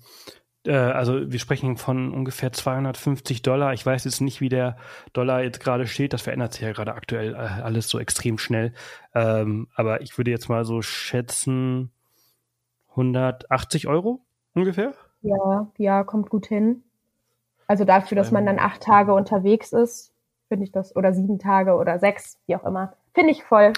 Äh, 0.67 0.73
also 0.73 1.31
wir 1.31 1.39
sprechen 1.39 1.77
von 1.77 2.13
ungefähr 2.13 2.53
250 2.53 3.43
Dollar. 3.43 3.73
Ich 3.73 3.85
weiß 3.85 4.05
jetzt 4.05 4.21
nicht, 4.21 4.41
wie 4.41 4.49
der 4.49 4.77
Dollar 5.13 5.43
jetzt 5.43 5.61
gerade 5.61 5.87
steht. 5.87 6.13
Das 6.13 6.23
verändert 6.23 6.53
sich 6.53 6.63
ja 6.63 6.73
gerade 6.73 6.95
aktuell 6.95 7.35
äh, 7.35 7.37
alles 7.37 7.89
so 7.89 7.99
extrem 7.99 8.39
schnell. 8.39 8.73
Ähm, 9.15 9.69
aber 9.75 10.01
ich 10.01 10.17
würde 10.19 10.31
jetzt 10.31 10.49
mal 10.49 10.65
so 10.65 10.83
schätzen 10.83 11.91
180 12.91 13.89
Euro 13.89 14.21
ungefähr? 14.55 14.95
Ja, 15.23 15.71
ja, 15.79 16.05
kommt 16.05 16.31
gut 16.31 16.47
hin. 16.47 16.83
Also 17.67 17.85
dafür, 17.85 18.17
dass 18.17 18.31
man 18.31 18.45
dann 18.45 18.59
acht 18.59 18.83
Tage 18.83 19.15
unterwegs 19.15 19.73
ist, 19.73 20.13
finde 20.49 20.65
ich 20.65 20.73
das, 20.73 20.95
oder 20.97 21.13
sieben 21.15 21.39
Tage 21.39 21.75
oder 21.75 21.99
sechs, 21.99 22.39
wie 22.47 22.57
auch 22.57 22.65
immer, 22.65 22.95
finde 23.15 23.31
ich 23.31 23.43
voll 23.43 23.73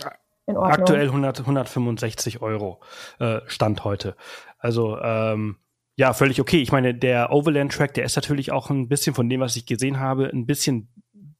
in 0.46 0.56
Ordnung. 0.56 0.80
Aktuell 0.80 1.06
100, 1.06 1.40
165 1.40 2.42
Euro 2.42 2.80
äh, 3.20 3.40
Stand 3.46 3.84
heute. 3.84 4.16
Also 4.58 4.98
ähm, 5.00 5.56
ja, 5.96 6.12
völlig 6.12 6.40
okay. 6.40 6.62
Ich 6.62 6.72
meine, 6.72 6.94
der 6.94 7.32
Overland 7.32 7.72
Track, 7.72 7.94
der 7.94 8.04
ist 8.04 8.16
natürlich 8.16 8.52
auch 8.52 8.70
ein 8.70 8.88
bisschen 8.88 9.14
von 9.14 9.28
dem, 9.28 9.40
was 9.40 9.56
ich 9.56 9.66
gesehen 9.66 9.98
habe, 9.98 10.30
ein 10.32 10.46
bisschen 10.46 10.88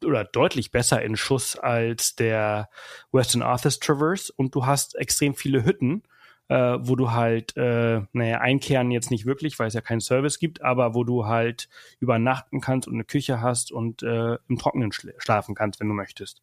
oder 0.05 0.25
deutlich 0.25 0.71
besser 0.71 1.03
in 1.03 1.17
Schuss 1.17 1.57
als 1.57 2.17
der 2.17 2.69
Western 3.13 3.43
Arthurs 3.43 3.79
Traverse 3.79 4.33
und 4.37 4.55
du 4.55 4.67
hast 4.67 4.95
extrem 4.97 5.35
viele 5.35 5.65
Hütten 5.65 6.03
äh, 6.49 6.79
wo 6.81 6.97
du 6.97 7.13
halt, 7.13 7.57
äh, 7.57 8.03
naja, 8.13 8.39
einkehren 8.39 8.91
jetzt 8.91 9.11
nicht 9.11 9.27
wirklich, 9.27 9.59
weil 9.59 9.69
es 9.69 9.75
ja 9.75 9.81
keinen 9.81 10.01
Service 10.01 10.39
gibt, 10.39 10.63
aber 10.63 10.95
wo 10.95 11.05
du 11.05 11.27
halt 11.27 11.69
übernachten 11.99 12.61
kannst 12.61 12.87
und 12.87 12.95
eine 12.95 13.05
Küche 13.05 13.41
hast 13.41 13.73
und 13.73 14.03
äh, 14.03 14.39
im 14.49 14.59
Trockenen 14.59 14.93
schla 14.93 15.13
schlafen 15.19 15.55
kannst, 15.55 15.81
wenn 15.81 15.89
du 15.89 15.95
möchtest. 15.95 16.43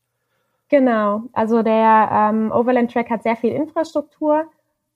Genau, 0.69 1.23
also 1.33 1.61
der 1.61 2.09
ähm, 2.11 2.51
Overland 2.51 2.91
Track 2.91 3.09
hat 3.09 3.23
sehr 3.23 3.35
viel 3.35 3.51
Infrastruktur. 3.51 4.45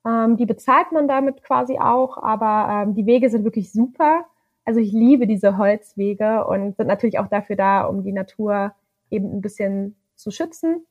Ähm, 0.07 0.37
die 0.37 0.45
bezahlt 0.45 0.91
man 0.91 1.07
damit 1.07 1.43
quasi 1.43 1.77
auch, 1.79 2.17
aber 2.17 2.83
ähm, 2.83 2.95
die 2.95 3.05
Wege 3.05 3.29
sind 3.29 3.43
wirklich 3.43 3.71
super. 3.71 4.25
Also 4.63 4.79
ich 4.79 4.91
liebe 4.91 5.27
diese 5.27 5.57
Holzwege 5.57 6.45
und 6.45 6.77
sind 6.77 6.87
natürlich 6.87 7.19
auch 7.19 7.27
dafür 7.27 7.55
da, 7.55 7.83
um 7.83 8.03
die 8.03 8.11
Natur 8.11 8.73
eben 9.09 9.33
ein 9.33 9.41
bisschen 9.41 9.95
zu 10.15 10.31
schützen. 10.31 10.85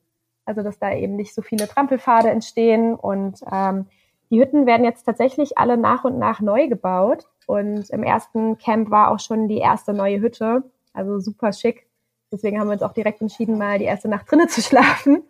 Also 0.44 0.62
dass 0.62 0.78
da 0.78 0.92
eben 0.92 1.16
nicht 1.16 1.34
so 1.34 1.42
viele 1.42 1.66
Trampelpfade 1.66 2.30
entstehen 2.30 2.94
und 2.94 3.40
ähm, 3.50 3.86
die 4.30 4.40
Hütten 4.40 4.66
werden 4.66 4.84
jetzt 4.84 5.04
tatsächlich 5.04 5.56
alle 5.56 5.76
nach 5.76 6.04
und 6.04 6.18
nach 6.18 6.40
neu 6.40 6.68
gebaut. 6.68 7.28
Und 7.46 7.90
im 7.90 8.02
ersten 8.02 8.58
Camp 8.58 8.90
war 8.90 9.12
auch 9.12 9.20
schon 9.20 9.46
die 9.46 9.58
erste 9.58 9.92
neue 9.92 10.20
Hütte. 10.20 10.64
Also 10.92 11.20
super 11.20 11.52
schick. 11.52 11.86
Deswegen 12.32 12.58
haben 12.58 12.66
wir 12.66 12.72
uns 12.72 12.82
auch 12.82 12.92
direkt 12.92 13.20
entschieden, 13.20 13.56
mal 13.56 13.78
die 13.78 13.84
erste 13.84 14.08
Nacht 14.08 14.30
drinnen 14.30 14.48
zu 14.48 14.60
schlafen, 14.60 15.22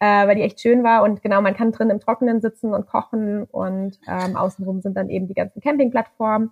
äh, 0.00 0.26
weil 0.26 0.34
die 0.34 0.42
echt 0.42 0.60
schön 0.60 0.82
war. 0.82 1.02
Und 1.02 1.22
genau, 1.22 1.40
man 1.40 1.54
kann 1.54 1.72
drin 1.72 1.90
im 1.90 2.00
Trockenen 2.00 2.40
sitzen 2.40 2.74
und 2.74 2.86
kochen. 2.86 3.44
Und 3.44 4.00
ähm, 4.08 4.36
außenrum 4.36 4.80
sind 4.80 4.96
dann 4.96 5.10
eben 5.10 5.28
die 5.28 5.34
ganzen 5.34 5.60
Campingplattformen. 5.60 6.50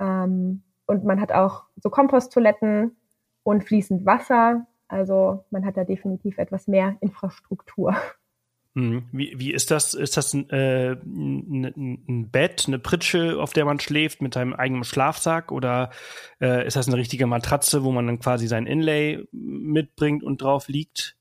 Ähm, 0.00 0.62
und 0.86 1.04
man 1.04 1.20
hat 1.20 1.32
auch 1.32 1.64
so 1.76 1.90
Komposttoiletten 1.90 2.96
und 3.42 3.64
fließend 3.64 4.06
Wasser. 4.06 4.66
Also 4.86 5.44
man 5.50 5.66
hat 5.66 5.76
da 5.76 5.84
definitiv 5.84 6.38
etwas 6.38 6.66
mehr 6.66 6.96
Infrastruktur. 7.00 7.94
Mhm. 8.74 9.08
Wie, 9.10 9.34
wie 9.36 9.52
ist 9.52 9.72
das? 9.72 9.94
Ist 9.94 10.16
das 10.16 10.32
ein, 10.32 10.48
äh, 10.50 10.92
ein, 10.92 12.04
ein, 12.08 12.30
Bett, 12.30 12.64
eine 12.68 12.78
Pritsche, 12.78 13.40
auf 13.40 13.52
der 13.52 13.64
man 13.64 13.80
schläft 13.80 14.22
mit 14.22 14.34
seinem 14.34 14.54
eigenen 14.54 14.84
Schlafsack? 14.84 15.50
Oder 15.50 15.90
äh, 16.40 16.64
ist 16.64 16.76
das 16.76 16.86
eine 16.86 16.96
richtige 16.96 17.26
Matratze, 17.26 17.82
wo 17.82 17.90
man 17.90 18.06
dann 18.06 18.20
quasi 18.20 18.46
sein 18.46 18.66
Inlay 18.66 19.26
mitbringt 19.32 20.22
und 20.22 20.40
drauf 20.40 20.68
liegt? 20.68 21.17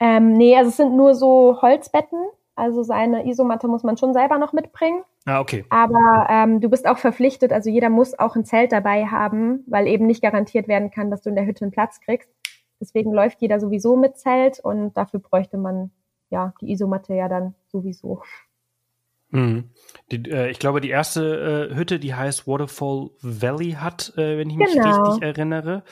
Ähm, 0.00 0.32
nee, 0.34 0.56
also 0.56 0.70
es 0.70 0.76
sind 0.76 0.96
nur 0.96 1.14
so 1.14 1.60
Holzbetten. 1.62 2.18
Also 2.54 2.82
seine 2.82 3.28
Isomatte 3.28 3.68
muss 3.68 3.82
man 3.82 3.98
schon 3.98 4.14
selber 4.14 4.38
noch 4.38 4.54
mitbringen. 4.54 5.02
Ah, 5.26 5.40
okay. 5.40 5.64
Aber 5.68 6.26
ähm, 6.30 6.60
du 6.60 6.70
bist 6.70 6.86
auch 6.86 6.98
verpflichtet, 6.98 7.52
also 7.52 7.68
jeder 7.68 7.90
muss 7.90 8.18
auch 8.18 8.34
ein 8.34 8.46
Zelt 8.46 8.72
dabei 8.72 9.06
haben, 9.06 9.64
weil 9.66 9.86
eben 9.86 10.06
nicht 10.06 10.22
garantiert 10.22 10.66
werden 10.66 10.90
kann, 10.90 11.10
dass 11.10 11.20
du 11.20 11.28
in 11.28 11.34
der 11.36 11.44
Hütte 11.44 11.64
einen 11.64 11.72
Platz 11.72 12.00
kriegst. 12.00 12.30
Deswegen 12.80 13.12
läuft 13.12 13.42
jeder 13.42 13.60
sowieso 13.60 13.96
mit 13.96 14.16
Zelt 14.16 14.60
und 14.60 14.96
dafür 14.96 15.20
bräuchte 15.20 15.58
man 15.58 15.90
ja, 16.30 16.54
die 16.60 16.72
Isomatte 16.72 17.14
ja 17.14 17.28
dann 17.28 17.54
sowieso. 17.68 18.22
Mhm. 19.36 19.70
Die, 20.10 20.30
äh, 20.30 20.50
ich 20.50 20.58
glaube, 20.58 20.80
die 20.80 20.90
erste 20.90 21.70
äh, 21.70 21.74
Hütte, 21.74 21.98
die 21.98 22.14
heißt 22.14 22.46
Waterfall 22.46 23.10
Valley 23.20 23.72
hat, 23.72 24.12
äh, 24.16 24.38
wenn 24.38 24.48
ich 24.48 24.56
mich 24.56 24.72
genau. 24.72 25.02
richtig 25.02 25.22
erinnere. 25.22 25.82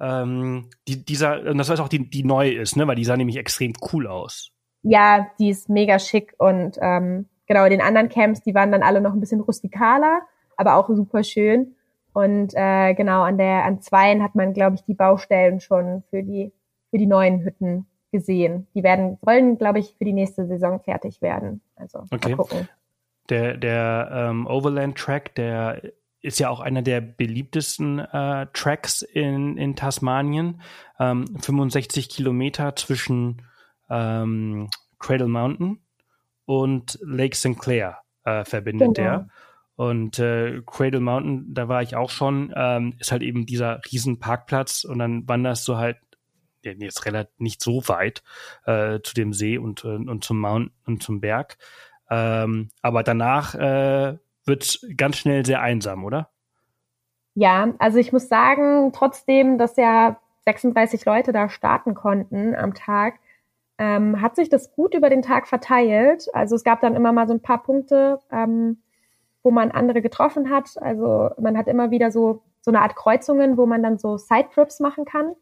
Ähm, 0.00 0.70
die, 0.86 1.04
dieser, 1.04 1.54
das 1.54 1.70
heißt 1.70 1.80
auch, 1.80 1.88
die, 1.88 2.08
die 2.08 2.24
neu 2.24 2.50
ist, 2.50 2.76
ne? 2.76 2.86
Weil 2.86 2.96
die 2.96 3.04
sah 3.04 3.16
nämlich 3.16 3.36
extrem 3.36 3.72
cool 3.92 4.06
aus. 4.06 4.50
Ja, 4.82 5.26
die 5.38 5.48
ist 5.48 5.68
mega 5.68 5.98
schick 5.98 6.34
und 6.38 6.76
ähm, 6.80 7.26
genau, 7.46 7.68
den 7.68 7.80
anderen 7.80 8.10
Camps, 8.10 8.42
die 8.42 8.54
waren 8.54 8.70
dann 8.70 8.82
alle 8.82 9.00
noch 9.00 9.14
ein 9.14 9.20
bisschen 9.20 9.40
rustikaler, 9.40 10.20
aber 10.56 10.76
auch 10.76 10.88
super 10.88 11.24
schön. 11.24 11.74
Und 12.12 12.52
äh, 12.54 12.94
genau, 12.94 13.22
an 13.22 13.38
der, 13.38 13.64
an 13.64 13.80
zweien 13.80 14.22
hat 14.22 14.34
man, 14.34 14.52
glaube 14.52 14.76
ich, 14.76 14.84
die 14.84 14.94
Baustellen 14.94 15.60
schon 15.60 16.04
für 16.10 16.22
die, 16.22 16.52
für 16.90 16.98
die 16.98 17.06
neuen 17.06 17.42
Hütten 17.42 17.86
gesehen. 18.12 18.68
Die 18.74 18.84
werden, 18.84 19.18
wollen, 19.22 19.58
glaube 19.58 19.80
ich, 19.80 19.96
für 19.96 20.04
die 20.04 20.12
nächste 20.12 20.46
Saison 20.46 20.80
fertig 20.80 21.22
werden. 21.22 21.60
Also 21.76 22.04
okay. 22.12 22.30
mal 22.30 22.36
gucken. 22.36 22.68
Der, 23.30 23.56
der 23.56 24.10
ähm, 24.12 24.46
Overland 24.46 24.96
Track, 24.96 25.34
der 25.34 25.82
ist 26.20 26.40
ja 26.40 26.48
auch 26.48 26.60
einer 26.60 26.82
der 26.82 27.00
beliebtesten 27.00 27.98
äh, 27.98 28.46
Tracks 28.52 29.02
in, 29.02 29.58
in 29.58 29.76
Tasmanien. 29.76 30.62
Ähm, 30.98 31.26
65 31.40 32.08
Kilometer 32.08 32.76
zwischen 32.76 33.42
ähm, 33.90 34.68
Cradle 34.98 35.28
Mountain 35.28 35.80
und 36.46 36.98
Lake 37.02 37.36
St. 37.36 37.58
Clair 37.58 37.98
äh, 38.24 38.44
verbindet 38.44 38.94
genau. 38.94 39.08
der. 39.08 39.28
Und 39.76 40.18
äh, 40.18 40.62
Cradle 40.64 41.00
Mountain, 41.00 41.52
da 41.52 41.68
war 41.68 41.82
ich 41.82 41.96
auch 41.96 42.10
schon, 42.10 42.52
ähm, 42.56 42.94
ist 42.98 43.12
halt 43.12 43.22
eben 43.22 43.44
dieser 43.44 43.80
riesen 43.90 44.18
Parkplatz 44.18 44.84
und 44.84 44.98
dann 45.00 45.28
wanderst 45.28 45.66
du 45.66 45.76
halt 45.76 45.98
jetzt 46.62 47.04
relativ 47.04 47.38
nicht 47.38 47.62
so 47.62 47.86
weit 47.88 48.22
äh, 48.64 49.00
zu 49.02 49.14
dem 49.14 49.32
See 49.32 49.58
und, 49.58 49.84
äh, 49.84 49.88
und 49.88 50.24
zum 50.24 50.40
Mount 50.40 50.72
und 50.86 51.02
zum 51.02 51.20
Berg. 51.20 51.58
Ähm, 52.10 52.70
aber 52.82 53.02
danach 53.02 53.54
äh, 53.54 54.16
wird 54.44 54.80
ganz 54.96 55.16
schnell 55.16 55.44
sehr 55.44 55.60
einsam, 55.60 56.04
oder? 56.04 56.30
Ja, 57.34 57.74
also 57.78 57.98
ich 57.98 58.12
muss 58.12 58.28
sagen, 58.28 58.92
trotzdem, 58.92 59.58
dass 59.58 59.76
ja 59.76 60.18
36 60.44 61.04
Leute 61.04 61.32
da 61.32 61.48
starten 61.48 61.94
konnten 61.94 62.54
am 62.54 62.74
Tag, 62.74 63.14
ähm, 63.78 64.20
hat 64.20 64.36
sich 64.36 64.48
das 64.48 64.72
gut 64.72 64.94
über 64.94 65.10
den 65.10 65.22
Tag 65.22 65.48
verteilt. 65.48 66.28
Also 66.32 66.54
es 66.54 66.62
gab 66.62 66.80
dann 66.80 66.94
immer 66.94 67.12
mal 67.12 67.26
so 67.26 67.34
ein 67.34 67.42
paar 67.42 67.62
Punkte, 67.62 68.20
ähm, 68.30 68.78
wo 69.42 69.50
man 69.50 69.72
andere 69.72 70.00
getroffen 70.00 70.50
hat. 70.50 70.80
Also 70.80 71.30
man 71.40 71.56
hat 71.56 71.66
immer 71.66 71.90
wieder 71.90 72.10
so 72.10 72.42
so 72.64 72.70
eine 72.70 72.80
Art 72.80 72.96
Kreuzungen, 72.96 73.58
wo 73.58 73.66
man 73.66 73.82
dann 73.82 73.98
so 73.98 74.16
Side-Trips 74.16 74.80
machen 74.80 75.04
kann. 75.04 75.34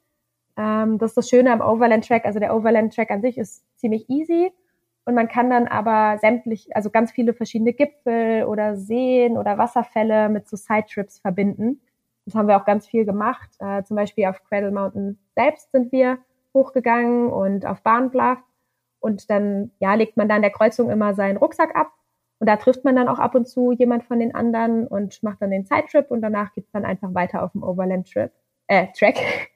Ähm, 0.56 0.98
das 0.98 1.12
ist 1.12 1.16
das 1.16 1.30
Schöne 1.30 1.52
am 1.52 1.60
Overland 1.60 2.06
Track. 2.06 2.24
Also 2.24 2.40
der 2.40 2.54
Overland 2.54 2.92
Track 2.94 3.12
an 3.12 3.22
sich 3.22 3.38
ist 3.38 3.64
ziemlich 3.76 4.10
easy 4.10 4.52
und 5.04 5.14
man 5.14 5.28
kann 5.28 5.50
dann 5.50 5.66
aber 5.66 6.18
sämtlich, 6.18 6.74
also 6.76 6.90
ganz 6.90 7.10
viele 7.10 7.34
verschiedene 7.34 7.72
Gipfel 7.72 8.44
oder 8.44 8.76
Seen 8.76 9.36
oder 9.36 9.58
Wasserfälle 9.58 10.28
mit 10.28 10.48
so 10.48 10.56
Side-Trips 10.56 11.18
verbinden. 11.18 11.80
Das 12.24 12.36
haben 12.36 12.46
wir 12.46 12.56
auch 12.56 12.64
ganz 12.64 12.86
viel 12.86 13.04
gemacht. 13.04 13.50
Äh, 13.58 13.82
zum 13.82 13.96
Beispiel 13.96 14.26
auf 14.26 14.44
Cradle 14.44 14.70
Mountain 14.70 15.18
selbst 15.34 15.72
sind 15.72 15.90
wir 15.90 16.18
hochgegangen 16.54 17.32
und 17.32 17.66
auf 17.66 17.82
Barnbluff. 17.82 18.38
Und 19.00 19.28
dann 19.30 19.72
ja, 19.80 19.94
legt 19.94 20.16
man 20.16 20.28
da 20.28 20.36
in 20.36 20.42
der 20.42 20.52
Kreuzung 20.52 20.88
immer 20.88 21.14
seinen 21.14 21.36
Rucksack 21.36 21.74
ab 21.74 21.90
Und 22.38 22.48
da 22.48 22.56
trifft 22.56 22.84
man 22.84 22.94
dann 22.94 23.08
auch 23.08 23.18
ab 23.18 23.34
und 23.34 23.48
zu 23.48 23.72
jemand 23.72 24.04
von 24.04 24.20
den 24.20 24.34
anderen 24.36 24.86
und 24.86 25.20
macht 25.24 25.42
dann 25.42 25.50
den 25.50 25.66
Zeittrip 25.66 26.12
und 26.12 26.22
danach 26.22 26.52
geht's 26.52 26.70
dann 26.70 26.84
einfach 26.84 27.12
weiter 27.12 27.42
auf 27.42 27.50
dem 27.52 27.64
Overland 27.64 28.08
Trip, 28.12 28.30
äh, 28.68 28.86
Track. 28.96 29.16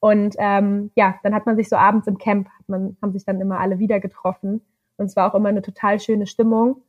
Und 0.00 0.36
ähm, 0.38 0.92
ja, 0.94 1.18
dann 1.24 1.34
hat 1.34 1.46
man 1.46 1.56
sich 1.56 1.68
so 1.68 1.74
abends 1.74 2.06
im 2.06 2.18
Camp, 2.18 2.48
man, 2.68 2.96
haben 3.02 3.12
sich 3.12 3.24
dann 3.24 3.40
immer 3.40 3.58
alle 3.58 3.80
wieder 3.80 3.98
getroffen. 3.98 4.62
Und 4.98 5.06
es 5.06 5.16
war 5.16 5.30
auch 5.30 5.34
immer 5.34 5.48
eine 5.48 5.62
total 5.62 6.00
schöne 6.00 6.26
Stimmung. 6.26 6.82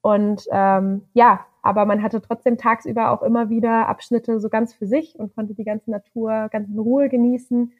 Und 0.00 0.46
ähm, 0.52 1.02
ja, 1.14 1.46
aber 1.62 1.86
man 1.86 2.02
hatte 2.02 2.20
trotzdem 2.20 2.58
tagsüber 2.58 3.10
auch 3.10 3.22
immer 3.22 3.48
wieder 3.48 3.88
Abschnitte 3.88 4.38
so 4.38 4.50
ganz 4.50 4.74
für 4.74 4.86
sich 4.86 5.18
und 5.18 5.34
konnte 5.34 5.54
die 5.54 5.64
ganze 5.64 5.90
Natur 5.90 6.48
ganz 6.52 6.68
in 6.68 6.78
Ruhe 6.78 7.08
genießen. 7.08 7.72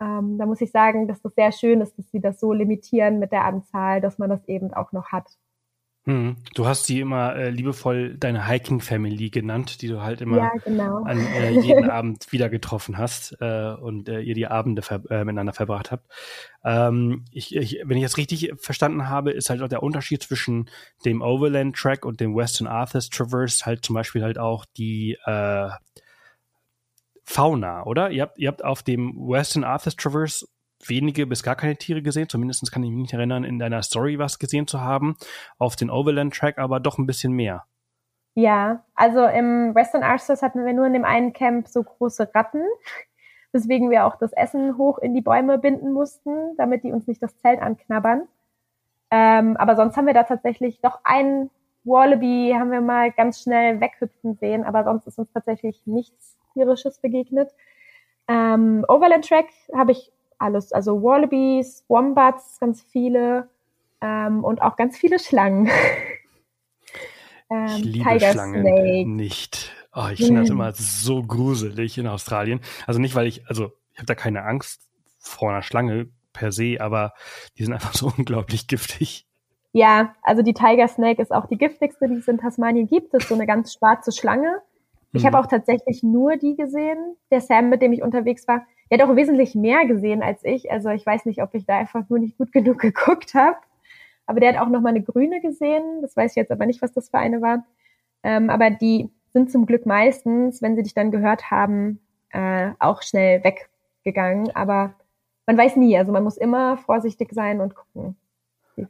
Ähm, 0.00 0.38
da 0.38 0.46
muss 0.46 0.60
ich 0.60 0.70
sagen, 0.70 1.08
dass 1.08 1.22
das 1.22 1.34
sehr 1.34 1.52
schön 1.52 1.80
ist, 1.80 1.98
dass 1.98 2.10
sie 2.10 2.20
das 2.20 2.38
so 2.38 2.52
limitieren 2.52 3.18
mit 3.18 3.32
der 3.32 3.44
Anzahl, 3.44 4.02
dass 4.02 4.18
man 4.18 4.28
das 4.28 4.46
eben 4.46 4.74
auch 4.74 4.92
noch 4.92 5.10
hat. 5.10 5.38
Hm. 6.06 6.36
Du 6.54 6.66
hast 6.66 6.84
sie 6.84 7.00
immer 7.00 7.34
äh, 7.34 7.48
liebevoll 7.48 8.18
deine 8.18 8.46
Hiking 8.46 8.80
Family 8.80 9.30
genannt, 9.30 9.80
die 9.80 9.88
du 9.88 10.02
halt 10.02 10.20
immer 10.20 10.36
ja, 10.36 10.50
genau. 10.62 11.02
an 11.02 11.18
äh, 11.18 11.58
jeden 11.60 11.88
Abend 11.88 12.30
wieder 12.30 12.50
getroffen 12.50 12.98
hast 12.98 13.38
äh, 13.40 13.72
und 13.80 14.10
äh, 14.10 14.20
ihr 14.20 14.34
die 14.34 14.46
Abende 14.46 14.82
ver 14.82 15.00
äh, 15.08 15.24
miteinander 15.24 15.54
verbracht 15.54 15.90
habt. 15.90 16.12
Ähm, 16.62 17.24
ich, 17.30 17.56
ich, 17.56 17.80
wenn 17.84 17.96
ich 17.96 18.02
das 18.02 18.18
richtig 18.18 18.52
verstanden 18.58 19.08
habe, 19.08 19.30
ist 19.30 19.48
halt 19.48 19.62
auch 19.62 19.68
der 19.68 19.82
Unterschied 19.82 20.22
zwischen 20.22 20.68
dem 21.06 21.22
Overland 21.22 21.74
Track 21.74 22.04
und 22.04 22.20
dem 22.20 22.36
Western 22.36 22.66
Arthurs 22.66 23.08
Traverse 23.08 23.64
halt 23.64 23.82
zum 23.82 23.94
Beispiel 23.94 24.22
halt 24.22 24.38
auch 24.38 24.66
die 24.76 25.16
äh, 25.24 25.70
Fauna, 27.24 27.84
oder? 27.86 28.10
Ihr 28.10 28.22
habt, 28.22 28.38
ihr 28.38 28.48
habt 28.48 28.62
auf 28.62 28.82
dem 28.82 29.16
Western 29.16 29.64
Arthurs 29.64 29.96
Traverse 29.96 30.46
wenige 30.88 31.26
bis 31.26 31.42
gar 31.42 31.56
keine 31.56 31.76
Tiere 31.76 32.02
gesehen. 32.02 32.28
Zumindest 32.28 32.70
kann 32.72 32.82
ich 32.82 32.90
mich 32.90 32.98
nicht 32.98 33.12
erinnern, 33.12 33.44
in 33.44 33.58
deiner 33.58 33.82
Story 33.82 34.18
was 34.18 34.38
gesehen 34.38 34.66
zu 34.66 34.80
haben. 34.80 35.16
Auf 35.58 35.76
den 35.76 35.90
Overland 35.90 36.34
Track 36.34 36.58
aber 36.58 36.80
doch 36.80 36.98
ein 36.98 37.06
bisschen 37.06 37.32
mehr. 37.32 37.64
Ja, 38.34 38.84
also 38.94 39.26
im 39.26 39.74
Western 39.74 40.02
Arthurs 40.02 40.42
hatten 40.42 40.64
wir 40.66 40.72
nur 40.72 40.86
in 40.86 40.92
dem 40.92 41.04
einen 41.04 41.32
Camp 41.32 41.68
so 41.68 41.84
große 41.84 42.30
Ratten, 42.34 42.64
weswegen 43.52 43.90
wir 43.90 44.06
auch 44.06 44.16
das 44.16 44.32
Essen 44.32 44.76
hoch 44.76 44.98
in 44.98 45.14
die 45.14 45.20
Bäume 45.20 45.58
binden 45.58 45.92
mussten, 45.92 46.56
damit 46.56 46.82
die 46.82 46.92
uns 46.92 47.06
nicht 47.06 47.22
das 47.22 47.38
Zelt 47.38 47.60
anknabbern. 47.60 48.26
Ähm, 49.10 49.56
aber 49.56 49.76
sonst 49.76 49.96
haben 49.96 50.06
wir 50.06 50.14
da 50.14 50.24
tatsächlich 50.24 50.80
doch 50.80 51.00
einen 51.04 51.50
Wallaby 51.84 52.54
haben 52.58 52.70
wir 52.70 52.80
mal 52.80 53.12
ganz 53.12 53.42
schnell 53.42 53.80
weghüpfen 53.80 54.34
sehen, 54.34 54.64
aber 54.64 54.84
sonst 54.84 55.06
ist 55.06 55.18
uns 55.18 55.30
tatsächlich 55.32 55.86
nichts 55.86 56.36
tierisches 56.54 56.98
begegnet. 56.98 57.54
Ähm, 58.26 58.84
Overland 58.88 59.28
Track 59.28 59.48
habe 59.74 59.92
ich 59.92 60.10
alles. 60.38 60.72
Also 60.72 61.02
Wallabies, 61.02 61.84
Wombats, 61.88 62.58
ganz 62.60 62.82
viele 62.82 63.48
ähm, 64.00 64.44
und 64.44 64.62
auch 64.62 64.76
ganz 64.76 64.96
viele 64.96 65.18
Schlangen. 65.18 65.70
ähm, 67.50 67.66
ich 67.66 67.84
liebe 67.84 68.08
Tiger 68.08 68.32
Schlangen 68.32 68.62
Snake. 68.62 69.08
nicht. 69.08 69.72
Oh, 69.94 70.08
ich 70.12 70.18
finde 70.18 70.40
das 70.40 70.50
immer 70.50 70.72
so 70.72 71.22
gruselig 71.22 71.98
in 71.98 72.08
Australien. 72.08 72.60
Also 72.86 73.00
nicht, 73.00 73.14
weil 73.14 73.28
ich, 73.28 73.46
also 73.48 73.72
ich 73.92 73.98
habe 73.98 74.06
da 74.06 74.14
keine 74.14 74.44
Angst 74.44 74.88
vor 75.18 75.50
einer 75.50 75.62
Schlange 75.62 76.08
per 76.32 76.50
se, 76.50 76.78
aber 76.80 77.14
die 77.56 77.64
sind 77.64 77.72
einfach 77.72 77.94
so 77.94 78.12
unglaublich 78.16 78.66
giftig. 78.66 79.26
Ja, 79.72 80.14
also 80.22 80.42
die 80.42 80.54
Tiger 80.54 80.86
Snake 80.86 81.20
ist 81.20 81.32
auch 81.32 81.46
die 81.46 81.58
giftigste, 81.58 82.08
die 82.08 82.14
es 82.16 82.28
in 82.28 82.38
Tasmanien 82.38 82.86
gibt. 82.86 83.12
Das 83.12 83.24
ist 83.24 83.28
so 83.28 83.34
eine 83.34 83.46
ganz 83.46 83.72
schwarze 83.72 84.12
Schlange. 84.12 84.62
Ich 85.14 85.22
mhm. 85.22 85.28
habe 85.28 85.38
auch 85.38 85.46
tatsächlich 85.46 86.02
nur 86.02 86.36
die 86.36 86.56
gesehen. 86.56 87.16
Der 87.30 87.40
Sam, 87.40 87.70
mit 87.70 87.80
dem 87.80 87.92
ich 87.92 88.02
unterwegs 88.02 88.46
war, 88.48 88.66
der 88.90 88.98
hat 88.98 89.08
auch 89.08 89.16
wesentlich 89.16 89.54
mehr 89.54 89.86
gesehen 89.86 90.22
als 90.22 90.44
ich. 90.44 90.70
Also 90.70 90.90
ich 90.90 91.06
weiß 91.06 91.24
nicht, 91.24 91.40
ob 91.40 91.54
ich 91.54 91.64
da 91.64 91.78
einfach 91.78 92.08
nur 92.08 92.18
nicht 92.18 92.36
gut 92.36 92.52
genug 92.52 92.78
geguckt 92.80 93.34
habe. 93.34 93.56
Aber 94.26 94.40
der 94.40 94.54
hat 94.54 94.60
auch 94.60 94.70
noch 94.70 94.80
mal 94.80 94.90
eine 94.90 95.02
grüne 95.02 95.40
gesehen. 95.40 96.02
Das 96.02 96.16
weiß 96.16 96.32
ich 96.32 96.36
jetzt 96.36 96.50
aber 96.50 96.66
nicht, 96.66 96.82
was 96.82 96.92
das 96.92 97.10
für 97.10 97.18
eine 97.18 97.40
war. 97.40 97.64
Ähm, 98.22 98.50
aber 98.50 98.70
die 98.70 99.10
sind 99.32 99.50
zum 99.50 99.66
Glück 99.66 99.86
meistens, 99.86 100.62
wenn 100.62 100.76
sie 100.76 100.82
dich 100.82 100.94
dann 100.94 101.10
gehört 101.10 101.50
haben, 101.50 102.00
äh, 102.30 102.70
auch 102.78 103.02
schnell 103.02 103.42
weggegangen. 103.44 104.54
Aber 104.56 104.94
man 105.46 105.56
weiß 105.56 105.76
nie. 105.76 105.96
Also 105.96 106.10
man 106.10 106.24
muss 106.24 106.36
immer 106.36 106.76
vorsichtig 106.76 107.32
sein 107.32 107.60
und 107.60 107.74
gucken. 107.74 108.16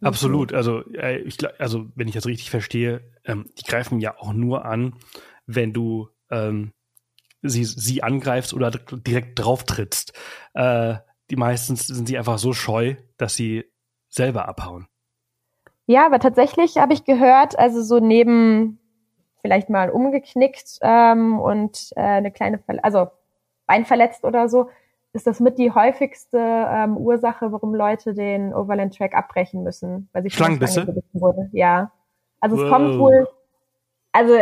Absolut. 0.01 0.55
Also, 0.55 0.83
äh, 0.95 1.19
ich, 1.19 1.37
also 1.61 1.87
wenn 1.95 2.09
ich 2.09 2.15
das 2.15 2.27
richtig 2.27 2.51
verstehe, 2.51 3.03
ähm, 3.25 3.51
die 3.59 3.65
greifen 3.65 4.01
ja 4.01 4.17
auch 4.19 4.33
nur 4.33 4.65
an, 4.65 4.95
wenn 5.47 5.73
du 5.73 6.09
ähm, 6.35 6.73
sie, 7.43 7.65
sie 7.65 8.03
angreifst 8.03 8.55
oder 8.55 8.71
direkt 8.71 9.39
drauf 9.39 9.65
trittst. 9.65 10.13
Äh, 10.55 10.97
die 11.31 11.37
meistens 11.37 11.87
sind 11.87 12.07
sie 12.07 12.19
einfach 12.19 12.39
so 12.39 12.53
scheu, 12.53 12.97
dass 13.17 13.35
sie 13.35 13.65
selber 14.09 14.49
abhauen. 14.49 14.87
Ja, 15.87 16.07
aber 16.07 16.19
tatsächlich 16.19 16.79
habe 16.79 16.95
ich 16.95 17.05
gehört, 17.05 17.59
also 17.59 17.83
so 17.83 18.01
neben 18.01 18.79
vielleicht 19.43 19.69
mal 19.69 19.91
umgeknickt 19.91 20.79
ähm, 20.81 21.39
und 21.39 21.93
äh, 21.97 22.01
eine 22.01 22.31
kleine, 22.31 22.59
Ver 22.59 22.79
also 22.83 23.09
Bein 23.67 23.85
verletzt 23.85 24.25
oder 24.25 24.49
so, 24.49 24.71
ist 25.13 25.27
das 25.27 25.41
mit 25.41 25.59
die 25.59 25.71
häufigste 25.71 26.39
ähm, 26.39 26.97
Ursache, 26.97 27.53
warum 27.53 27.75
Leute 27.75 28.15
den 28.15 28.53
Overland 28.55 28.97
Track 28.97 29.15
abbrechen 29.15 29.63
müssen, 29.63 30.09
weil 30.13 30.23
sie 30.23 30.31
Schlangenbisse 30.31 30.87
wurde. 31.13 31.49
Ja, 31.53 31.93
also 32.41 32.63
es 32.63 32.71
kommt 32.71 32.99
wohl, 32.99 33.29
also 34.13 34.35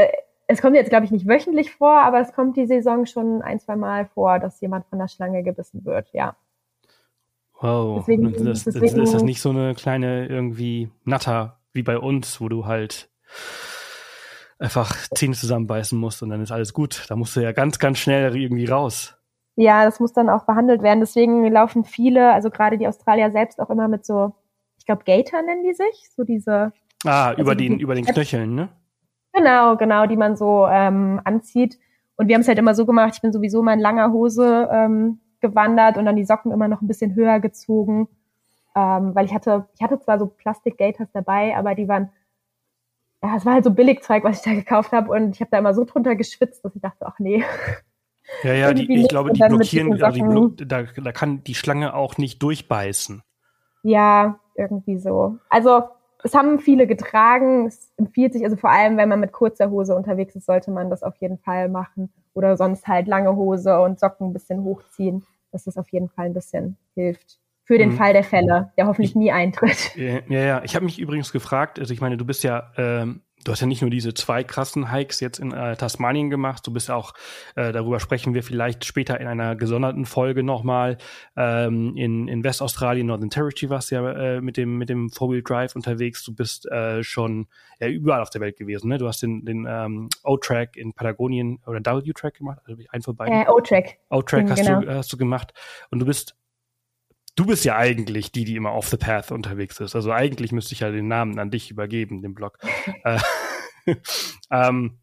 es 0.47 0.61
kommt 0.61 0.77
jetzt, 0.77 0.91
glaube 0.91 1.05
ich, 1.05 1.11
nicht 1.11 1.27
wöchentlich 1.27 1.73
vor, 1.73 2.03
aber 2.03 2.21
es 2.21 2.33
kommt 2.33 2.57
die 2.57 2.67
Saison 2.67 3.07
schon 3.07 3.43
ein, 3.43 3.59
zwei 3.59 3.77
Mal 3.77 4.07
vor, 4.07 4.39
dass 4.39 4.61
jemand 4.61 4.87
von 4.87 4.99
der 4.99 5.09
Schlange 5.09 5.43
gebissen 5.43 5.85
wird, 5.85 6.13
ja. 6.13 6.37
Wow. 7.61 8.01
Deswegen, 8.01 8.33
das, 8.45 8.65
deswegen, 8.65 9.01
ist 9.01 9.15
das 9.15 9.23
nicht 9.23 9.41
so 9.41 9.51
eine 9.51 9.75
kleine 9.75 10.27
irgendwie 10.27 10.91
Natter 11.05 11.61
wie 11.73 11.83
bei 11.83 11.97
uns, 11.97 12.41
wo 12.41 12.49
du 12.49 12.67
halt 12.67 13.09
einfach 14.59 14.95
Zähne 15.15 15.35
zusammenbeißen 15.35 15.99
musst 15.99 16.23
und 16.23 16.31
dann 16.31 16.43
ist 16.43 16.53
alles 16.53 16.73
gut. 16.73 17.05
Da 17.09 17.17
musst 17.17 17.37
du 17.37 17.41
ja 17.41 17.53
ganz, 17.53 17.79
ganz 17.79 17.99
schnell 17.99 18.37
irgendwie 18.37 18.67
raus. 18.67 19.17
Ja, 19.57 19.85
das 19.85 20.01
muss 20.01 20.13
dann 20.13 20.29
auch 20.29 20.45
behandelt 20.45 20.83
werden. 20.83 21.01
Deswegen 21.01 21.47
laufen 21.51 21.85
viele, 21.85 22.33
also 22.33 22.51
gerade 22.51 22.79
die 22.79 22.89
Australier 22.89 23.31
selbst 23.31 23.61
auch 23.61 23.71
immer 23.71 23.87
mit 23.89 24.05
so, 24.05 24.35
ich 24.79 24.87
glaube, 24.87 25.05
Gator 25.05 25.43
nennen 25.43 25.63
die 25.63 25.75
sich, 25.75 26.11
so 26.17 26.25
diese. 26.25 26.73
Ah, 27.05 27.29
also 27.29 27.43
über 27.43 27.55
den, 27.55 27.79
über 27.79 27.95
den 27.95 28.05
Knöcheln, 28.05 28.55
ne? 28.55 28.71
Genau, 29.33 29.77
genau, 29.77 30.07
die 30.07 30.17
man 30.17 30.37
so 30.37 30.67
ähm, 30.67 31.21
anzieht. 31.25 31.79
Und 32.17 32.29
wir 32.29 32.35
haben 32.35 32.43
es 32.43 32.49
halt 32.49 32.59
immer 32.59 32.75
so 32.75 32.87
gemacht, 32.87 33.15
ich 33.15 33.23
bin 33.23 33.33
sowieso 33.33 33.61
immer 33.61 33.73
in 33.73 33.81
langer 33.81 34.13
Hose 34.13 34.69
ähm, 34.71 35.21
gewandert 35.41 35.97
und 35.97 36.05
dann 36.05 36.17
die 36.17 36.25
Socken 36.25 36.53
immer 36.53 36.69
noch 36.69 36.83
ein 36.83 36.89
bisschen 36.89 37.15
höher 37.15 37.41
gezogen. 37.41 38.09
Ähm, 38.75 39.15
weil 39.15 39.27
ich 39.27 39.35
hatte, 39.35 39.67
ich 39.75 39.83
hatte 39.83 40.01
zwar 40.01 40.19
so 40.19 40.27
Plastik-Gators 40.27 41.09
dabei, 41.13 41.57
aber 41.57 41.75
die 41.75 41.89
waren, 41.89 42.11
ja, 43.23 43.37
es 43.37 43.45
war 43.45 43.55
halt 43.55 43.65
so 43.65 43.71
Billigzeug, 43.71 44.25
was 44.25 44.39
ich 44.39 44.45
da 44.45 44.55
gekauft 44.55 44.93
habe 44.93 45.11
und 45.11 45.35
ich 45.35 45.41
habe 45.41 45.51
da 45.51 45.59
immer 45.59 45.75
so 45.75 45.85
drunter 45.85 46.17
geschwitzt, 46.17 46.65
dass 46.65 46.75
ich 46.75 46.81
dachte, 46.81 47.07
ach 47.07 47.19
nee. 47.19 47.45
Ja, 48.43 48.55
ja, 48.55 48.73
die, 48.73 48.91
ich 48.91 49.09
glaube, 49.09 49.33
die 49.33 49.41
blockieren, 49.41 50.03
also 50.03 50.49
die, 50.49 50.67
da, 50.67 50.83
da 50.83 51.13
kann 51.13 51.45
die 51.45 51.55
Schlange 51.55 51.95
auch 51.95 52.19
nicht 52.19 52.43
durchbeißen. 52.43 53.23
Ja, 53.83 54.39
irgendwie 54.55 54.99
so. 54.99 55.39
Also 55.51 55.83
es 56.23 56.35
haben 56.35 56.59
viele 56.61 56.87
getragen. 56.87 57.67
Es 57.67 57.93
empfiehlt 57.97 58.33
sich, 58.33 58.45
also 58.45 58.57
vor 58.57 58.71
allem, 58.71 58.97
wenn 58.97 59.09
man 59.09 59.21
mit 59.21 59.33
kurzer 59.33 59.71
Hose 59.71 59.95
unterwegs 59.95 60.35
ist, 60.37 60.47
sollte 60.47 60.71
man 60.71 60.91
das 60.91 61.03
auf 61.03 61.17
jeden 61.17 61.39
Fall 61.39 61.69
machen. 61.69 62.13
Oder 62.35 62.57
sonst 62.57 62.87
halt 62.87 63.09
lange 63.09 63.37
Hose 63.37 63.81
und 63.81 64.01
Socken 64.01 64.29
ein 64.29 64.33
bisschen 64.33 64.63
hochziehen, 64.63 65.25
dass 65.51 65.65
das 65.65 65.77
auf 65.77 65.89
jeden 65.91 66.09
Fall 66.09 66.27
ein 66.27 66.35
bisschen 66.35 66.77
hilft. 66.95 67.39
Für 67.65 67.79
den 67.79 67.91
mhm. 67.91 67.97
Fall 67.97 68.13
der 68.13 68.25
Fälle, 68.25 68.73
der 68.77 68.87
hoffentlich 68.87 69.15
nie 69.15 69.31
eintritt. 69.31 69.95
Ja, 69.97 70.21
ja. 70.29 70.63
Ich 70.65 70.75
habe 70.75 70.85
mich 70.85 70.99
übrigens 70.99 71.33
gefragt, 71.33 71.79
also 71.79 71.95
ich 71.95 72.01
meine, 72.01 72.17
du 72.17 72.25
bist 72.25 72.43
ja 72.43 72.73
ähm, 72.77 73.23
du 73.45 73.53
hast 73.53 73.61
ja 73.61 73.67
nicht 73.67 73.83
nur 73.83 73.91
diese 73.91 74.15
zwei 74.15 74.45
krassen 74.45 74.93
Hikes 74.93 75.21
jetzt 75.21 75.39
in 75.39 75.53
äh, 75.53 75.77
Tasmanien 75.77 76.31
gemacht, 76.31 76.67
du 76.67 76.73
bist 76.73 76.91
auch, 76.91 77.15
äh, 77.57 77.73
darüber 77.73 78.01
sprechen 78.01 78.35
wir 78.35 78.43
vielleicht 78.43 78.85
später 78.85 79.21
in 79.21 79.27
einer 79.27 79.57
gesonderten 79.57 80.07
Folge 80.07 80.43
nochmal, 80.43 80.99
ähm, 81.37 81.97
in, 81.97 82.29
in 82.29 82.45
Westaustralien, 82.45 83.07
Northern 83.07 83.31
Territory 83.31 83.71
warst 83.71 83.91
du 83.91 83.97
ja 83.97 84.13
äh, 84.13 84.41
mit 84.41 84.57
dem, 84.57 84.79
mit 84.79 84.89
dem 84.89 85.11
Four-Wheel 85.11 85.43
Drive 85.43 85.75
unterwegs, 85.77 86.25
du 86.25 86.35
bist 86.35 86.71
äh, 86.71 87.03
schon 87.03 87.47
ja, 87.81 87.89
überall 87.89 88.23
auf 88.23 88.31
der 88.31 88.41
Welt 88.41 88.57
gewesen, 88.57 88.89
ne? 88.89 88.99
Du 88.99 89.09
hast 89.09 89.23
den, 89.23 89.45
den 89.45 89.67
ähm, 89.69 90.09
O-Track 90.23 90.77
in 90.77 90.93
Patagonien 90.93 91.59
oder 91.67 91.81
W-Track 91.81 92.35
gemacht, 92.35 92.61
also 92.65 92.81
ein 92.91 93.03
von 93.03 93.17
beiden. 93.17 93.43
Äh, 93.43 93.49
O-Track. 93.49 93.99
O-Track 94.11 94.51
hast, 94.51 94.65
genau. 94.65 94.81
du, 94.81 94.95
hast 94.95 95.13
du 95.13 95.17
gemacht 95.17 95.53
und 95.91 95.99
du 95.99 96.07
bist 96.07 96.37
du 97.35 97.47
bist 97.47 97.65
ja 97.65 97.77
eigentlich 97.77 98.33
die, 98.33 98.45
die 98.45 98.57
immer 98.57 98.73
off 98.73 98.89
the 98.89 98.97
path 98.97 99.33
unterwegs 99.33 99.81
ist. 99.81 99.95
Also 99.97 100.13
eigentlich 100.13 100.53
müsste 100.53 100.75
ich 100.75 100.81
ja 100.81 100.91
den 100.91 101.09
Namen 101.09 101.39
an 101.39 101.51
dich 101.51 101.71
übergeben, 101.71 102.23
den 102.23 102.35
Blog. 102.35 102.59
Äh, 103.05 103.19
ähm, 104.51 104.99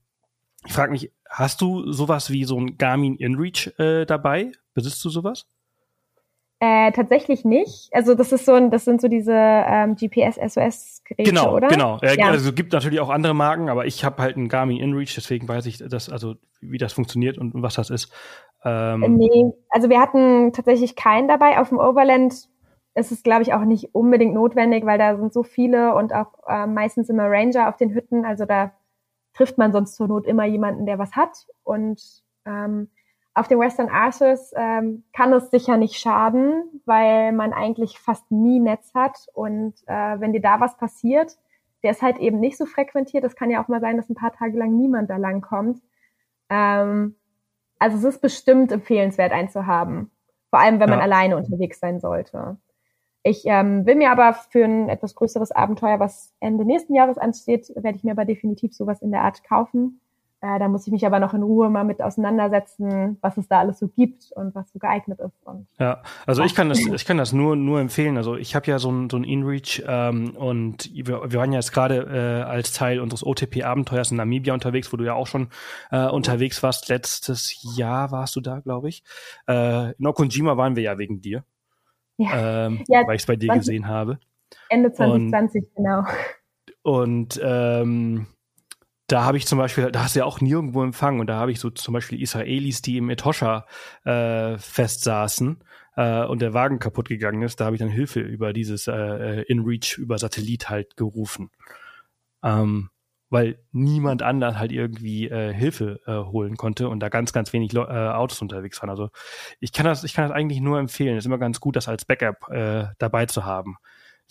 ich 0.66 0.72
frage 0.72 0.92
mich, 0.92 1.12
hast 1.30 1.60
du 1.60 1.92
sowas 1.92 2.32
wie 2.32 2.46
so 2.46 2.60
ein 2.60 2.78
Garmin 2.78 3.16
InReach 3.16 3.78
äh, 3.78 4.06
dabei? 4.06 4.52
Besitzt 4.74 5.04
du 5.04 5.10
sowas? 5.10 5.48
Äh, 6.62 6.92
tatsächlich 6.92 7.46
nicht. 7.46 7.90
Also 7.94 8.16
das 8.16 8.34
ist 8.34 8.46
so 8.46 8.54
ein, 8.54 8.70
das 8.70 8.84
sind 8.84 9.00
so 9.00 9.08
diese 9.08 9.34
ähm, 9.34 9.96
GPS-SOS-Geräte, 9.96 11.30
genau, 11.30 11.56
oder? 11.56 11.70
Genau, 11.70 12.00
ja, 12.02 12.14
ja. 12.14 12.28
Also 12.28 12.52
gibt 12.52 12.74
natürlich 12.74 13.00
auch 13.00 13.10
andere 13.10 13.34
Marken, 13.34 13.70
aber 13.70 13.86
ich 13.86 14.04
habe 14.04 14.22
halt 14.22 14.36
einen 14.36 14.50
Garmin 14.50 14.78
InReach, 14.78 15.16
deswegen 15.16 15.48
weiß 15.48 15.66
ich, 15.68 15.78
das, 15.78 16.10
also 16.10 16.36
wie 16.60 16.78
das 16.78 16.92
funktioniert 16.92 17.38
und, 17.38 17.56
und 17.56 17.62
was 17.62 17.76
das 17.76 17.90
ist. 17.90 18.12
Ähm, 18.66 19.16
nee, 19.18 19.52
also 19.70 19.90
wir 19.90 20.02
hatten 20.02 20.52
tatsächlich 20.54 20.96
keinen 20.96 21.28
dabei. 21.28 21.60
Auf 21.60 21.70
dem 21.70 21.80
Overland 21.80 22.50
es 22.94 23.12
ist, 23.12 23.24
glaube 23.24 23.44
ich, 23.44 23.54
auch 23.54 23.64
nicht 23.64 23.94
unbedingt 23.96 24.34
notwendig, 24.34 24.86
weil 24.86 24.98
da 24.98 25.16
sind 25.18 25.34
so 25.34 25.44
viele 25.44 25.96
und 25.96 26.14
auch 26.14 26.34
äh, 26.48 26.68
meistens 26.68 27.10
immer 27.10 27.30
Ranger 27.30 27.70
auf 27.70 27.78
den 27.78 27.94
Hütten. 27.94 28.26
Also 28.26 28.46
da 28.46 28.74
trifft 29.34 29.58
man 29.58 29.72
sonst 29.72 29.96
zur 29.96 30.08
Not 30.08 30.26
immer 30.26 30.46
jemanden, 30.46 30.86
der 30.86 31.00
was 31.00 31.16
hat. 31.16 31.48
Und 31.64 32.02
ähm, 32.46 32.90
auf 33.34 33.48
den 33.48 33.60
Western 33.60 33.90
Arches 33.90 34.54
ähm, 34.56 35.04
kann 35.14 35.32
es 35.34 35.50
sicher 35.52 35.78
nicht 35.78 35.96
schaden, 35.96 36.64
weil 36.86 37.32
man 37.32 37.54
eigentlich 37.54 38.00
fast 38.00 38.30
nie 38.32 38.60
Netz 38.60 38.94
hat. 38.94 39.28
Und 39.34 39.76
äh, 39.86 40.20
wenn 40.20 40.34
dir 40.34 40.42
da 40.42 40.60
was 40.60 40.76
passiert, 40.78 41.38
der 41.84 41.92
ist 41.92 42.02
halt 42.02 42.18
eben 42.18 42.40
nicht 42.40 42.58
so 42.58 42.66
frequentiert. 42.66 43.24
Es 43.24 43.36
kann 43.36 43.50
ja 43.50 43.64
auch 43.64 43.70
mal 43.70 43.80
sein, 43.80 43.98
dass 43.98 44.10
ein 44.10 44.16
paar 44.16 44.34
Tage 44.34 44.58
lang 44.58 44.76
niemand 44.76 45.10
da 45.10 45.18
lang 45.18 45.42
kommt. 45.42 45.82
Ähm, 46.50 47.16
also 47.80 47.98
es 47.98 48.04
ist 48.04 48.22
bestimmt 48.22 48.72
empfehlenswert, 48.72 49.32
einen 49.32 49.50
zu 49.50 49.66
haben. 49.66 50.12
Vor 50.50 50.60
allem, 50.60 50.80
wenn 50.80 50.90
ja. 50.90 50.96
man 50.96 51.04
alleine 51.04 51.38
unterwegs 51.38 51.80
sein 51.80 52.00
sollte. 52.00 52.58
Ich 53.24 53.44
ähm, 53.46 53.86
will 53.86 53.96
mir 53.96 54.12
aber 54.12 54.34
für 54.34 54.64
ein 54.64 54.90
etwas 54.90 55.16
größeres 55.16 55.52
Abenteuer, 55.52 56.00
was 56.00 56.34
Ende 56.40 56.66
nächsten 56.66 56.96
Jahres 56.96 57.18
ansteht, 57.18 57.70
werde 57.76 57.98
ich 57.98 58.04
mir 58.04 58.12
aber 58.12 58.26
definitiv 58.26 58.74
sowas 58.74 59.02
in 59.02 59.12
der 59.12 59.22
Art 59.22 59.44
kaufen. 59.44 60.02
Äh, 60.42 60.58
da 60.58 60.70
muss 60.70 60.88
ich 60.88 60.94
mich 60.94 61.06
aber 61.06 61.20
noch 61.20 61.34
in 61.34 61.44
Ruhe 61.44 61.70
mal 61.70 61.84
mit 61.84 62.02
auseinandersetzen, 62.02 63.18
was 63.20 63.36
es 63.36 63.50
da 63.50 63.60
alles 63.60 63.78
so 63.78 63.90
gibt 63.90 64.32
und 64.36 64.56
was 64.56 64.72
so 64.72 64.80
geeignet 64.80 65.20
ist. 65.20 65.46
Und 65.46 65.68
ja, 65.80 66.02
also 66.26 66.44
ich 66.44 66.56
kann 66.56 66.70
das, 66.70 66.80
ich 66.80 67.06
kann 67.06 67.18
das 67.18 67.34
nur 67.34 67.58
nur 67.58 67.82
empfehlen. 67.82 68.16
Also 68.16 68.38
ich 68.38 68.56
habe 68.56 68.68
ja 68.68 68.80
so 68.80 68.90
ein 68.90 69.10
so 69.10 69.18
ein 69.18 69.26
InReach 69.26 69.84
ähm, 69.86 70.38
und 70.38 70.90
wir, 70.94 71.30
wir 71.30 71.40
waren 71.40 71.52
ja 71.52 71.60
jetzt 71.60 71.74
gerade 71.74 72.04
äh, 72.04 72.50
als 72.50 72.72
Teil 72.72 73.02
unseres 73.02 73.26
OTP-Abenteuers 73.26 74.12
in 74.12 74.18
Namibia 74.18 74.54
unterwegs, 74.54 74.94
wo 74.94 74.98
du 74.98 75.04
ja 75.04 75.14
auch 75.14 75.28
schon 75.28 75.50
äh, 75.92 76.08
unterwegs 76.08 76.64
warst. 76.64 76.88
Letztes 76.88 77.60
Jahr 77.76 78.12
warst 78.12 78.38
du 78.38 78.42
da, 78.42 78.62
glaube 78.62 78.88
ich. 78.88 79.04
Äh, 79.46 79.92
in 79.92 80.08
Okunjima 80.08 80.56
waren 80.56 80.78
wir 80.78 80.84
ja 80.84 80.98
wegen 80.98 81.20
dir, 81.20 81.44
ja. 82.16 82.68
Ähm, 82.68 82.86
ja, 82.88 83.06
weil 83.06 83.16
ich 83.16 83.24
es 83.24 83.28
bei 83.28 83.36
dir 83.36 83.48
20, 83.48 83.60
gesehen 83.60 83.88
habe. 83.90 84.20
Ende 84.70 84.94
2020 84.94 85.64
und, 85.64 85.76
genau. 85.76 86.04
Und 86.82 87.40
ähm, 87.44 88.28
da 89.10 89.24
habe 89.24 89.38
ich 89.38 89.48
zum 89.48 89.58
Beispiel, 89.58 89.92
da 89.92 90.04
hast 90.04 90.16
du 90.16 90.20
ja 90.20 90.26
auch 90.26 90.40
nirgendwo 90.40 90.84
empfangen 90.84 91.20
und 91.20 91.28
da 91.28 91.36
habe 91.38 91.52
ich 91.52 91.60
so 91.60 91.70
zum 91.72 91.94
Beispiel 91.94 92.22
Israelis, 92.22 92.82
die 92.82 92.98
im 92.98 93.10
Etosha 93.10 93.66
äh, 94.06 94.58
festsaßen 94.58 95.64
äh, 95.96 96.24
und 96.26 96.42
der 96.42 96.54
Wagen 96.54 96.80
kaputt 96.80 97.10
gegangen 97.10 97.42
ist, 97.42 97.60
da 97.60 97.66
habe 97.66 97.76
ich 97.76 97.80
dann 97.80 97.90
Hilfe 97.90 98.20
über 98.20 98.54
dieses 98.54 98.88
äh, 98.88 99.42
InReach 99.42 99.98
über 99.98 100.20
Satellit 100.20 100.70
halt 100.70 100.96
gerufen. 100.96 101.50
Ähm, 102.44 102.92
weil 103.32 103.60
niemand 103.72 104.24
anderen 104.24 104.60
halt 104.60 104.72
irgendwie 104.72 105.28
äh, 105.28 105.54
Hilfe 105.54 106.00
äh, 106.06 106.32
holen 106.32 106.58
konnte 106.58 106.90
und 106.90 107.00
da 107.00 107.10
ganz, 107.10 107.32
ganz 107.34 107.54
wenig 107.54 107.76
äh, 107.76 107.80
Autos 107.80 108.42
unterwegs 108.42 108.82
waren. 108.82 108.90
Also 108.90 109.10
ich 109.60 109.72
kann 109.72 109.86
das, 109.86 110.04
ich 110.04 110.14
kann 110.14 110.28
das 110.28 110.36
eigentlich 110.36 110.62
nur 110.62 110.80
empfehlen. 110.80 111.16
Es 111.16 111.24
ist 111.24 111.28
immer 111.28 111.38
ganz 111.38 111.60
gut, 111.60 111.76
das 111.76 111.88
als 111.88 112.06
Backup 112.06 112.50
äh, 112.50 112.86
dabei 112.98 113.26
zu 113.28 113.46
haben. 113.46 113.78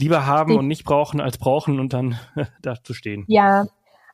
Lieber 0.00 0.26
haben 0.26 0.56
und 0.56 0.68
nicht 0.68 0.84
brauchen 0.84 1.20
als 1.20 1.38
brauchen 1.38 1.80
und 1.80 1.92
dann 1.92 2.18
da 2.62 2.82
zu 2.82 2.94
stehen. 2.94 3.24
Ja, 3.28 3.66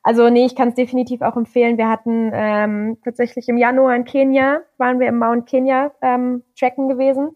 also 0.05 0.29
nee, 0.29 0.45
ich 0.45 0.55
kann 0.55 0.67
es 0.67 0.75
definitiv 0.75 1.23
auch 1.23 1.35
empfehlen. 1.35 1.79
Wir 1.79 1.89
hatten 1.89 2.29
ähm, 2.31 2.97
tatsächlich 3.03 3.49
im 3.49 3.57
Januar 3.57 3.95
in 3.95 4.05
Kenia, 4.05 4.61
waren 4.77 4.99
wir 4.99 5.07
im 5.07 5.17
Mount 5.17 5.49
Kenya 5.49 5.93
ähm, 6.03 6.43
tracken 6.55 6.89
gewesen. 6.89 7.35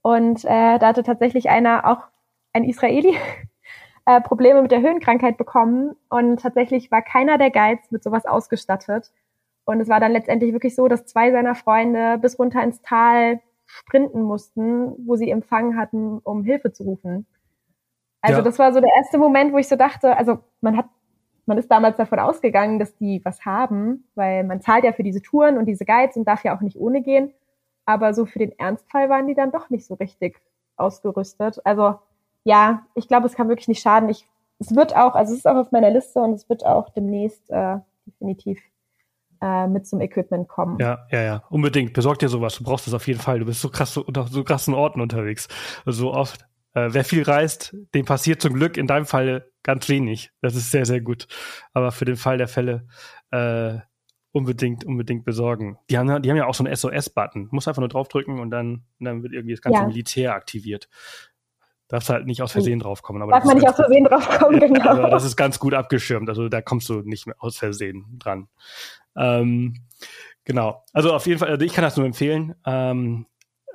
Und 0.00 0.42
äh, 0.46 0.78
da 0.78 0.86
hatte 0.86 1.02
tatsächlich 1.02 1.50
einer, 1.50 1.86
auch 1.86 1.98
ein 2.54 2.64
Israeli, 2.64 3.18
äh, 4.06 4.22
Probleme 4.22 4.62
mit 4.62 4.70
der 4.70 4.80
Höhenkrankheit 4.80 5.36
bekommen. 5.36 5.94
Und 6.08 6.40
tatsächlich 6.40 6.90
war 6.90 7.02
keiner 7.02 7.36
der 7.36 7.50
Guides 7.50 7.90
mit 7.90 8.02
sowas 8.02 8.24
ausgestattet. 8.24 9.12
Und 9.66 9.82
es 9.82 9.90
war 9.90 10.00
dann 10.00 10.12
letztendlich 10.12 10.54
wirklich 10.54 10.74
so, 10.74 10.88
dass 10.88 11.04
zwei 11.04 11.30
seiner 11.32 11.54
Freunde 11.54 12.16
bis 12.16 12.38
runter 12.38 12.62
ins 12.62 12.80
Tal 12.80 13.42
sprinten 13.66 14.22
mussten, 14.22 14.94
wo 15.06 15.16
sie 15.16 15.30
Empfang 15.30 15.76
hatten, 15.76 16.20
um 16.20 16.44
Hilfe 16.44 16.72
zu 16.72 16.84
rufen. 16.84 17.26
Also 18.22 18.38
ja. 18.38 18.42
das 18.42 18.58
war 18.58 18.72
so 18.72 18.80
der 18.80 18.94
erste 18.96 19.18
Moment, 19.18 19.52
wo 19.52 19.58
ich 19.58 19.68
so 19.68 19.76
dachte, 19.76 20.16
also 20.16 20.38
man 20.62 20.78
hat 20.78 20.86
man 21.46 21.58
ist 21.58 21.70
damals 21.70 21.96
davon 21.96 22.18
ausgegangen, 22.18 22.78
dass 22.78 22.96
die 22.96 23.20
was 23.24 23.44
haben, 23.44 24.04
weil 24.14 24.44
man 24.44 24.60
zahlt 24.60 24.84
ja 24.84 24.92
für 24.92 25.02
diese 25.02 25.22
Touren 25.22 25.58
und 25.58 25.66
diese 25.66 25.84
Guides 25.84 26.16
und 26.16 26.26
darf 26.26 26.44
ja 26.44 26.56
auch 26.56 26.60
nicht 26.60 26.76
ohne 26.76 27.02
gehen. 27.02 27.32
Aber 27.84 28.14
so 28.14 28.26
für 28.26 28.40
den 28.40 28.58
Ernstfall 28.58 29.08
waren 29.08 29.28
die 29.28 29.34
dann 29.34 29.52
doch 29.52 29.70
nicht 29.70 29.86
so 29.86 29.94
richtig 29.94 30.40
ausgerüstet. 30.76 31.60
Also 31.64 31.98
ja, 32.44 32.84
ich 32.94 33.08
glaube, 33.08 33.26
es 33.26 33.34
kann 33.34 33.48
wirklich 33.48 33.68
nicht 33.68 33.80
schaden. 33.80 34.08
Ich, 34.08 34.26
es 34.58 34.74
wird 34.74 34.96
auch, 34.96 35.14
also 35.14 35.32
es 35.32 35.38
ist 35.40 35.46
auch 35.46 35.56
auf 35.56 35.72
meiner 35.72 35.90
Liste 35.90 36.20
und 36.20 36.34
es 36.34 36.48
wird 36.48 36.66
auch 36.66 36.90
demnächst 36.90 37.48
äh, 37.50 37.78
definitiv 38.06 38.60
äh, 39.40 39.66
mit 39.66 39.86
zum 39.86 40.00
Equipment 40.00 40.48
kommen. 40.48 40.78
Ja, 40.80 41.06
ja, 41.10 41.22
ja, 41.22 41.42
unbedingt. 41.50 41.92
Besorg 41.92 42.18
dir 42.18 42.28
sowas. 42.28 42.56
Du 42.56 42.64
brauchst 42.64 42.86
das 42.86 42.94
auf 42.94 43.06
jeden 43.06 43.20
Fall. 43.20 43.38
Du 43.38 43.46
bist 43.46 43.60
so 43.60 43.68
krass 43.68 43.96
unter 43.96 44.26
so 44.26 44.44
krassen 44.44 44.74
Orten 44.74 45.00
unterwegs. 45.00 45.48
So 45.84 46.12
oft. 46.12 46.46
Äh, 46.76 46.92
wer 46.92 47.04
viel 47.04 47.22
reist, 47.22 47.74
dem 47.94 48.04
passiert 48.04 48.42
zum 48.42 48.52
Glück 48.52 48.76
in 48.76 48.86
deinem 48.86 49.06
Fall 49.06 49.50
ganz 49.62 49.88
wenig. 49.88 50.30
Das 50.42 50.54
ist 50.54 50.70
sehr, 50.70 50.84
sehr 50.84 51.00
gut. 51.00 51.26
Aber 51.72 51.90
für 51.90 52.04
den 52.04 52.16
Fall 52.16 52.36
der 52.36 52.48
Fälle 52.48 52.86
äh, 53.30 53.78
unbedingt, 54.30 54.84
unbedingt 54.84 55.24
besorgen. 55.24 55.78
Die 55.88 55.96
haben, 55.96 56.22
die 56.22 56.28
haben 56.28 56.36
ja 56.36 56.44
auch 56.44 56.54
so 56.54 56.62
einen 56.62 56.76
SOS-Button. 56.76 57.48
Muss 57.50 57.66
einfach 57.66 57.80
nur 57.80 57.88
draufdrücken 57.88 58.38
und 58.38 58.50
dann, 58.50 58.84
und 58.98 59.06
dann 59.06 59.22
wird 59.22 59.32
irgendwie 59.32 59.54
das 59.54 59.62
ganze 59.62 59.80
ja. 59.80 59.86
Militär 59.86 60.34
aktiviert. 60.34 60.90
Darfst 61.88 62.10
halt 62.10 62.26
nicht 62.26 62.42
aus 62.42 62.52
Versehen 62.52 62.80
draufkommen. 62.80 63.22
Aber 63.22 63.32
Darf 63.32 63.44
man 63.44 63.56
nicht 63.56 63.68
aus 63.68 63.76
Versehen 63.76 64.04
draufkommen, 64.04 64.60
genau. 64.60 64.90
Also 64.90 65.08
das 65.08 65.24
ist 65.24 65.36
ganz 65.36 65.58
gut 65.58 65.72
abgeschirmt. 65.72 66.28
Also 66.28 66.50
da 66.50 66.60
kommst 66.60 66.90
du 66.90 67.00
nicht 67.00 67.26
mehr 67.26 67.36
aus 67.38 67.56
Versehen 67.56 68.18
dran. 68.18 68.48
Ähm, 69.16 69.76
genau. 70.44 70.84
Also 70.92 71.14
auf 71.14 71.26
jeden 71.26 71.38
Fall, 71.38 71.48
also 71.48 71.64
ich 71.64 71.72
kann 71.72 71.84
das 71.84 71.96
nur 71.96 72.04
empfehlen. 72.04 72.54
Ähm, 72.66 73.24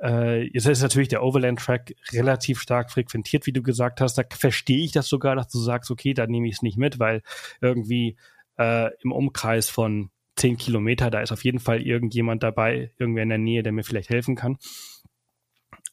äh, 0.02 0.48
jetzt 0.52 0.66
ist 0.66 0.82
natürlich 0.82 1.08
der 1.08 1.22
Overland-Track 1.22 1.94
relativ 2.12 2.60
stark 2.60 2.90
frequentiert, 2.90 3.46
wie 3.46 3.52
du 3.52 3.62
gesagt 3.62 4.00
hast. 4.00 4.18
Da 4.18 4.24
verstehe 4.30 4.84
ich 4.84 4.92
das 4.92 5.08
sogar, 5.08 5.36
dass 5.36 5.48
du 5.48 5.58
sagst, 5.58 5.90
okay, 5.90 6.12
da 6.12 6.26
nehme 6.26 6.48
ich 6.48 6.56
es 6.56 6.62
nicht 6.62 6.76
mit, 6.76 6.98
weil 6.98 7.22
irgendwie 7.60 8.16
äh, 8.58 8.90
im 9.02 9.12
Umkreis 9.12 9.70
von 9.70 10.10
zehn 10.36 10.56
Kilometer, 10.56 11.10
da 11.10 11.20
ist 11.20 11.30
auf 11.30 11.44
jeden 11.44 11.60
Fall 11.60 11.82
irgendjemand 11.82 12.42
dabei, 12.42 12.92
irgendwer 12.98 13.22
in 13.22 13.28
der 13.28 13.38
Nähe, 13.38 13.62
der 13.62 13.72
mir 13.72 13.84
vielleicht 13.84 14.10
helfen 14.10 14.34
kann. 14.34 14.58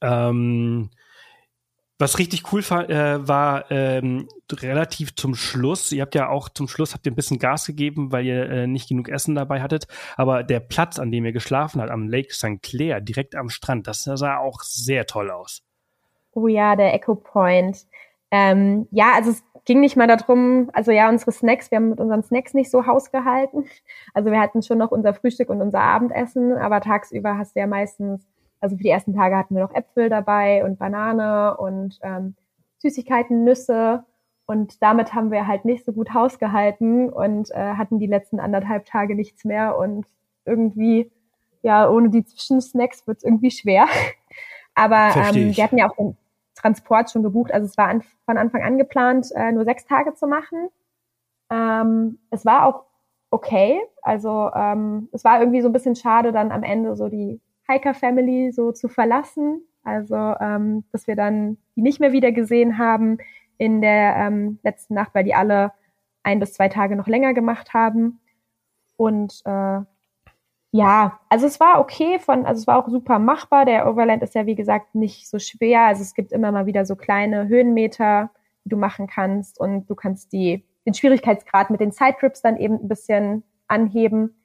Ähm, 0.01 0.89
was 2.00 2.18
richtig 2.18 2.52
cool 2.52 2.64
war, 2.70 2.89
äh, 2.89 3.28
war 3.28 3.70
ähm, 3.70 4.30
relativ 4.52 5.16
zum 5.16 5.36
Schluss. 5.36 5.91
Ihr 5.91 6.02
habt 6.02 6.16
ja 6.16 6.30
auch 6.30 6.47
zum 6.47 6.70
Schluss 6.70 6.93
habt 6.93 7.06
ihr 7.06 7.12
ein 7.12 7.16
bisschen 7.16 7.39
Gas 7.39 7.66
gegeben, 7.66 8.14
weil 8.14 8.26
ihr 8.26 8.50
äh, 8.50 8.68
nicht 8.68 8.88
genug 8.88 9.10
Essen 9.10 9.36
dabei 9.36 9.62
hattet. 9.62 9.86
Aber 10.16 10.43
der 10.43 10.62
Platz, 10.62 10.97
an 10.97 11.12
dem 11.12 11.26
ihr 11.26 11.34
geschlafen 11.34 11.82
habt, 11.82 11.91
am 11.91 12.08
Lake 12.08 12.34
St. 12.34 12.62
Clair, 12.64 13.02
direkt 13.02 13.36
am 13.36 13.50
Strand, 13.50 13.86
das 13.86 14.06
sah 14.06 14.38
auch 14.38 14.62
sehr 14.62 15.06
toll 15.06 15.30
aus. 15.30 15.62
Oh 16.32 16.47
ja, 16.47 16.78
der 16.78 16.93
Echo 16.93 17.16
Point. 17.16 17.86
Ähm, 18.32 18.88
ja, 18.91 19.14
also 19.16 19.32
es 19.32 19.43
ging 19.66 19.82
nicht 19.82 19.97
mal 19.97 20.08
darum, 20.08 20.70
also 20.74 20.91
ja, 20.91 21.10
unsere 21.10 21.32
Snacks, 21.32 21.70
wir 21.70 21.78
haben 21.78 21.89
mit 21.89 22.00
unseren 22.00 22.24
Snacks 22.24 22.54
nicht 22.54 22.72
so 22.72 22.86
hausgehalten. 22.86 23.66
Also 24.14 24.32
wir 24.32 24.39
hatten 24.39 24.62
schon 24.62 24.78
noch 24.78 24.91
unser 24.91 25.14
Frühstück 25.14 25.50
und 25.50 25.62
unser 25.62 25.82
Abendessen, 25.82 26.54
aber 26.54 26.80
tagsüber 26.80 27.38
hast 27.38 27.56
du 27.56 27.60
ja 27.60 27.68
meistens 27.68 28.26
also 28.60 28.78
für 28.78 28.84
die 28.84 28.89
ersten 28.89 29.14
Tage 29.14 29.38
hatten 29.38 29.55
wir 29.55 29.64
noch 29.64 29.74
Äpfel 29.74 30.10
dabei 30.10 30.64
und 30.64 30.80
Banane 30.80 31.57
und 31.57 31.99
ähm, 32.01 32.36
Süßigkeiten, 32.80 33.43
Nüsse. 33.43 34.03
Und 34.45 34.82
damit 34.82 35.14
haben 35.14 35.32
wir 35.32 35.47
halt 35.47 35.66
nicht 35.66 35.86
so 35.86 35.93
gut 35.93 36.14
Haus 36.14 36.39
gehalten 36.39 37.10
und 37.10 37.51
äh, 37.51 37.76
hatten 37.76 37.99
die 37.99 38.07
letzten 38.07 38.39
anderthalb 38.39 38.86
Tage 38.86 39.16
nichts 39.16 39.45
mehr. 39.45 39.78
Und 39.78 40.07
irgendwie, 40.45 41.12
ja, 41.62 41.89
ohne 41.89 42.10
die 42.10 42.26
Zwischensnacks 42.26 43.05
wird 43.05 43.20
es 43.20 43.24
irgendwie 43.24 43.51
schwer. 43.51 43.88
Aber 44.76 45.12
ähm, 45.16 45.55
wir 45.55 45.64
hatten 45.64 45.78
ja 45.78 45.89
auch 45.89 45.95
den 45.95 46.18
Transport 46.55 47.12
schon 47.12 47.24
gebucht. 47.24 47.53
Also 47.53 47.66
es 47.66 47.78
war 47.78 47.88
an, 47.88 48.01
von 48.26 48.38
Anfang 48.38 48.64
an 48.64 48.78
geplant, 48.78 49.28
äh, 49.36 49.51
nur 49.51 49.66
sechs 49.66 49.86
Tage 49.86 50.14
zu 50.16 50.28
machen. 50.28 50.70
Ähm, 51.49 52.20
es 52.32 52.45
war 52.45 52.66
auch 52.66 52.86
okay. 53.30 53.80
Also 54.01 54.49
ähm, 54.55 55.10
es 55.12 55.24
war 55.24 55.39
irgendwie 55.39 55.62
so 55.62 55.70
ein 55.70 55.74
bisschen 55.74 55.95
schade, 55.95 56.32
dann 56.32 56.51
am 56.51 56.64
Ende 56.64 56.95
so 56.95 57.07
die 57.07 57.39
Hiker 57.70 57.93
Family 57.93 58.51
so 58.51 58.72
zu 58.72 58.88
verlassen. 58.89 59.61
Also, 59.84 60.15
ähm, 60.15 60.84
dass 60.91 61.07
wir 61.07 61.15
dann 61.15 61.57
die 61.76 61.82
nicht 61.82 61.99
mehr 61.99 62.11
wieder 62.11 62.32
gesehen 62.32 62.78
haben 62.78 63.17
in 63.57 63.82
der 63.82 64.15
ähm, 64.15 64.59
letzten 64.63 64.93
Nacht, 64.93 65.13
weil 65.13 65.24
die 65.24 65.36
alle 65.36 65.72
ein 66.24 66.39
bis 66.39 66.53
zwei 66.53 66.70
Tage 66.70 66.95
noch 66.95 67.07
länger 67.07 67.34
gemacht 67.34 67.74
haben. 67.74 68.20
Und 68.97 69.41
äh, 69.45 69.82
ja, 70.72 71.20
also 71.30 71.47
es 71.47 71.59
war 71.59 71.80
okay 71.80 72.20
von, 72.20 72.45
also 72.45 72.59
es 72.59 72.67
war 72.67 72.78
auch 72.78 72.89
super 72.89 73.17
machbar. 73.20 73.65
Der 73.65 73.88
Overland 73.88 74.22
ist 74.22 74.36
ja 74.36 74.45
wie 74.45 74.55
gesagt 74.55 74.93
nicht 74.95 75.28
so 75.28 75.39
schwer. 75.39 75.86
Also 75.86 76.03
es 76.03 76.13
gibt 76.13 76.32
immer 76.32 76.51
mal 76.51 76.65
wieder 76.65 76.86
so 76.86 76.95
kleine 76.95 77.47
Höhenmeter, 77.47 78.30
die 78.65 78.70
du 78.70 78.78
machen 78.78 79.07
kannst 79.07 79.59
und 79.59 79.89
du 79.89 79.95
kannst 79.95 80.32
die 80.34 80.65
den 80.86 80.93
Schwierigkeitsgrad 80.93 81.70
mit 81.70 81.82
den 81.82 81.91
Sidetrips 81.91 82.41
dann 82.41 82.57
eben 82.57 82.76
ein 82.76 82.88
bisschen 82.88 83.43
anheben. 83.67 84.36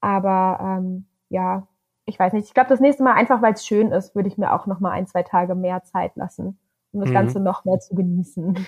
Aber 0.00 0.58
ähm, 0.60 1.06
ja, 1.28 1.66
ich 2.06 2.18
weiß 2.18 2.32
nicht, 2.32 2.46
ich 2.46 2.54
glaube, 2.54 2.68
das 2.68 2.80
nächste 2.80 3.02
Mal 3.02 3.14
einfach, 3.14 3.42
weil 3.42 3.52
es 3.52 3.66
schön 3.66 3.90
ist, 3.90 4.14
würde 4.14 4.28
ich 4.28 4.38
mir 4.38 4.52
auch 4.52 4.66
noch 4.66 4.80
mal 4.80 4.92
ein, 4.92 5.06
zwei 5.06 5.24
Tage 5.24 5.54
mehr 5.54 5.82
Zeit 5.82 6.16
lassen, 6.16 6.58
um 6.92 7.00
das 7.00 7.10
mhm. 7.10 7.14
Ganze 7.14 7.40
noch 7.40 7.64
mehr 7.64 7.80
zu 7.80 7.94
genießen. 7.94 8.66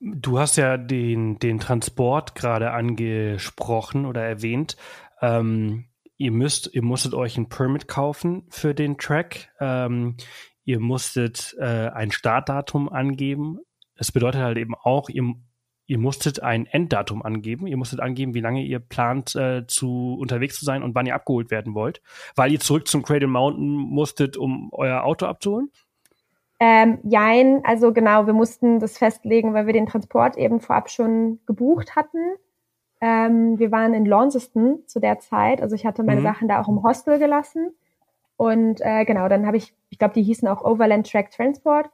Du 0.00 0.38
hast 0.38 0.56
ja 0.56 0.78
den, 0.78 1.38
den 1.38 1.58
Transport 1.58 2.34
gerade 2.34 2.70
angesprochen 2.70 4.06
oder 4.06 4.22
erwähnt. 4.22 4.76
Ähm, 5.20 5.86
ihr 6.16 6.32
müsst, 6.32 6.72
ihr 6.72 6.82
musstet 6.82 7.14
euch 7.14 7.36
ein 7.36 7.48
Permit 7.48 7.88
kaufen 7.88 8.46
für 8.48 8.74
den 8.74 8.96
Track. 8.96 9.52
Ähm, 9.60 10.16
ihr 10.64 10.80
musstet 10.80 11.54
äh, 11.58 11.88
ein 11.88 12.10
Startdatum 12.10 12.88
angeben. 12.88 13.58
Das 13.96 14.12
bedeutet 14.12 14.40
halt 14.40 14.56
eben 14.56 14.74
auch, 14.74 15.08
ihr, 15.08 15.34
ihr 15.86 15.98
musstet 15.98 16.42
ein 16.42 16.66
Enddatum 16.66 17.22
angeben. 17.22 17.66
Ihr 17.66 17.76
musstet 17.76 18.00
angeben, 18.00 18.34
wie 18.34 18.40
lange 18.40 18.62
ihr 18.62 18.78
plant, 18.78 19.34
äh, 19.36 19.66
zu 19.66 20.16
unterwegs 20.20 20.58
zu 20.58 20.64
sein 20.64 20.82
und 20.82 20.94
wann 20.94 21.06
ihr 21.06 21.14
abgeholt 21.14 21.50
werden 21.50 21.74
wollt, 21.74 22.02
weil 22.34 22.52
ihr 22.52 22.60
zurück 22.60 22.88
zum 22.88 23.02
Cradle 23.02 23.28
Mountain 23.28 23.68
musstet, 23.68 24.36
um 24.36 24.70
euer 24.72 25.04
Auto 25.04 25.26
abzuholen. 25.26 25.70
Ähm, 26.58 26.98
jein, 27.02 27.62
also 27.64 27.92
genau, 27.92 28.26
wir 28.26 28.32
mussten 28.32 28.80
das 28.80 28.96
festlegen, 28.96 29.52
weil 29.52 29.66
wir 29.66 29.74
den 29.74 29.86
Transport 29.86 30.36
eben 30.36 30.60
vorab 30.60 30.90
schon 30.90 31.38
gebucht 31.46 31.96
hatten. 31.96 32.36
Ähm, 33.00 33.58
wir 33.58 33.70
waren 33.70 33.92
in 33.92 34.06
Launceston 34.06 34.82
zu 34.86 34.98
der 34.98 35.18
Zeit, 35.18 35.60
also 35.60 35.74
ich 35.74 35.84
hatte 35.84 36.02
meine 36.02 36.20
mhm. 36.20 36.24
Sachen 36.24 36.48
da 36.48 36.62
auch 36.62 36.68
im 36.68 36.82
Hostel 36.82 37.18
gelassen. 37.18 37.74
Und 38.38 38.80
äh, 38.80 39.04
genau, 39.04 39.28
dann 39.28 39.46
habe 39.46 39.58
ich, 39.58 39.74
ich 39.90 39.98
glaube, 39.98 40.14
die 40.14 40.22
hießen 40.22 40.48
auch 40.48 40.62
Overland 40.62 41.10
Track 41.10 41.30
Transport, 41.30 41.90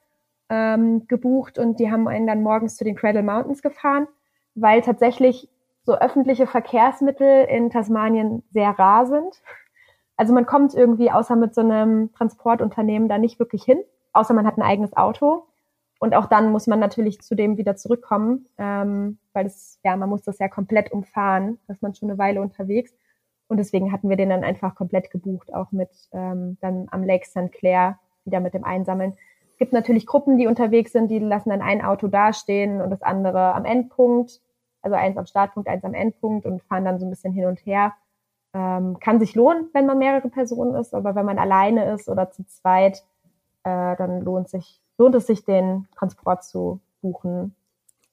ähm, 0.53 1.09
gebucht 1.09 1.59
und 1.59 1.80
die 1.80 1.90
haben 1.90 2.07
einen 2.07 2.26
dann 2.26 2.42
morgens 2.42 2.76
zu 2.76 2.84
den 2.84 2.94
Cradle 2.94 3.22
Mountains 3.22 3.62
gefahren, 3.62 4.07
weil 4.55 4.82
tatsächlich 4.82 5.48
so 5.84 5.94
öffentliche 5.96 6.46
Verkehrsmittel 6.46 7.46
in 7.46 7.70
Tasmanien 7.70 8.44
sehr 8.50 8.70
rar 8.70 9.07
sind. 9.07 9.42
Also 10.16 10.32
man 10.32 10.46
kommt 10.46 10.74
irgendwie 10.74 11.11
außer 11.11 11.34
mit 11.34 11.55
so 11.55 11.62
einem 11.62 12.12
Transportunternehmen 12.12 13.09
da 13.09 13.18
nicht 13.18 13.40
wirklich 13.40 13.64
hin 13.64 13.82
außer 14.12 14.34
man 14.34 14.46
hat 14.46 14.59
ein 14.59 14.62
eigenes 14.62 14.96
Auto. 14.96 15.46
Und 15.98 16.14
auch 16.14 16.26
dann 16.26 16.50
muss 16.50 16.66
man 16.66 16.80
natürlich 16.80 17.20
zu 17.20 17.36
dem 17.36 17.57
wieder 17.59 17.76
zurückkommen, 17.76 18.46
ähm, 18.59 19.18
weil 19.32 19.46
es, 19.46 19.78
ja, 19.84 19.96
man 19.96 20.09
muss 20.09 20.22
das 20.22 20.38
ja 20.38 20.48
komplett 20.48 20.90
umfahren, 20.90 21.59
dass 21.68 21.80
man 21.80 21.94
schon 21.94 22.11
eine 22.11 22.18
Weile 22.18 22.40
unterwegs. 22.40 22.92
Und 23.46 23.59
deswegen 23.59 23.92
hatten 23.92 24.09
wir 24.09 24.16
den 24.16 24.30
dann 24.30 24.42
einfach 24.42 24.74
komplett 24.74 25.11
gebucht, 25.11 25.55
auch 25.55 25.70
mit 25.70 25.90
ähm, 26.12 26.59
dann 26.61 26.88
am 26.90 27.05
Lake 27.05 27.26
St. 27.26 27.53
Clair 27.53 27.98
wieder 28.24 28.40
mit 28.40 28.55
dem 28.55 28.64
Einsammeln. 28.64 29.16
Es 29.62 29.66
gibt 29.66 29.74
natürlich 29.74 30.06
Gruppen, 30.06 30.38
die 30.38 30.48
unterwegs 30.48 30.90
sind, 30.90 31.08
die 31.08 31.20
lassen 31.20 31.50
dann 31.50 31.62
ein 31.62 31.84
Auto 31.84 32.08
dastehen 32.08 32.80
und 32.80 32.90
das 32.90 33.00
andere 33.00 33.54
am 33.54 33.64
Endpunkt, 33.64 34.40
also 34.80 34.96
eins 34.96 35.16
am 35.16 35.24
Startpunkt, 35.24 35.68
eins 35.68 35.84
am 35.84 35.94
Endpunkt 35.94 36.46
und 36.46 36.64
fahren 36.64 36.84
dann 36.84 36.98
so 36.98 37.06
ein 37.06 37.10
bisschen 37.10 37.32
hin 37.32 37.44
und 37.44 37.64
her. 37.64 37.92
Ähm, 38.54 38.98
kann 38.98 39.20
sich 39.20 39.36
lohnen, 39.36 39.68
wenn 39.72 39.86
man 39.86 39.98
mehrere 39.98 40.28
Personen 40.30 40.74
ist, 40.74 40.92
aber 40.92 41.14
wenn 41.14 41.24
man 41.24 41.38
alleine 41.38 41.92
ist 41.92 42.08
oder 42.08 42.32
zu 42.32 42.44
zweit, 42.44 43.04
äh, 43.62 43.94
dann 43.94 44.22
lohnt 44.22 44.48
sich, 44.48 44.80
lohnt 44.98 45.14
es 45.14 45.28
sich, 45.28 45.44
den 45.44 45.86
Transport 45.96 46.42
zu 46.42 46.80
buchen. 47.00 47.54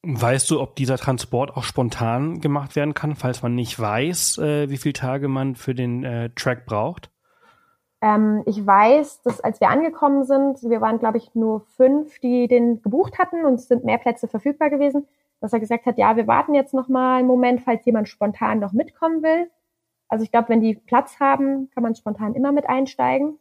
Weißt 0.03 0.51
du, 0.51 0.61
ob 0.61 0.75
dieser 0.75 0.97
Transport 0.97 1.57
auch 1.57 1.63
spontan 1.63 2.41
gemacht 2.41 2.75
werden 2.75 2.93
kann, 2.93 3.15
falls 3.15 3.41
man 3.41 3.55
nicht 3.55 3.79
weiß, 3.79 4.37
äh, 4.37 4.69
wie 4.69 4.77
viele 4.77 4.93
Tage 4.93 5.27
man 5.27 5.55
für 5.55 5.73
den 5.73 6.03
äh, 6.03 6.29
Track 6.35 6.67
braucht? 6.67 7.09
Ähm, 8.01 8.43
ich 8.45 8.65
weiß, 8.65 9.21
dass 9.23 9.41
als 9.41 9.59
wir 9.59 9.69
angekommen 9.69 10.23
sind, 10.23 10.63
wir 10.63 10.81
waren, 10.81 10.99
glaube 10.99 11.17
ich, 11.17 11.35
nur 11.35 11.61
fünf, 11.75 12.19
die 12.19 12.47
den 12.47 12.81
gebucht 12.81 13.19
hatten 13.19 13.45
und 13.45 13.55
es 13.55 13.67
sind 13.67 13.83
mehr 13.83 13.97
Plätze 13.97 14.27
verfügbar 14.27 14.69
gewesen, 14.69 15.07
dass 15.41 15.53
er 15.53 15.59
gesagt 15.59 15.85
hat, 15.85 15.97
ja, 15.97 16.15
wir 16.15 16.27
warten 16.27 16.53
jetzt 16.53 16.73
noch 16.73 16.87
mal 16.87 17.17
einen 17.17 17.27
Moment, 17.27 17.61
falls 17.61 17.85
jemand 17.85 18.07
spontan 18.07 18.59
noch 18.59 18.73
mitkommen 18.73 19.21
will. 19.21 19.49
Also 20.07 20.23
ich 20.23 20.31
glaube, 20.31 20.49
wenn 20.49 20.61
die 20.61 20.75
Platz 20.75 21.19
haben, 21.19 21.69
kann 21.71 21.83
man 21.83 21.95
spontan 21.95 22.35
immer 22.35 22.51
mit 22.51 22.67
einsteigen. 22.67 23.37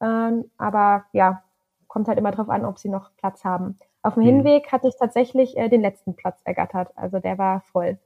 Ähm, 0.00 0.50
aber 0.58 1.06
ja, 1.12 1.42
kommt 1.88 2.08
halt 2.08 2.18
immer 2.18 2.30
drauf 2.30 2.48
an, 2.48 2.64
ob 2.64 2.78
sie 2.78 2.88
noch 2.88 3.10
Platz 3.16 3.44
haben. 3.44 3.78
Auf 4.02 4.14
dem 4.14 4.22
mhm. 4.22 4.26
Hinweg 4.26 4.70
hatte 4.70 4.88
ich 4.88 4.96
tatsächlich 4.96 5.56
äh, 5.56 5.68
den 5.68 5.80
letzten 5.80 6.14
Platz 6.14 6.40
ergattert. 6.44 6.92
Also 6.96 7.18
der 7.18 7.38
war 7.38 7.62
voll. 7.72 7.98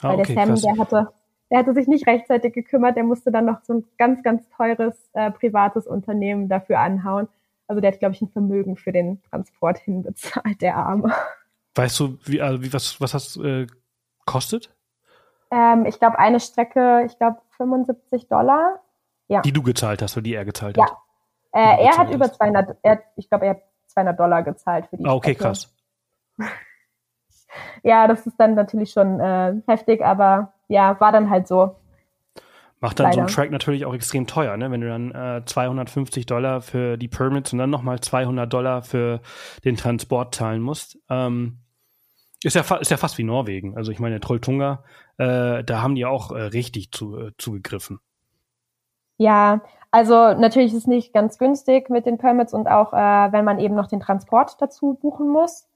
Ah, 0.00 0.08
Weil 0.08 0.20
okay, 0.20 0.34
der 0.34 0.46
Sam, 0.46 0.48
krass. 0.48 0.62
der 0.62 0.78
hatte, 0.78 1.12
der 1.54 1.60
hatte 1.60 1.74
sich 1.74 1.86
nicht 1.86 2.04
rechtzeitig 2.08 2.52
gekümmert, 2.52 2.96
der 2.96 3.04
musste 3.04 3.30
dann 3.30 3.44
noch 3.44 3.62
so 3.62 3.74
ein 3.74 3.84
ganz, 3.96 4.24
ganz 4.24 4.42
teures 4.56 5.08
äh, 5.12 5.30
privates 5.30 5.86
Unternehmen 5.86 6.48
dafür 6.48 6.80
anhauen. 6.80 7.28
Also 7.68 7.80
der 7.80 7.92
hat, 7.92 8.00
glaube 8.00 8.16
ich, 8.16 8.20
ein 8.22 8.28
Vermögen 8.28 8.76
für 8.76 8.90
den 8.90 9.22
Transport 9.22 9.78
hinbezahlt, 9.78 10.60
der 10.60 10.74
Arme. 10.74 11.14
Weißt 11.76 12.00
du, 12.00 12.18
wie, 12.24 12.42
also 12.42 12.60
wie 12.60 12.72
was, 12.72 13.00
was 13.00 13.12
das 13.12 13.36
äh, 13.36 13.68
kostet? 14.26 14.74
Ähm, 15.52 15.86
ich 15.86 16.00
glaube, 16.00 16.18
eine 16.18 16.40
Strecke, 16.40 17.04
ich 17.06 17.16
glaube, 17.18 17.38
75 17.56 18.26
Dollar. 18.26 18.80
Ja. 19.28 19.40
Die 19.42 19.52
du 19.52 19.62
gezahlt 19.62 20.02
hast 20.02 20.16
oder 20.16 20.24
die 20.24 20.34
er 20.34 20.44
gezahlt 20.44 20.76
hat? 20.76 20.90
Ja, 20.90 20.96
äh, 21.52 21.84
er 21.84 21.96
hat 21.96 22.10
über 22.10 22.32
200, 22.32 22.78
er, 22.82 23.00
ich 23.14 23.28
glaube, 23.28 23.44
er 23.44 23.50
hat 23.50 23.62
200 23.86 24.18
Dollar 24.18 24.42
gezahlt 24.42 24.86
für 24.88 24.96
die. 24.96 25.04
Ah, 25.04 25.14
okay, 25.14 25.34
Strecke. 25.34 25.44
krass. 25.44 25.72
ja, 27.84 28.08
das 28.08 28.26
ist 28.26 28.40
dann 28.40 28.56
natürlich 28.56 28.90
schon 28.90 29.20
äh, 29.20 29.54
heftig, 29.68 30.04
aber 30.04 30.52
ja, 30.68 30.98
war 31.00 31.12
dann 31.12 31.30
halt 31.30 31.48
so. 31.48 31.76
Macht 32.80 32.98
dann 32.98 33.06
Leider. 33.06 33.14
so 33.14 33.20
ein 33.20 33.26
Track 33.28 33.50
natürlich 33.50 33.86
auch 33.86 33.94
extrem 33.94 34.26
teuer, 34.26 34.56
ne? 34.56 34.70
Wenn 34.70 34.80
du 34.80 34.88
dann 34.88 35.10
äh, 35.12 35.42
250 35.44 36.26
Dollar 36.26 36.60
für 36.60 36.96
die 36.96 37.08
Permits 37.08 37.52
und 37.52 37.58
dann 37.58 37.70
nochmal 37.70 38.00
200 38.00 38.52
Dollar 38.52 38.82
für 38.82 39.20
den 39.64 39.76
Transport 39.76 40.34
zahlen 40.34 40.60
musst. 40.60 40.98
Ähm, 41.08 41.60
ist 42.42 42.56
ja, 42.56 42.76
ist 42.76 42.90
ja 42.90 42.98
fast 42.98 43.16
wie 43.16 43.24
Norwegen. 43.24 43.76
Also 43.76 43.90
ich 43.90 44.00
meine, 44.00 44.20
Trolltunga, 44.20 44.84
äh, 45.16 45.64
da 45.64 45.80
haben 45.80 45.94
die 45.94 46.04
auch 46.04 46.30
äh, 46.30 46.42
richtig 46.42 46.92
zu, 46.92 47.18
äh, 47.18 47.32
zugegriffen. 47.38 48.00
Ja, 49.16 49.62
also 49.90 50.34
natürlich 50.34 50.72
ist 50.72 50.80
es 50.80 50.86
nicht 50.86 51.14
ganz 51.14 51.38
günstig 51.38 51.88
mit 51.88 52.04
den 52.04 52.18
Permits 52.18 52.52
und 52.52 52.66
auch 52.66 52.92
äh, 52.92 53.32
wenn 53.32 53.44
man 53.44 53.60
eben 53.60 53.74
noch 53.74 53.86
den 53.86 54.00
Transport 54.00 54.60
dazu 54.60 54.98
buchen 55.00 55.28
muss, 55.28 55.68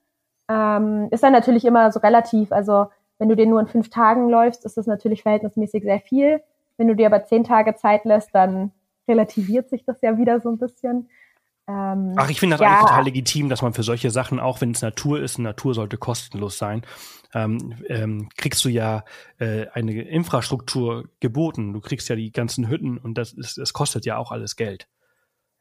ähm, 0.51 1.09
ist 1.11 1.23
dann 1.23 1.33
natürlich 1.33 1.65
immer 1.65 1.93
so 1.93 2.01
relativ. 2.01 2.53
Also 2.53 2.89
wenn 3.19 3.29
du 3.29 3.37
den 3.37 3.51
nur 3.51 3.61
in 3.61 3.67
fünf 3.67 3.91
Tagen 3.91 4.29
läufst, 4.29 4.65
ist 4.65 4.77
das 4.77 4.87
natürlich 4.87 5.23
verhältnismäßig 5.23 5.83
sehr 5.83 6.01
viel. 6.01 6.41
Wenn 6.77 6.89
du 6.89 6.95
dir 6.95 7.07
aber 7.07 7.25
zehn 7.25 7.45
Tage 7.45 7.75
Zeit 7.75 8.05
lässt, 8.05 8.35
dann 8.35 8.73
relativiert 9.09 9.69
sich 9.69 9.85
das 9.85 10.01
ja 10.03 10.17
wieder 10.19 10.41
so 10.41 10.49
ein 10.49 10.59
bisschen. 10.59 11.09
Ähm, 11.67 12.15
Ach, 12.17 12.31
ich 12.31 12.41
finde 12.41 12.55
das 12.55 12.63
ja. 12.63 12.69
eigentlich 12.69 12.89
total 12.89 13.05
legitim, 13.05 13.49
dass 13.49 13.63
man 13.63 13.75
für 13.75 13.83
solche 13.83 14.11
Sachen, 14.11 14.41
auch 14.41 14.61
wenn 14.61 14.71
es 14.71 14.81
Natur 14.81 15.21
ist, 15.21 15.39
Natur 15.39 15.75
sollte 15.75 15.99
kostenlos 15.99 16.57
sein, 16.57 16.83
ähm, 17.35 17.75
ähm, 17.89 18.29
kriegst 18.37 18.65
du 18.65 18.71
ja 18.71 19.05
äh, 19.39 19.67
eine 19.75 19.93
Infrastruktur 20.03 21.09
geboten. 21.21 21.75
Du 21.75 21.81
kriegst 21.81 22.09
ja 22.09 22.17
die 22.17 22.33
ganzen 22.33 22.69
Hütten 22.69 22.97
und 22.97 23.19
das, 23.19 23.33
ist, 23.33 23.59
das 23.59 23.73
kostet 23.73 24.07
ja 24.07 24.17
auch 24.17 24.31
alles 24.31 24.57
Geld. 24.57 24.89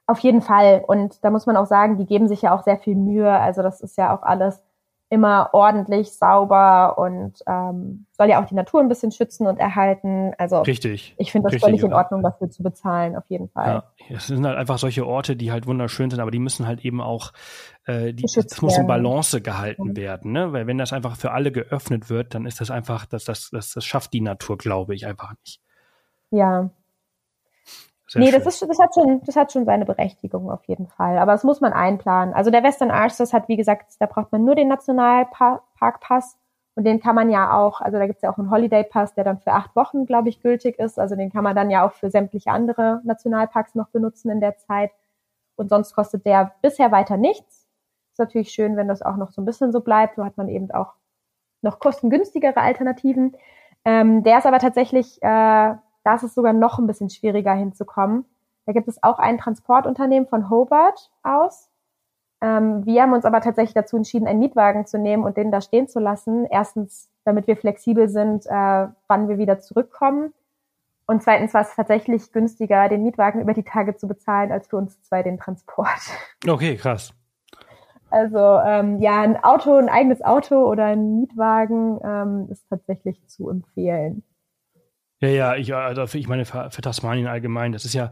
Auf 0.06 0.20
jeden 0.20 0.42
Fall. 0.42 0.86
Und 0.88 1.22
da 1.26 1.30
muss 1.30 1.46
man 1.46 1.58
auch 1.58 1.66
sagen, 1.66 1.98
die 1.98 2.06
geben 2.06 2.30
sich 2.30 2.44
ja 2.44 2.56
auch 2.56 2.64
sehr 2.64 2.78
viel 2.78 2.96
Mühe. 2.96 3.30
Also 3.30 3.62
das 3.62 3.82
ist 3.82 3.98
ja 3.98 4.16
auch 4.16 4.24
alles 4.24 4.64
immer 5.10 5.50
ordentlich, 5.54 6.12
sauber 6.12 6.98
und 6.98 7.40
ähm, 7.48 8.06
soll 8.12 8.30
ja 8.30 8.42
auch 8.42 8.46
die 8.46 8.56
Natur 8.56 8.82
ein 8.82 8.90
bisschen 8.90 9.12
schützen 9.12 9.48
und 9.48 9.58
erhalten. 9.58 10.34
Also 10.38 10.62
richtig. 10.62 11.16
Ich 11.18 11.32
finde 11.32 11.46
das 11.46 11.54
richtig, 11.54 11.66
völlig 11.66 11.84
in 11.84 11.94
Ordnung, 11.94 12.24
dafür 12.24 12.50
zu 12.50 12.62
bezahlen, 12.62 13.16
auf 13.16 13.24
jeden 13.28 13.48
Fall. 13.48 13.84
Ja, 14.10 14.16
es 14.18 14.28
sind 14.28 14.46
halt 14.46 14.58
einfach 14.58 14.78
solche 14.78 15.08
Orte, 15.08 15.38
die 15.38 15.52
halt 15.52 15.66
wunderschön 15.66 16.10
sind, 16.10 16.20
aber 16.20 16.32
die 16.32 16.40
müssen 16.40 16.68
halt 16.68 16.84
eben 16.84 17.00
auch, 17.00 17.32
äh, 17.86 18.14
die, 18.14 18.24
das 18.24 18.62
muss 18.62 18.78
in 18.78 18.88
Balance 18.88 19.42
gehalten 19.42 19.90
mhm. 19.90 19.96
werden, 19.96 20.32
ne? 20.34 20.52
Weil 20.52 20.68
wenn 20.68 20.78
das 20.78 20.92
einfach 20.92 21.16
für 21.16 21.32
alle 21.32 21.54
geöffnet 21.54 22.10
wird, 22.10 22.36
dann 22.36 22.46
ist 22.46 22.60
das 22.60 22.70
einfach, 22.70 23.06
das, 23.06 23.24
das, 23.24 23.50
das, 23.50 23.74
das 23.74 23.86
schafft 23.86 24.12
die 24.12 24.22
Natur, 24.22 24.58
glaube 24.58 24.94
ich, 24.94 25.06
einfach 25.06 25.34
nicht. 25.40 25.62
Ja, 26.32 26.70
sehr 28.08 28.22
nee, 28.22 28.32
das, 28.32 28.46
ist, 28.46 28.62
das, 28.62 28.80
hat 28.80 28.94
schon, 28.94 29.22
das 29.26 29.36
hat 29.36 29.52
schon 29.52 29.66
seine 29.66 29.86
Berechtigung 29.86 30.50
auf 30.50 30.64
jeden 30.66 30.88
Fall. 30.88 31.18
Aber 31.18 31.34
das 31.34 31.44
muss 31.44 31.60
man 31.60 31.74
einplanen. 31.74 32.34
Also 32.34 32.52
der 32.52 32.64
Western 32.64 32.90
Arch, 32.90 33.18
das 33.18 33.34
hat, 33.34 33.50
wie 33.50 33.58
gesagt, 33.58 33.96
da 34.00 34.06
braucht 34.06 34.32
man 34.32 34.46
nur 34.46 34.56
den 34.56 34.70
Nationalparkpass. 34.70 36.38
Und 36.76 36.84
den 36.84 37.02
kann 37.02 37.16
man 37.16 37.32
ja 37.32 37.58
auch, 37.58 37.82
also 37.82 37.98
da 37.98 38.06
gibt's 38.06 38.22
ja 38.22 38.32
auch 38.32 38.38
einen 38.38 38.52
Holiday 38.52 38.84
Pass, 38.84 39.16
der 39.16 39.24
dann 39.24 39.40
für 39.40 39.52
acht 39.52 39.76
Wochen, 39.76 40.06
glaube 40.06 40.30
ich, 40.30 40.42
gültig 40.42 40.78
ist. 40.78 41.00
Also 41.00 41.16
den 41.16 41.32
kann 41.32 41.44
man 41.44 41.56
dann 41.56 41.72
ja 41.72 41.86
auch 41.86 41.94
für 41.94 42.12
sämtliche 42.12 42.52
andere 42.52 43.02
Nationalparks 43.04 43.74
noch 43.76 43.90
benutzen 43.90 44.30
in 44.30 44.40
der 44.40 44.58
Zeit. 44.58 44.92
Und 45.56 45.70
sonst 45.70 45.94
kostet 45.94 46.26
der 46.26 46.54
bisher 46.62 46.92
weiter 46.92 47.18
nichts. 47.18 47.68
Ist 48.12 48.20
natürlich 48.20 48.52
schön, 48.52 48.78
wenn 48.78 48.88
das 48.88 49.02
auch 49.02 49.18
noch 49.18 49.32
so 49.32 49.42
ein 49.42 49.46
bisschen 49.46 49.72
so 49.72 49.82
bleibt. 49.82 50.16
So 50.16 50.24
hat 50.24 50.38
man 50.38 50.50
eben 50.50 50.70
auch 50.72 50.94
noch 51.64 51.80
kostengünstigere 51.80 52.58
Alternativen. 52.58 53.36
Ähm, 53.84 54.24
der 54.24 54.38
ist 54.38 54.46
aber 54.46 54.60
tatsächlich 54.60 55.22
äh, 55.24 55.74
da 56.08 56.16
ist 56.16 56.24
es 56.24 56.34
sogar 56.34 56.54
noch 56.54 56.80
ein 56.80 56.88
bisschen 56.88 57.10
schwieriger 57.10 57.54
hinzukommen. 57.54 58.24
Da 58.66 58.72
gibt 58.72 58.88
es 58.88 59.04
auch 59.04 59.20
ein 59.20 59.38
Transportunternehmen 59.38 60.26
von 60.26 60.50
Hobart 60.50 61.12
aus. 61.22 61.70
Ähm, 62.40 62.86
wir 62.86 63.02
haben 63.02 63.12
uns 63.12 63.26
aber 63.26 63.42
tatsächlich 63.42 63.74
dazu 63.74 63.98
entschieden, 63.98 64.26
einen 64.26 64.40
Mietwagen 64.40 64.86
zu 64.86 64.98
nehmen 64.98 65.26
und 65.26 65.36
den 65.36 65.52
da 65.52 65.60
stehen 65.60 65.90
zu 65.90 66.00
lassen. 66.00 66.46
Erstens, 66.46 67.10
damit 67.26 67.46
wir 67.48 67.58
flexibel 67.58 68.08
sind, 68.08 68.46
äh, 68.46 68.88
wann 69.08 69.28
wir 69.28 69.38
wieder 69.38 69.60
zurückkommen. 69.60 70.34
Und 71.08 71.24
zweitens 71.24 71.54
war 71.54 71.64
es 71.64 71.76
tatsächlich 71.76 72.32
günstiger, 72.32 72.88
den 72.88 73.04
Mietwagen 73.04 73.42
über 73.42 73.54
die 73.54 73.64
Tage 73.64 73.98
zu 73.98 74.08
bezahlen, 74.08 74.54
als 74.54 74.70
für 74.70 74.78
uns 74.78 75.02
zwei 75.02 75.24
den 75.24 75.38
Transport. 75.38 75.90
Okay, 76.48 76.78
krass. 76.78 77.14
Also 78.10 78.38
ähm, 78.66 79.02
ja, 79.02 79.22
ein 79.22 79.44
Auto, 79.44 79.76
ein 79.76 79.90
eigenes 79.90 80.22
Auto 80.22 80.56
oder 80.70 80.86
ein 80.86 81.20
Mietwagen 81.20 82.00
ähm, 82.02 82.48
ist 82.50 82.66
tatsächlich 82.70 83.28
zu 83.28 83.50
empfehlen. 83.50 84.24
Ja, 85.20 85.30
ja, 85.30 85.56
ich, 85.56 85.74
also 85.74 86.18
ich 86.18 86.28
meine, 86.28 86.46
für, 86.46 86.70
für 86.70 86.82
Tasmanien 86.82 87.28
allgemein, 87.28 87.72
das 87.72 87.86
ist 87.86 87.94
ja, 87.94 88.12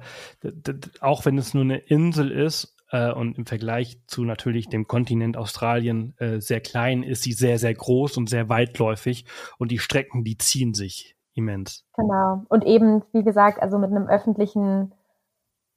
auch 1.01 1.25
wenn 1.25 1.37
es 1.37 1.53
nur 1.53 1.63
eine 1.63 1.77
Insel 1.77 2.31
ist 2.31 2.75
äh, 2.91 3.11
und 3.11 3.37
im 3.37 3.45
Vergleich 3.45 4.01
zu 4.07 4.23
natürlich 4.23 4.69
dem 4.69 4.87
Kontinent 4.87 5.37
Australien 5.37 6.15
äh, 6.17 6.39
sehr 6.39 6.61
klein, 6.61 7.03
ist 7.03 7.23
sie 7.23 7.33
sehr, 7.33 7.59
sehr 7.59 7.73
groß 7.73 8.17
und 8.17 8.29
sehr 8.29 8.49
weitläufig 8.49 9.25
und 9.59 9.71
die 9.71 9.79
Strecken, 9.79 10.23
die 10.23 10.37
ziehen 10.37 10.73
sich 10.73 11.15
immens. 11.33 11.85
Genau. 11.95 12.43
Und 12.49 12.65
eben, 12.65 13.03
wie 13.11 13.23
gesagt, 13.23 13.61
also 13.61 13.77
mit 13.77 13.91
einem 13.91 14.07
öffentlichen 14.07 14.93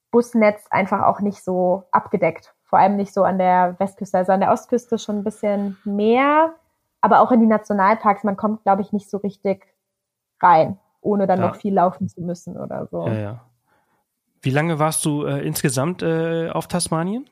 Busnetz 0.09 0.65
einfach 0.71 1.03
auch 1.03 1.19
nicht 1.19 1.43
so 1.43 1.83
abgedeckt 1.91 2.55
vor 2.69 2.77
allem 2.77 2.97
nicht 2.97 3.13
so 3.13 3.23
an 3.23 3.39
der 3.39 3.75
Westküste, 3.79 4.19
also 4.19 4.31
an 4.31 4.41
der 4.41 4.51
Ostküste 4.51 4.99
schon 4.99 5.17
ein 5.17 5.23
bisschen 5.23 5.77
mehr, 5.85 6.53
aber 7.01 7.19
auch 7.21 7.31
in 7.31 7.39
die 7.39 7.47
Nationalparks, 7.47 8.23
man 8.23 8.37
kommt, 8.37 8.61
glaube 8.61 8.83
ich, 8.83 8.93
nicht 8.93 9.09
so 9.09 9.17
richtig 9.17 9.65
rein, 10.39 10.77
ohne 11.01 11.27
dann 11.27 11.39
ja. 11.39 11.47
noch 11.47 11.55
viel 11.55 11.73
laufen 11.73 12.07
zu 12.07 12.21
müssen 12.21 12.57
oder 12.57 12.87
so. 12.87 13.07
Ja, 13.07 13.13
ja. 13.13 13.41
Wie 14.41 14.51
lange 14.51 14.79
warst 14.79 15.03
du 15.05 15.25
äh, 15.25 15.45
insgesamt 15.45 16.01
äh, 16.01 16.49
auf 16.49 16.67
Tasmanien? 16.67 17.29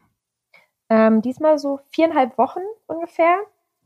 Ähm, 0.90 1.22
diesmal 1.22 1.58
so 1.58 1.80
viereinhalb 1.90 2.38
Wochen 2.38 2.62
ungefähr. 2.88 3.38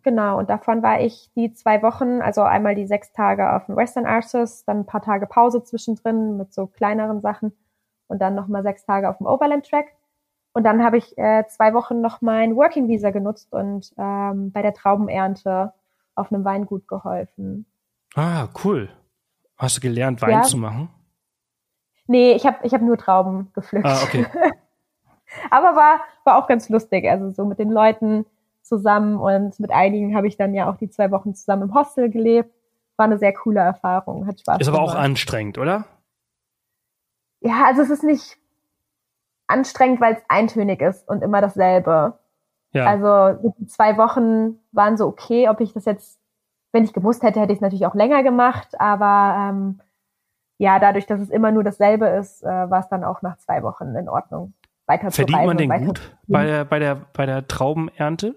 Genau, 0.03 0.39
und 0.39 0.49
davon 0.49 0.81
war 0.81 0.99
ich 0.99 1.31
die 1.35 1.53
zwei 1.53 1.83
Wochen, 1.83 2.21
also 2.21 2.41
einmal 2.41 2.73
die 2.73 2.87
sechs 2.87 3.11
Tage 3.13 3.53
auf 3.53 3.67
dem 3.67 3.75
Western 3.75 4.07
Arces, 4.07 4.65
dann 4.65 4.79
ein 4.79 4.85
paar 4.87 5.03
Tage 5.03 5.27
Pause 5.27 5.63
zwischendrin 5.63 6.37
mit 6.37 6.53
so 6.53 6.65
kleineren 6.65 7.21
Sachen 7.21 7.53
und 8.07 8.19
dann 8.19 8.33
nochmal 8.33 8.63
sechs 8.63 8.83
Tage 8.83 9.09
auf 9.09 9.17
dem 9.17 9.27
Overland 9.27 9.69
Track. 9.69 9.85
Und 10.53 10.63
dann 10.63 10.83
habe 10.83 10.97
ich 10.97 11.17
äh, 11.17 11.45
zwei 11.47 11.73
Wochen 11.73 12.01
noch 12.01 12.21
mein 12.21 12.55
Working 12.55 12.87
Visa 12.87 13.11
genutzt 13.11 13.53
und 13.53 13.93
ähm, 13.97 14.51
bei 14.51 14.61
der 14.61 14.73
Traubenernte 14.73 15.73
auf 16.15 16.31
einem 16.31 16.43
Weingut 16.43 16.87
geholfen. 16.87 17.65
Ah, 18.15 18.49
cool. 18.63 18.89
Hast 19.61 19.77
du 19.77 19.81
gelernt, 19.81 20.23
Wein 20.23 20.31
ja. 20.31 20.41
zu 20.41 20.57
machen? 20.57 20.89
Nee, 22.07 22.33
ich 22.33 22.47
habe 22.47 22.57
ich 22.63 22.73
hab 22.73 22.81
nur 22.81 22.97
Trauben 22.97 23.51
gepflückt. 23.53 23.85
Ah, 23.85 24.01
okay. 24.03 24.25
Aber 25.51 25.75
war, 25.75 26.01
war 26.23 26.37
auch 26.37 26.47
ganz 26.47 26.67
lustig. 26.67 27.07
Also 27.07 27.29
so 27.29 27.45
mit 27.45 27.59
den 27.59 27.69
Leuten 27.69 28.25
zusammen 28.63 29.17
und 29.17 29.59
mit 29.59 29.69
einigen 29.69 30.15
habe 30.15 30.27
ich 30.27 30.35
dann 30.35 30.55
ja 30.55 30.67
auch 30.67 30.77
die 30.77 30.89
zwei 30.89 31.11
Wochen 31.11 31.35
zusammen 31.35 31.69
im 31.69 31.73
Hostel 31.75 32.09
gelebt. 32.09 32.51
War 32.97 33.05
eine 33.05 33.19
sehr 33.19 33.33
coole 33.33 33.59
Erfahrung, 33.59 34.25
hat 34.25 34.39
Spaß 34.39 34.61
Ist 34.61 34.67
aber 34.67 34.81
auch 34.81 34.95
anstrengend, 34.95 35.59
oder? 35.59 35.85
Ja, 37.41 37.65
also 37.65 37.83
es 37.83 37.89
ist 37.91 38.03
nicht 38.03 38.37
anstrengend, 39.47 40.01
weil 40.01 40.15
es 40.15 40.23
eintönig 40.27 40.81
ist 40.81 41.07
und 41.07 41.21
immer 41.21 41.39
dasselbe. 41.39 42.17
Ja. 42.73 42.85
Also 42.85 43.53
die 43.59 43.67
zwei 43.67 43.97
Wochen 43.97 44.59
waren 44.71 44.97
so 44.97 45.05
okay, 45.05 45.49
ob 45.49 45.61
ich 45.61 45.73
das 45.73 45.85
jetzt, 45.85 46.19
wenn 46.71 46.83
ich 46.83 46.93
gewusst 46.93 47.23
hätte, 47.23 47.39
hätte 47.39 47.51
ich 47.51 47.57
es 47.57 47.61
natürlich 47.61 47.85
auch 47.85 47.95
länger 47.95 48.23
gemacht, 48.23 48.79
aber 48.79 49.49
ähm, 49.49 49.81
ja, 50.57 50.79
dadurch, 50.79 51.05
dass 51.05 51.19
es 51.19 51.29
immer 51.29 51.51
nur 51.51 51.63
dasselbe 51.63 52.07
ist, 52.07 52.43
äh, 52.43 52.47
war 52.47 52.79
es 52.79 52.87
dann 52.89 53.03
auch 53.03 53.21
nach 53.21 53.37
zwei 53.37 53.63
Wochen 53.63 53.95
in 53.95 54.07
Ordnung. 54.07 54.53
Weiter 54.85 55.11
Verdient 55.11 55.45
man 55.45 55.57
den 55.57 55.85
gut 55.85 56.15
bei 56.27 56.45
der, 56.45 56.65
bei 56.65 56.79
der, 56.79 57.01
bei 57.13 57.25
der 57.25 57.47
Traubenernte? 57.47 58.35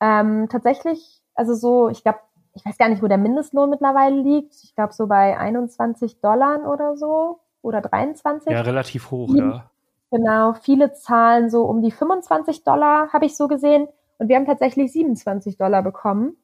Ähm, 0.00 0.48
tatsächlich, 0.50 1.22
also 1.34 1.54
so, 1.54 1.88
ich 1.88 2.02
glaube, 2.02 2.18
ich 2.52 2.64
weiß 2.64 2.78
gar 2.78 2.88
nicht, 2.88 3.02
wo 3.02 3.06
der 3.06 3.18
Mindestlohn 3.18 3.70
mittlerweile 3.70 4.20
liegt. 4.20 4.54
Ich 4.62 4.74
glaube 4.74 4.92
so 4.92 5.06
bei 5.06 5.38
21 5.38 6.20
Dollar 6.20 6.68
oder 6.70 6.96
so 6.96 7.40
oder 7.62 7.80
23. 7.80 8.50
Ja, 8.52 8.62
relativ 8.62 9.10
hoch, 9.10 9.28
viele, 9.28 9.48
ja. 9.48 9.70
Genau, 10.10 10.54
viele 10.54 10.92
zahlen 10.92 11.50
so 11.50 11.64
um 11.64 11.82
die 11.82 11.90
25 11.90 12.64
Dollar, 12.64 13.12
habe 13.12 13.26
ich 13.26 13.36
so 13.36 13.48
gesehen. 13.48 13.88
Und 14.18 14.28
wir 14.28 14.36
haben 14.36 14.46
tatsächlich 14.46 14.92
27 14.92 15.58
Dollar 15.58 15.82
bekommen 15.82 16.36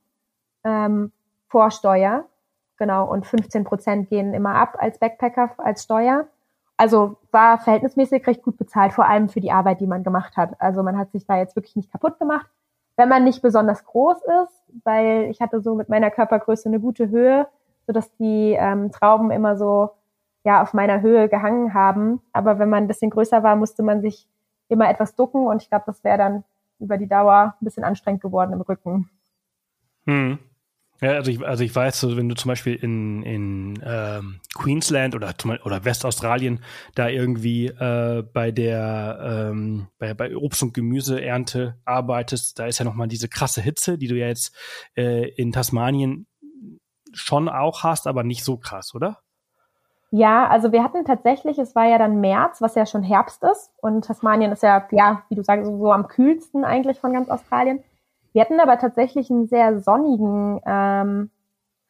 ähm, 0.65 1.13
vor 1.49 1.71
Steuer. 1.71 2.25
Genau, 2.79 3.11
und 3.11 3.27
15 3.27 3.65
Prozent 3.65 4.09
gehen 4.09 4.35
immer 4.35 4.55
ab 4.55 4.77
als 4.79 4.99
Backpacker, 4.99 5.51
als 5.59 5.85
Steuer. 5.85 6.27
Also 6.77 7.17
war 7.31 7.59
verhältnismäßig 7.59 8.27
recht 8.27 8.43
gut 8.43 8.57
bezahlt, 8.57 8.93
vor 8.93 9.07
allem 9.07 9.29
für 9.29 9.41
die 9.41 9.53
Arbeit, 9.53 9.81
die 9.81 9.87
man 9.87 10.03
gemacht 10.03 10.37
hat. 10.37 10.61
Also 10.61 10.83
man 10.83 10.99
hat 10.99 11.13
sich 11.13 11.27
da 11.27 11.37
jetzt 11.37 11.55
wirklich 11.55 11.77
nicht 11.77 11.93
kaputt 11.93 12.19
gemacht. 12.19 12.49
Wenn 12.97 13.09
man 13.09 13.25
nicht 13.25 13.43
besonders 13.43 13.85
groß 13.85 14.19
ist, 14.45 14.65
weil 14.85 15.29
ich 15.31 15.41
hatte 15.41 15.61
so 15.61 15.75
mit 15.75 15.89
meiner 15.89 16.11
Körpergröße 16.11 16.69
eine 16.69 16.81
gute 16.81 17.09
Höhe, 17.09 17.47
sodass 17.87 18.15
die 18.17 18.57
ähm, 18.59 18.91
Trauben 18.91 19.31
immer 19.31 19.57
so 19.57 19.91
ja 20.45 20.63
auf 20.63 20.75
meiner 20.75 21.03
Höhe 21.03 21.29
gehangen 21.29 21.75
haben. 21.75 22.21
Aber 22.33 22.59
wenn 22.59 22.69
man 22.69 22.85
ein 22.85 22.89
bisschen 22.89 23.11
größer 23.11 23.43
war, 23.43 23.57
musste 23.57 23.83
man 23.83 24.01
sich 24.01 24.27
immer 24.69 24.89
etwas 24.89 25.15
ducken 25.15 25.47
und 25.47 25.63
ich 25.63 25.69
glaube, 25.69 25.85
das 25.87 26.03
wäre 26.03 26.19
dann 26.19 26.45
über 26.79 26.99
die 26.99 27.09
Dauer 27.09 27.55
ein 27.61 27.65
bisschen 27.65 27.85
anstrengend 27.85 28.23
geworden 28.23 28.53
im 28.53 28.61
Rücken. 28.61 29.09
Hm. 30.07 30.39
Ja, 31.03 31.15
also 31.15 31.33
ich, 31.33 31.45
also 31.45 31.65
ich 31.65 31.75
weiß, 31.75 32.17
wenn 32.17 32.29
du 32.29 32.37
zum 32.37 32.49
Beispiel 32.49 32.77
in, 32.77 33.25
in 33.25 33.83
ähm, 33.85 34.41
Queensland 34.55 35.17
oder, 35.17 35.35
oder 35.65 35.85
Westaustralien 35.85 36.61
da 36.95 37.09
irgendwie 37.09 37.67
äh, 37.67 38.23
bei 38.33 38.53
der 38.53 39.51
ähm, 39.51 39.89
bei, 39.99 40.15
bei 40.15 40.37
Obst- 40.37 40.63
und 40.63 40.75
Gemüseernte 40.75 41.77
arbeitest, 41.85 42.61
da 42.61 42.67
ist 42.67 42.79
ja 42.79 42.85
nochmal 42.85 43.09
diese 43.09 43.29
krasse 43.29 43.61
Hitze, 43.61 43.99
die 43.99 44.07
du 44.07 44.15
ja 44.15 44.29
jetzt 44.29 44.55
äh, 44.97 45.29
in 45.31 45.51
Tasmanien 45.51 46.29
schon 47.13 47.49
auch 47.49 47.83
hast, 47.83 48.07
aber 48.07 48.23
nicht 48.23 48.45
so 48.45 48.57
krass, 48.57 48.95
oder? 48.95 49.19
Ja, 50.13 50.47
also 50.47 50.71
wir 50.71 50.85
hatten 50.85 51.05
tatsächlich, 51.05 51.59
es 51.59 51.75
war 51.75 51.87
ja 51.87 51.99
dann 51.99 52.21
März, 52.21 52.61
was 52.61 52.77
ja 52.77 52.87
schon 52.87 53.03
Herbst 53.03 53.43
ist 53.43 53.73
und 53.81 54.05
Tasmanien 54.05 54.53
ist 54.53 54.63
ja, 54.63 54.87
ja, 54.93 55.25
wie 55.31 55.35
du 55.35 55.43
sagst, 55.43 55.67
so 55.67 55.91
am 55.91 56.07
kühlsten 56.07 56.65
eigentlich 56.65 57.01
von 57.01 57.13
ganz 57.13 57.29
Australien. 57.29 57.83
Wir 58.33 58.43
hatten 58.43 58.61
aber 58.61 58.79
tatsächlich 58.79 59.31
einen 59.31 59.47
sehr 59.47 59.81
sonnigen 59.81 60.61
ähm, 60.65 61.31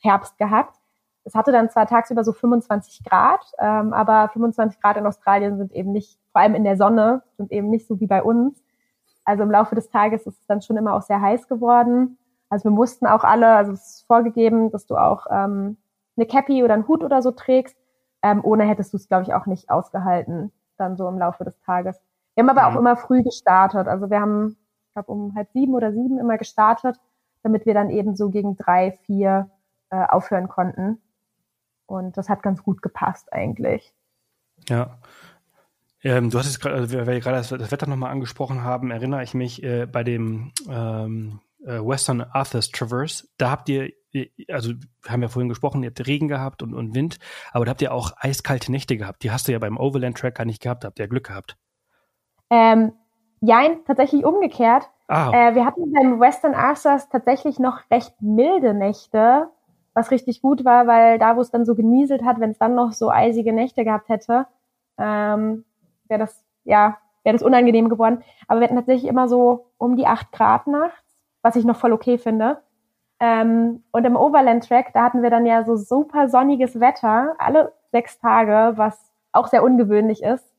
Herbst 0.01 0.39
gehabt. 0.39 0.77
Es 1.25 1.35
hatte 1.35 1.53
dann 1.53 1.71
zwar 1.71 1.87
tagsüber 1.87 2.25
so 2.25 2.33
25 2.33 3.05
Grad, 3.05 3.41
ähm, 3.59 3.93
aber 3.93 4.29
25 4.33 4.81
Grad 4.81 4.97
in 4.97 5.07
Australien 5.07 5.57
sind 5.57 5.73
eben 5.73 5.93
nicht, 5.93 6.19
vor 6.33 6.41
allem 6.41 6.55
in 6.55 6.65
der 6.65 6.77
Sonne, 6.77 7.23
sind 7.37 7.53
eben 7.53 7.71
nicht 7.71 7.87
so 7.87 8.01
wie 8.01 8.09
bei 8.09 8.23
uns. 8.23 8.63
Also 9.25 9.45
im 9.45 9.51
Laufe 9.51 9.77
des 9.77 9.89
Tages 9.89 10.27
ist 10.27 10.41
es 10.41 10.47
dann 10.47 10.63
schon 10.63 10.77
immer 10.77 10.95
auch 10.95 11.03
sehr 11.03 11.21
heiß 11.21 11.47
geworden. 11.47 12.19
Also 12.49 12.65
wir 12.65 12.73
mussten 12.73 13.07
auch 13.07 13.23
alle, 13.23 13.49
also 13.55 13.73
es 13.73 13.99
ist 13.99 14.07
vorgegeben, 14.07 14.73
dass 14.73 14.87
du 14.87 14.97
auch 14.97 15.27
ähm, 15.31 15.77
eine 16.17 16.27
Cappy 16.27 16.65
oder 16.65 16.75
einen 16.75 16.89
Hut 16.89 17.05
oder 17.05 17.23
so 17.23 17.31
trägst. 17.31 17.77
Ähm, 18.23 18.41
ohne 18.45 18.65
hättest 18.65 18.93
du 18.93 18.97
es, 18.97 19.09
glaube 19.09 19.23
ich, 19.23 19.33
auch 19.33 19.47
nicht 19.47 19.71
ausgehalten, 19.71 20.53
dann 20.77 20.97
so 20.97 21.09
im 21.09 21.19
Laufe 21.19 21.45
des 21.45 21.59
Tages. 21.61 22.01
Wir 22.35 22.43
haben 22.43 22.51
aber 22.51 22.69
mhm. 22.69 22.77
auch 22.77 22.81
immer 22.81 22.97
früh 22.97 23.23
gestartet. 23.23 23.87
Also 23.87 24.11
wir 24.11 24.21
haben 24.21 24.57
glaube 24.93 25.13
um 25.13 25.35
halb 25.35 25.51
sieben 25.53 25.75
oder 25.75 25.93
sieben 25.93 26.19
immer 26.19 26.39
gestartet, 26.39 27.01
damit 27.43 27.67
wir 27.67 27.75
dann 27.75 27.91
eben 27.91 28.17
so 28.17 28.31
gegen 28.31 28.57
drei, 28.57 28.99
vier 29.07 29.51
äh, 29.91 30.05
aufhören 30.07 30.49
konnten. 30.49 31.01
Und 31.87 32.17
das 32.17 32.29
hat 32.29 32.43
ganz 32.43 32.63
gut 32.63 32.83
gepasst 32.83 33.33
eigentlich. 33.33 33.93
Ja. 34.69 34.99
Ähm, 36.03 36.31
du 36.31 36.39
hast 36.39 36.47
jetzt 36.47 36.61
gerade, 36.61 36.77
also, 36.77 36.97
weil 36.97 37.07
wir 37.07 37.21
gerade 37.21 37.37
das, 37.37 37.49
das 37.49 37.71
Wetter 37.71 37.87
nochmal 37.87 38.11
angesprochen 38.11 38.63
haben, 38.63 38.91
erinnere 38.91 39.23
ich 39.23 39.35
mich 39.35 39.63
äh, 39.63 39.87
bei 39.87 40.03
dem 40.03 40.53
ähm, 40.69 41.41
äh, 41.65 41.79
Western 41.79 42.23
Arthurs 42.23 42.71
Traverse, 42.71 43.29
da 43.39 43.51
habt 43.51 43.69
ihr, 43.69 43.93
also 44.49 44.73
wir 45.03 45.13
haben 45.13 45.23
ja 45.23 45.29
vorhin 45.29 45.49
gesprochen, 45.49 45.83
ihr 45.83 45.91
habt 45.91 46.07
Regen 46.07 46.29
gehabt 46.29 46.63
und, 46.63 46.75
und 46.75 46.95
Wind, 46.95 47.19
aber 47.53 47.65
da 47.65 47.71
habt 47.71 47.83
ihr 47.83 47.93
auch 47.93 48.13
eiskalte 48.17 48.73
Nächte 48.73 48.97
gehabt. 48.97 49.23
Die 49.23 49.31
hast 49.31 49.47
du 49.47 49.53
ja 49.53 49.59
beim 49.59 49.77
Overland 49.77 50.19
Track 50.19 50.37
gar 50.37 50.45
nicht 50.45 50.61
gehabt, 50.61 50.83
da 50.83 50.89
habt 50.89 50.99
ihr 50.99 51.09
Glück 51.09 51.29
gehabt. 51.29 51.57
Ähm, 52.51 52.93
Jein, 53.43 53.85
tatsächlich 53.85 54.25
umgekehrt. 54.25 54.89
Ah. 55.09 55.31
Äh, 55.33 55.55
wir 55.57 55.67
hatten 55.67 55.93
beim 55.93 56.21
Western 56.21 56.55
Arthurs 56.55 57.09
tatsächlich 57.09 57.59
noch 57.59 57.81
recht 57.91 58.15
milde 58.21 58.73
Nächte, 58.73 59.49
was 59.95 60.13
richtig 60.13 60.41
gut 60.41 60.65
war, 60.65 60.87
weil 60.87 61.19
da, 61.19 61.37
wo 61.37 61.41
es 61.41 61.51
dann 61.51 61.65
so 61.65 61.75
genieselt 61.75 62.25
hat, 62.25 62.39
wenn 62.39 62.53
es 62.53 62.59
dann 62.59 62.77
noch 62.77 62.93
so 62.93 63.11
eisige 63.11 63.53
Nächte 63.53 63.85
gehabt 63.85 64.09
hätte, 64.09 64.47
ähm, 64.97 65.65
wäre 66.07 66.21
das, 66.21 66.45
ja, 66.63 66.99
wäre 67.25 67.35
das 67.35 67.43
unangenehm 67.43 67.89
geworden. 67.89 68.23
Aber 68.47 68.61
wir 68.61 68.67
hatten 68.67 68.77
tatsächlich 68.77 69.11
immer 69.11 69.29
so 69.29 69.67
um 69.77 69.97
die 69.97 70.07
acht 70.07 70.31
Grad 70.31 70.69
nachts, 70.69 71.03
was 71.43 71.57
ich 71.57 71.65
noch 71.65 71.77
voll 71.77 71.93
okay 71.93 72.19
finde. 72.19 72.63
Ähm, 73.19 73.83
und 73.91 74.05
im 74.05 74.17
Overland 74.17 74.69
Track, 74.69 74.93
da 74.95 75.03
hatten 75.03 75.23
wir 75.23 75.31
dann 75.31 75.47
ja 75.47 75.65
so 75.65 75.75
super 75.75 76.29
sonniges 76.29 76.79
Wetter, 76.79 77.35
alle 77.39 77.73
sechs 77.91 78.21
Tage, 78.21 78.75
was 78.77 79.13
auch 79.33 79.49
sehr 79.49 79.65
ungewöhnlich 79.65 80.23
ist. 80.23 80.52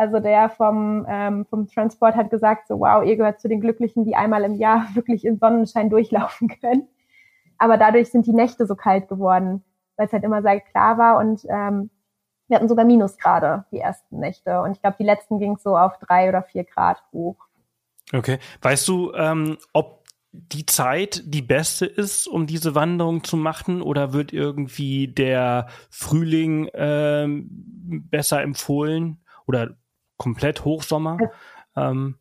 Also 0.00 0.18
der 0.18 0.48
vom, 0.48 1.04
ähm, 1.06 1.44
vom 1.44 1.68
Transport 1.68 2.16
hat 2.16 2.30
gesagt, 2.30 2.68
so 2.68 2.80
wow, 2.80 3.04
ihr 3.04 3.18
gehört 3.18 3.38
zu 3.38 3.48
den 3.48 3.60
Glücklichen, 3.60 4.06
die 4.06 4.16
einmal 4.16 4.44
im 4.44 4.54
Jahr 4.54 4.86
wirklich 4.94 5.26
in 5.26 5.38
Sonnenschein 5.38 5.90
durchlaufen 5.90 6.48
können. 6.48 6.88
Aber 7.58 7.76
dadurch 7.76 8.10
sind 8.10 8.26
die 8.26 8.32
Nächte 8.32 8.64
so 8.64 8.76
kalt 8.76 9.08
geworden, 9.08 9.62
weil 9.96 10.06
es 10.06 10.12
halt 10.14 10.24
immer 10.24 10.40
sehr 10.40 10.58
klar 10.60 10.96
war 10.96 11.18
und 11.18 11.44
ähm, 11.50 11.90
wir 12.48 12.56
hatten 12.56 12.68
sogar 12.68 12.86
Minusgrade 12.86 13.66
die 13.72 13.78
ersten 13.80 14.20
Nächte. 14.20 14.62
Und 14.62 14.72
ich 14.72 14.80
glaube, 14.80 14.96
die 14.98 15.04
letzten 15.04 15.38
ging 15.38 15.58
so 15.58 15.76
auf 15.76 15.98
drei 15.98 16.30
oder 16.30 16.44
vier 16.44 16.64
Grad 16.64 17.02
hoch. 17.12 17.36
Okay. 18.14 18.38
Weißt 18.62 18.88
du, 18.88 19.12
ähm, 19.12 19.58
ob 19.74 20.06
die 20.32 20.64
Zeit 20.64 21.24
die 21.26 21.42
beste 21.42 21.84
ist, 21.84 22.26
um 22.26 22.46
diese 22.46 22.74
Wanderung 22.74 23.22
zu 23.22 23.36
machen, 23.36 23.82
oder 23.82 24.14
wird 24.14 24.32
irgendwie 24.32 25.08
der 25.08 25.66
Frühling 25.90 26.70
ähm, 26.72 27.46
besser 28.10 28.40
empfohlen? 28.40 29.18
Oder 29.46 29.76
komplett 30.20 30.64
Hochsommer? 30.64 31.18
Ähm. 31.74 32.16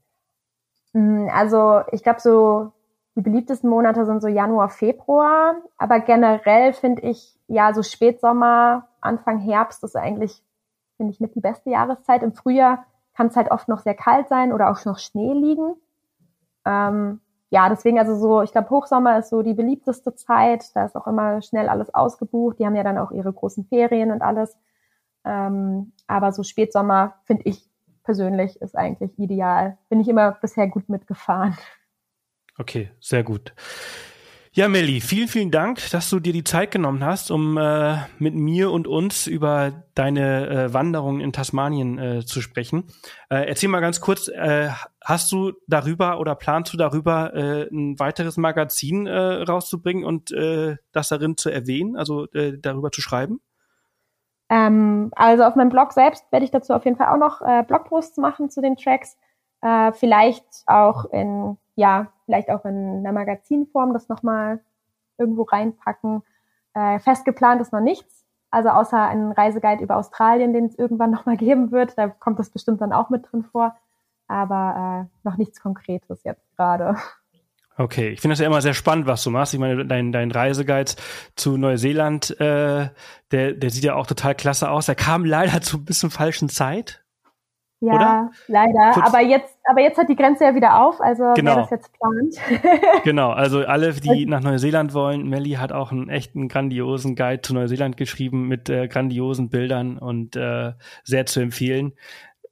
Mm, 0.94 1.28
also 1.32 1.82
ich 1.92 2.02
glaube, 2.02 2.22
so 2.22 2.72
die 3.16 3.22
beliebtesten 3.22 3.70
Monate 3.70 4.06
sind 4.06 4.22
so 4.22 4.28
Januar, 4.28 4.70
Februar. 4.70 5.56
Aber 5.78 6.00
generell 6.00 6.74
finde 6.74 7.02
ich, 7.02 7.38
ja, 7.48 7.74
so 7.74 7.84
Spätsommer, 7.84 8.88
Anfang 9.02 9.40
Herbst 9.40 9.84
ist 9.84 9.98
eigentlich, 9.98 10.42
finde 10.98 11.12
ich, 11.12 11.20
mit 11.20 11.36
die 11.36 11.42
beste 11.42 11.70
Jahreszeit. 11.70 12.24
Im 12.24 12.34
Frühjahr 12.34 12.86
kann 13.14 13.28
es 13.28 13.36
halt 13.36 13.52
oft 13.52 13.68
noch 13.68 13.80
sehr 13.80 13.96
kalt 13.96 14.30
sein 14.30 14.54
oder 14.54 14.72
auch 14.72 14.86
noch 14.86 15.00
Schnee 15.00 15.34
liegen. 15.34 15.76
Ähm, 16.64 17.20
ja, 17.50 17.68
deswegen 17.68 18.00
also 18.00 18.16
so, 18.16 18.42
ich 18.44 18.54
glaube, 18.54 18.70
Hochsommer 18.70 19.20
ist 19.20 19.30
so 19.30 19.42
die 19.42 19.56
beliebteste 19.56 20.16
Zeit. 20.16 20.74
Da 20.76 20.86
ist 20.86 20.96
auch 20.96 21.08
immer 21.08 21.42
schnell 21.42 21.68
alles 21.68 21.94
ausgebucht. 21.94 22.60
Die 22.60 22.66
haben 22.66 22.76
ja 22.76 22.84
dann 22.84 22.98
auch 22.98 23.12
ihre 23.12 23.34
großen 23.34 23.66
Ferien 23.66 24.12
und 24.12 24.22
alles. 24.22 24.56
Ähm, 25.26 25.92
aber 26.08 26.32
so 26.32 26.44
Spätsommer 26.44 27.16
finde 27.26 27.44
ich 27.46 27.69
persönlich 28.10 28.60
ist 28.60 28.76
eigentlich 28.76 29.12
ideal. 29.20 29.78
Bin 29.88 30.00
ich 30.00 30.08
immer 30.08 30.32
bisher 30.32 30.68
gut 30.68 30.90
mitgefahren. 30.90 31.56
Okay, 32.58 32.90
sehr 33.00 33.24
gut. 33.24 33.54
Ja, 34.52 34.68
Melli, 34.68 35.00
vielen, 35.00 35.28
vielen 35.28 35.52
Dank, 35.52 35.92
dass 35.92 36.10
du 36.10 36.20
dir 36.20 36.34
die 36.34 36.44
Zeit 36.44 36.72
genommen 36.72 37.06
hast, 37.06 37.30
um 37.30 37.56
äh, 37.58 37.98
mit 38.18 38.34
mir 38.34 38.72
und 38.72 38.88
uns 38.88 39.28
über 39.28 39.84
deine 39.94 40.50
äh, 40.50 40.74
Wanderung 40.74 41.22
in 41.22 41.32
Tasmanien 41.34 42.00
äh, 42.00 42.26
zu 42.26 42.42
sprechen. 42.42 42.86
Äh, 43.30 43.48
erzähl 43.48 43.70
mal 43.70 43.80
ganz 43.80 44.02
kurz, 44.02 44.28
äh, 44.28 44.70
hast 45.04 45.32
du 45.32 45.54
darüber 45.68 46.20
oder 46.20 46.34
planst 46.34 46.74
du 46.74 46.78
darüber, 46.78 47.36
äh, 47.36 47.70
ein 47.72 48.00
weiteres 48.00 48.38
Magazin 48.38 49.06
äh, 49.06 49.16
rauszubringen 49.16 50.04
und 50.04 50.32
äh, 50.32 50.78
das 50.94 51.10
darin 51.10 51.38
zu 51.38 51.52
erwähnen, 51.52 51.96
also 51.96 52.26
äh, 52.32 52.58
darüber 52.58 52.92
zu 52.92 53.02
schreiben? 53.02 53.40
Ähm, 54.50 55.12
also 55.16 55.44
auf 55.44 55.56
meinem 55.56 55.70
Blog 55.70 55.94
selbst 55.94 56.32
werde 56.32 56.44
ich 56.44 56.52
dazu 56.52 56.74
auf 56.74 56.84
jeden 56.86 56.98
Fall 56.98 57.14
auch 57.14 57.18
noch 57.18 57.42
äh, 57.42 57.64
Blogposts 57.64 58.18
machen 58.18 58.50
zu 58.50 58.62
den 58.62 58.76
Tracks. 58.76 59.18
Äh, 59.62 59.92
vielleicht 59.92 60.46
auch 60.66 61.06
in, 61.06 61.58
ja, 61.76 62.08
vielleicht 62.26 62.50
auch 62.50 62.66
in 62.66 63.00
einer 63.00 63.12
Magazinform 63.12 63.94
das 63.94 64.10
nochmal 64.10 64.60
irgendwo 65.18 65.44
reinpacken. 65.44 66.24
Äh, 66.74 67.00
fest 67.00 67.28
ist 67.28 67.74
noch 67.74 67.82
nichts. 67.82 68.26
Also 68.52 68.70
außer 68.70 69.08
einen 69.08 69.32
Reiseguide 69.32 69.84
über 69.84 69.98
Australien, 69.98 70.54
den 70.54 70.66
es 70.66 70.78
irgendwann 70.78 71.12
nochmal 71.12 71.38
geben 71.38 71.72
wird. 71.72 71.98
Da 71.98 72.08
kommt 72.08 72.40
das 72.40 72.50
bestimmt 72.50 72.82
dann 72.82 72.94
auch 72.94 73.10
mit 73.10 73.32
drin 73.32 73.44
vor. 73.44 73.76
Aber 74.28 75.08
äh, 75.08 75.28
noch 75.28 75.38
nichts 75.38 75.62
Konkretes 75.62 76.24
jetzt 76.24 76.56
gerade. 76.56 76.96
Okay, 77.80 78.10
ich 78.10 78.20
finde 78.20 78.34
das 78.34 78.42
ja 78.42 78.46
immer 78.46 78.62
sehr 78.62 78.74
spannend, 78.74 79.08
was 79.08 79.24
du 79.24 79.30
machst. 79.30 79.54
Ich 79.54 79.60
meine, 79.60 79.86
dein, 79.86 80.12
dein 80.12 80.32
Reiseguide 80.32 80.92
zu 81.38 81.56
Neuseeland, 81.56 82.38
äh, 82.38 82.90
der, 83.32 83.54
der 83.54 83.70
sieht 83.70 83.86
ja 83.86 83.96
auch 83.96 84.06
total 84.06 84.36
klasse 84.36 84.70
aus. 84.70 84.88
Der 84.88 84.96
kam 84.96 85.24
leider 85.24 85.62
zu 85.62 85.78
ein 85.78 85.86
bisschen 85.86 86.10
falschen 86.10 86.50
Zeit. 86.50 87.06
Ja, 87.80 87.94
oder? 87.94 88.32
leider. 88.48 88.92
Kurz. 88.96 89.08
Aber 89.08 89.22
jetzt, 89.22 89.58
aber 89.64 89.80
jetzt 89.80 89.98
hat 89.98 90.10
die 90.10 90.18
Grenze 90.18 90.44
ja 90.44 90.56
wieder 90.56 90.84
auf, 90.84 91.00
also 91.00 91.34
genau. 91.36 91.56
wer 91.56 91.62
das 91.62 91.70
jetzt 91.70 91.92
plant. 91.94 92.36
genau, 93.06 93.32
also 93.32 93.60
alle, 93.60 93.94
die 93.94 94.26
nach 94.26 94.42
Neuseeland 94.42 94.94
wollen, 94.94 95.30
Melly 95.30 95.52
hat 95.52 95.72
auch 95.72 95.94
einen 95.94 96.10
echten 96.10 96.50
grandiosen 96.50 97.16
Guide 97.16 97.42
zu 97.42 97.54
Neuseeland 97.54 97.96
geschrieben 97.96 98.50
mit 98.50 98.68
äh, 98.68 98.90
grandiosen 98.90 99.50
Bildern 99.50 99.98
und 99.98 100.36
äh, 100.36 100.74
sehr 101.06 101.26
zu 101.28 101.40
empfehlen. 101.40 101.94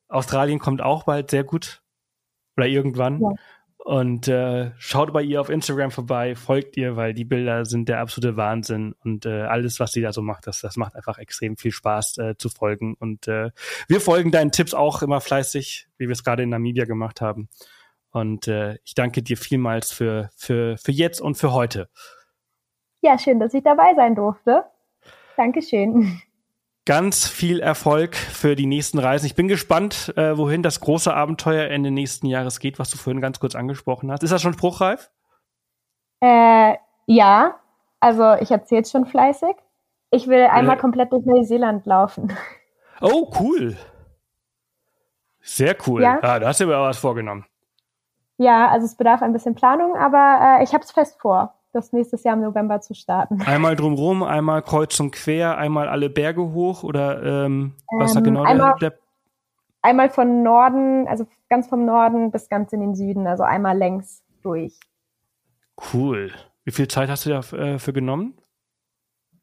Australien 0.08 0.60
kommt 0.60 0.82
auch 0.82 1.04
bald 1.04 1.32
sehr 1.32 1.44
gut. 1.44 1.82
Oder 2.56 2.68
irgendwann. 2.68 3.20
Ja. 3.20 3.34
Und 3.88 4.28
äh, 4.28 4.72
schaut 4.80 5.14
bei 5.14 5.22
ihr 5.22 5.40
auf 5.40 5.50
Instagram 5.50 5.92
vorbei, 5.92 6.36
folgt 6.36 6.76
ihr, 6.76 6.98
weil 6.98 7.14
die 7.14 7.24
Bilder 7.24 7.64
sind 7.64 7.88
der 7.88 8.02
absolute 8.02 8.36
Wahnsinn. 8.36 8.94
Und 9.02 9.26
äh, 9.26 9.44
alles, 9.44 9.80
was 9.80 9.94
sie 9.94 10.02
da 10.02 10.12
so 10.12 10.22
macht, 10.22 10.46
das, 10.46 10.60
das 10.60 10.76
macht 10.76 10.94
einfach 10.98 11.18
extrem 11.20 11.56
viel 11.56 11.72
Spaß 11.72 12.18
äh, 12.18 12.36
zu 12.38 12.50
folgen. 12.50 12.96
Und 13.00 13.30
äh, 13.30 13.52
wir 13.88 14.02
folgen 14.02 14.32
deinen 14.32 14.52
Tipps 14.52 14.74
auch 14.74 15.04
immer 15.04 15.22
fleißig, 15.22 15.88
wie 15.98 16.08
wir 16.08 16.12
es 16.12 16.26
gerade 16.26 16.44
in 16.44 16.50
Namibia 16.50 16.84
gemacht 16.84 17.22
haben. 17.22 17.48
Und 18.12 18.50
äh, 18.50 18.78
ich 18.84 18.94
danke 18.94 19.24
dir 19.24 19.38
vielmals 19.38 19.94
für, 19.94 20.32
für, 20.36 20.76
für 20.76 20.92
jetzt 20.92 21.22
und 21.22 21.36
für 21.36 21.54
heute. 21.54 21.88
Ja, 23.00 23.18
schön, 23.18 23.40
dass 23.40 23.54
ich 23.54 23.64
dabei 23.64 23.94
sein 23.96 24.16
durfte. 24.16 24.66
Dankeschön 25.38 26.22
ganz 26.88 27.28
viel 27.28 27.60
Erfolg 27.60 28.16
für 28.16 28.56
die 28.56 28.66
nächsten 28.66 28.98
Reisen. 28.98 29.26
Ich 29.26 29.36
bin 29.36 29.50
gespannt, 29.50 30.14
äh, 30.16 30.38
wohin 30.38 30.64
das 30.64 30.80
große 30.80 31.14
Abenteuer 31.14 31.70
Ende 31.70 31.92
nächsten 31.92 32.28
Jahres 32.28 32.60
geht, 32.60 32.80
was 32.80 32.90
du 32.90 32.98
vorhin 32.98 33.20
ganz 33.22 33.42
kurz 33.42 33.56
angesprochen 33.56 34.10
hast. 34.10 34.24
Ist 34.24 34.32
das 34.32 34.42
schon 34.42 34.54
spruchreif? 34.54 35.12
Äh, 36.22 36.76
ja, 37.06 37.56
also 38.00 38.36
ich 38.36 38.52
erzähle 38.52 38.84
es 38.84 38.92
schon 38.92 39.06
fleißig. 39.06 39.54
Ich 40.12 40.28
will 40.30 40.46
einmal 40.46 40.78
äh. 40.78 40.80
komplett 40.80 41.12
durch 41.12 41.26
Neuseeland 41.26 41.86
laufen. 41.86 42.36
Oh, 43.02 43.30
cool. 43.40 43.76
Sehr 45.42 45.76
cool. 45.88 46.02
Ja, 46.02 46.20
ah, 46.22 46.40
da 46.40 46.48
hast 46.48 46.62
du 46.62 46.64
aber 46.64 46.88
was 46.88 46.98
vorgenommen. 46.98 47.46
Ja, 48.38 48.70
also 48.70 48.86
es 48.86 48.96
bedarf 48.96 49.22
ein 49.22 49.34
bisschen 49.34 49.56
Planung, 49.56 49.98
aber 49.98 50.60
äh, 50.60 50.64
ich 50.64 50.74
habe 50.74 50.86
es 50.86 50.92
fest 50.92 51.18
vor 51.20 51.57
das 51.74 51.94
nächstes 51.94 52.24
Jahr 52.24 52.36
im 52.36 52.42
November 52.42 52.82
zu 52.82 52.94
starten. 52.94 53.42
Einmal 53.42 53.76
drumrum, 53.76 54.24
einmal 54.24 54.62
kreuz 54.62 55.00
und 55.00 55.12
quer, 55.12 55.58
einmal 55.58 55.90
alle 55.90 56.10
Berge 56.10 56.54
hoch 56.54 56.84
oder 56.84 57.46
ähm, 57.46 57.74
was 58.00 58.12
ähm, 58.12 58.16
da 58.16 58.22
genau 58.22 58.44
einmal, 58.44 58.76
der, 58.80 58.92
der 58.92 59.00
Einmal 59.82 60.10
von 60.10 60.44
Norden, 60.44 61.08
also 61.08 61.28
ganz 61.50 61.68
vom 61.68 61.86
Norden 61.86 62.32
bis 62.32 62.50
ganz 62.50 62.74
in 62.74 62.82
den 62.82 62.96
Süden, 62.96 63.28
also 63.28 63.44
einmal 63.44 63.78
längs 63.78 64.24
durch. 64.42 64.78
Cool. 65.94 66.32
Wie 66.66 66.72
viel 66.72 66.88
Zeit 66.88 67.10
hast 67.10 67.26
du 67.26 67.30
dafür 67.30 67.88
äh, 67.88 67.92
genommen? 67.94 68.38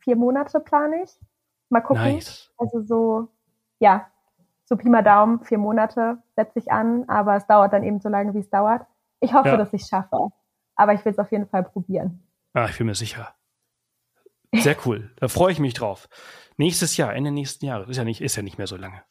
Vier 0.01 0.17
Monate 0.17 0.61
plane 0.61 1.05
ich. 1.05 1.19
Mal 1.71 1.81
gucken. 1.81 2.03
Nice. 2.03 2.53
Also 2.59 2.83
so, 2.83 3.29
ja, 3.79 4.07
so 4.67 4.77
Pi 4.77 4.91
mal 4.91 5.03
Daumen, 5.03 5.43
vier 5.45 5.59
Monate 5.59 6.19
setze 6.37 6.59
ich 6.59 6.71
an, 6.71 7.09
aber 7.09 7.37
es 7.37 7.47
dauert 7.47 7.73
dann 7.73 7.83
eben 7.83 8.01
so 8.01 8.09
lange, 8.09 8.35
wie 8.35 8.41
es 8.41 8.51
dauert. 8.51 8.83
Ich 9.21 9.33
hoffe, 9.33 9.49
ja. 9.49 9.57
dass 9.57 9.73
ich 9.73 9.83
es 9.83 9.89
schaffe 9.89 10.31
aber 10.77 10.95
ich 10.95 11.05
will 11.05 11.13
es 11.13 11.19
auf 11.19 11.31
jeden 11.33 11.47
Fall 11.47 11.65
probieren. 11.65 12.23
Ah, 12.53 12.67
ich 12.69 12.79
bin 12.79 12.87
mir 12.87 12.95
sicher. 12.95 13.35
Sehr 14.55 14.77
cool. 14.87 15.11
Da 15.17 15.29
freue 15.29 15.53
ich 15.53 15.59
mich 15.59 15.75
drauf. 15.75 16.09
Nächstes 16.57 16.97
Jahr, 16.97 17.15
Ende 17.15 17.33
nächsten 17.33 17.67
Jahres. 17.67 17.89
Ist 17.89 17.97
ja 17.97 18.05
nicht, 18.05 18.21
ist 18.21 18.37
ja 18.37 18.43
nicht 18.43 18.59
mehr 18.59 18.67
so 18.67 18.77
lange. 18.77 19.03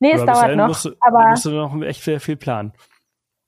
Nee, 0.00 0.12
es 0.12 0.24
dauert 0.24 0.56
noch. 0.56 0.68
Musst 0.68 0.86
du, 0.86 0.94
aber 1.00 1.28
musst 1.28 1.44
du 1.44 1.50
noch 1.50 1.80
echt 1.82 2.02
sehr 2.02 2.20
viel 2.20 2.36
planen. 2.36 2.72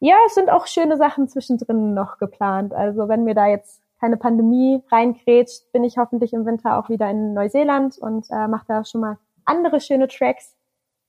Ja, 0.01 0.17
es 0.27 0.35
sind 0.35 0.51
auch 0.51 0.67
schöne 0.67 0.97
Sachen 0.97 1.29
zwischendrin 1.29 1.95
noch 1.95 2.19
geplant. 2.19 2.75
Also 2.75 3.09
wenn 3.09 3.25
mir 3.25 3.35
da 3.35 3.47
jetzt 3.47 3.83
keine 3.99 4.17
Pandemie 4.19 4.83
reinkrätscht, 4.93 5.73
bin 5.73 5.83
ich 5.83 5.97
hoffentlich 5.97 6.35
im 6.35 6.45
Winter 6.45 6.77
auch 6.79 6.91
wieder 6.91 7.09
in 7.11 7.33
Neuseeland 7.33 7.97
und 7.99 8.27
äh, 8.31 8.47
mache 8.49 8.67
da 8.69 8.85
schon 8.85 9.01
mal 9.01 9.19
andere 9.47 9.81
schöne 9.81 10.09
Tracks 10.09 10.57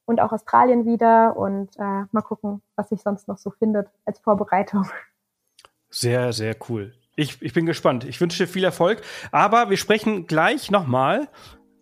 und 0.06 0.22
auch 0.22 0.32
Australien 0.32 0.86
wieder 0.86 1.36
und 1.36 1.76
äh, 1.78 2.06
mal 2.12 2.22
gucken, 2.22 2.62
was 2.76 2.90
sich 2.90 3.02
sonst 3.02 3.28
noch 3.28 3.38
so 3.38 3.52
findet 3.52 3.90
als 4.06 4.20
Vorbereitung. 4.20 4.88
Sehr, 5.96 6.34
sehr 6.34 6.58
cool. 6.68 6.94
Ich, 7.16 7.42
ich 7.42 7.54
bin 7.54 7.66
gespannt. 7.66 8.04
Ich 8.04 8.20
wünsche 8.20 8.44
dir 8.44 8.50
viel 8.52 8.66
Erfolg. 8.66 9.02
Aber 9.32 9.70
wir 9.70 9.78
sprechen 9.78 10.28
gleich 10.28 10.70
nochmal, 10.70 11.30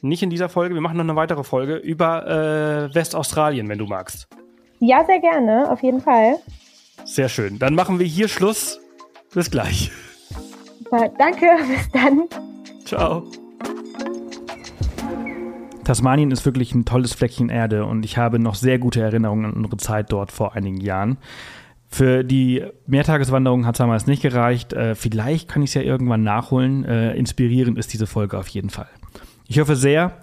nicht 0.01 0.21
in 0.21 0.29
dieser 0.29 0.49
Folge, 0.49 0.75
wir 0.75 0.81
machen 0.81 0.97
noch 0.97 1.03
eine 1.03 1.15
weitere 1.15 1.43
Folge 1.43 1.77
über 1.77 2.27
äh, 2.27 2.93
Westaustralien, 2.93 3.67
wenn 3.69 3.79
du 3.79 3.87
magst. 3.87 4.27
Ja, 4.79 5.03
sehr 5.03 5.19
gerne, 5.19 5.71
auf 5.71 5.81
jeden 5.81 5.99
Fall. 5.99 6.35
Sehr 7.05 7.27
schön. 7.27 7.57
Dann 7.57 7.73
machen 7.73 7.97
wir 7.97 8.05
hier 8.05 8.27
Schluss. 8.27 8.79
Bis 9.33 9.49
gleich. 9.49 9.91
Super, 10.83 11.09
danke, 11.17 11.47
bis 11.67 11.89
dann. 11.91 12.27
Ciao. 12.85 13.23
Tasmanien 15.85 16.29
ist 16.29 16.45
wirklich 16.45 16.75
ein 16.75 16.85
tolles 16.85 17.13
Fleckchen 17.13 17.49
Erde 17.49 17.85
und 17.85 18.05
ich 18.05 18.17
habe 18.19 18.37
noch 18.37 18.53
sehr 18.53 18.77
gute 18.77 19.01
Erinnerungen 19.01 19.45
an 19.45 19.53
unsere 19.53 19.77
Zeit 19.77 20.11
dort 20.11 20.31
vor 20.31 20.53
einigen 20.53 20.81
Jahren. 20.81 21.17
Für 21.93 22.23
die 22.23 22.63
Mehrtageswanderung 22.87 23.67
hat 23.67 23.75
es 23.75 23.77
damals 23.77 24.07
nicht 24.07 24.23
gereicht. 24.23 24.73
Äh, 24.73 24.95
vielleicht 24.95 25.47
kann 25.47 25.61
ich 25.61 25.69
es 25.69 25.73
ja 25.75 25.83
irgendwann 25.83 26.23
nachholen. 26.23 26.83
Äh, 26.85 27.13
inspirierend 27.13 27.77
ist 27.77 27.93
diese 27.93 28.07
Folge 28.07 28.39
auf 28.39 28.47
jeden 28.47 28.71
Fall. 28.71 28.87
Ich 29.47 29.59
hoffe 29.59 29.75
sehr, 29.75 30.17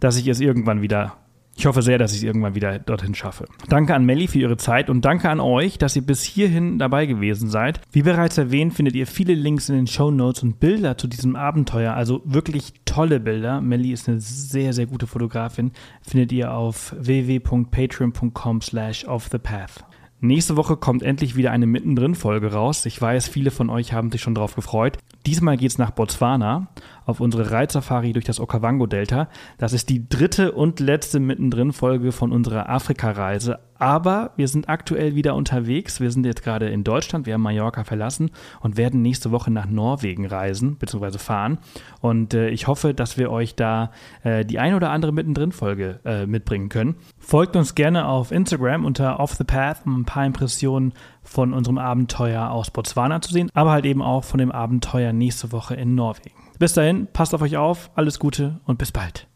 dass 0.00 0.16
ich 0.16 0.26
es 0.26 0.40
irgendwann 0.40 0.82
wieder 0.82 1.16
ich 1.54 1.66
hoffe 1.66 1.82
sehr, 1.82 1.98
dass 1.98 2.12
ich 2.12 2.18
es 2.18 2.22
irgendwann 2.24 2.56
wieder 2.56 2.78
dorthin 2.80 3.14
schaffe. 3.14 3.44
Danke 3.68 3.94
an 3.94 4.04
Melli 4.04 4.26
für 4.26 4.38
ihre 4.38 4.56
Zeit 4.56 4.90
und 4.90 5.04
danke 5.04 5.28
an 5.28 5.38
euch, 5.38 5.78
dass 5.78 5.94
ihr 5.94 6.02
bis 6.02 6.24
hierhin 6.24 6.78
dabei 6.78 7.06
gewesen 7.06 7.50
seid. 7.50 7.80
Wie 7.92 8.02
bereits 8.02 8.38
erwähnt, 8.38 8.74
findet 8.74 8.96
ihr 8.96 9.06
viele 9.06 9.34
Links 9.34 9.68
in 9.68 9.76
den 9.76 9.86
Show 9.86 10.10
Notes 10.10 10.42
und 10.42 10.58
Bilder 10.58 10.96
zu 10.96 11.06
diesem 11.06 11.36
Abenteuer, 11.36 11.92
also 11.92 12.22
wirklich 12.24 12.72
tolle 12.84 13.20
Bilder. 13.20 13.60
Melli 13.60 13.92
ist 13.92 14.08
eine 14.08 14.18
sehr, 14.18 14.72
sehr 14.72 14.86
gute 14.86 15.06
Fotografin. 15.06 15.70
Findet 16.00 16.32
ihr 16.32 16.52
auf 16.52 16.96
www.patreon.com 16.98 18.62
slash 18.62 19.06
off 19.06 19.28
the 19.30 19.38
path. 19.38 19.84
Nächste 20.24 20.56
Woche 20.56 20.76
kommt 20.76 21.02
endlich 21.02 21.34
wieder 21.34 21.50
eine 21.50 21.66
Mittendrin-Folge 21.66 22.52
raus. 22.52 22.86
Ich 22.86 23.02
weiß, 23.02 23.26
viele 23.26 23.50
von 23.50 23.68
euch 23.70 23.92
haben 23.92 24.12
sich 24.12 24.20
schon 24.20 24.36
darauf 24.36 24.54
gefreut. 24.54 24.98
Diesmal 25.26 25.56
geht 25.56 25.72
es 25.72 25.78
nach 25.78 25.90
Botswana 25.90 26.68
auf 27.06 27.20
unsere 27.20 27.50
Reitsafari 27.50 28.12
durch 28.12 28.24
das 28.24 28.40
Okavango-Delta. 28.40 29.28
Das 29.58 29.72
ist 29.72 29.88
die 29.88 30.08
dritte 30.08 30.52
und 30.52 30.80
letzte 30.80 31.20
Mittendrin-Folge 31.20 32.12
von 32.12 32.32
unserer 32.32 32.68
Afrika-Reise. 32.68 33.58
Aber 33.82 34.30
wir 34.36 34.46
sind 34.46 34.68
aktuell 34.68 35.16
wieder 35.16 35.34
unterwegs. 35.34 35.98
Wir 35.98 36.12
sind 36.12 36.24
jetzt 36.24 36.44
gerade 36.44 36.68
in 36.68 36.84
Deutschland. 36.84 37.26
Wir 37.26 37.34
haben 37.34 37.42
Mallorca 37.42 37.82
verlassen 37.82 38.30
und 38.60 38.76
werden 38.76 39.02
nächste 39.02 39.32
Woche 39.32 39.50
nach 39.50 39.66
Norwegen 39.66 40.24
reisen 40.24 40.76
bzw. 40.76 41.18
fahren. 41.18 41.58
Und 42.00 42.32
äh, 42.32 42.48
ich 42.50 42.68
hoffe, 42.68 42.94
dass 42.94 43.18
wir 43.18 43.32
euch 43.32 43.56
da 43.56 43.90
äh, 44.22 44.44
die 44.44 44.60
ein 44.60 44.74
oder 44.74 44.90
andere 44.90 45.10
Mittendrin-Folge 45.10 45.98
äh, 46.04 46.26
mitbringen 46.26 46.68
können. 46.68 46.94
Folgt 47.18 47.56
uns 47.56 47.74
gerne 47.74 48.06
auf 48.06 48.30
Instagram 48.30 48.84
unter 48.84 49.18
Off 49.18 49.34
the 49.34 49.42
Path, 49.42 49.84
um 49.84 50.02
ein 50.02 50.04
paar 50.04 50.26
Impressionen 50.26 50.92
von 51.24 51.52
unserem 51.52 51.78
Abenteuer 51.78 52.50
aus 52.50 52.70
Botswana 52.70 53.20
zu 53.20 53.32
sehen, 53.32 53.50
aber 53.52 53.72
halt 53.72 53.84
eben 53.84 54.00
auch 54.00 54.22
von 54.22 54.38
dem 54.38 54.52
Abenteuer 54.52 55.12
nächste 55.12 55.50
Woche 55.50 55.74
in 55.74 55.96
Norwegen. 55.96 56.41
Bis 56.58 56.72
dahin, 56.74 57.08
passt 57.12 57.34
auf 57.34 57.42
euch 57.42 57.56
auf, 57.56 57.90
alles 57.94 58.18
Gute 58.18 58.60
und 58.64 58.78
bis 58.78 58.92
bald. 58.92 59.26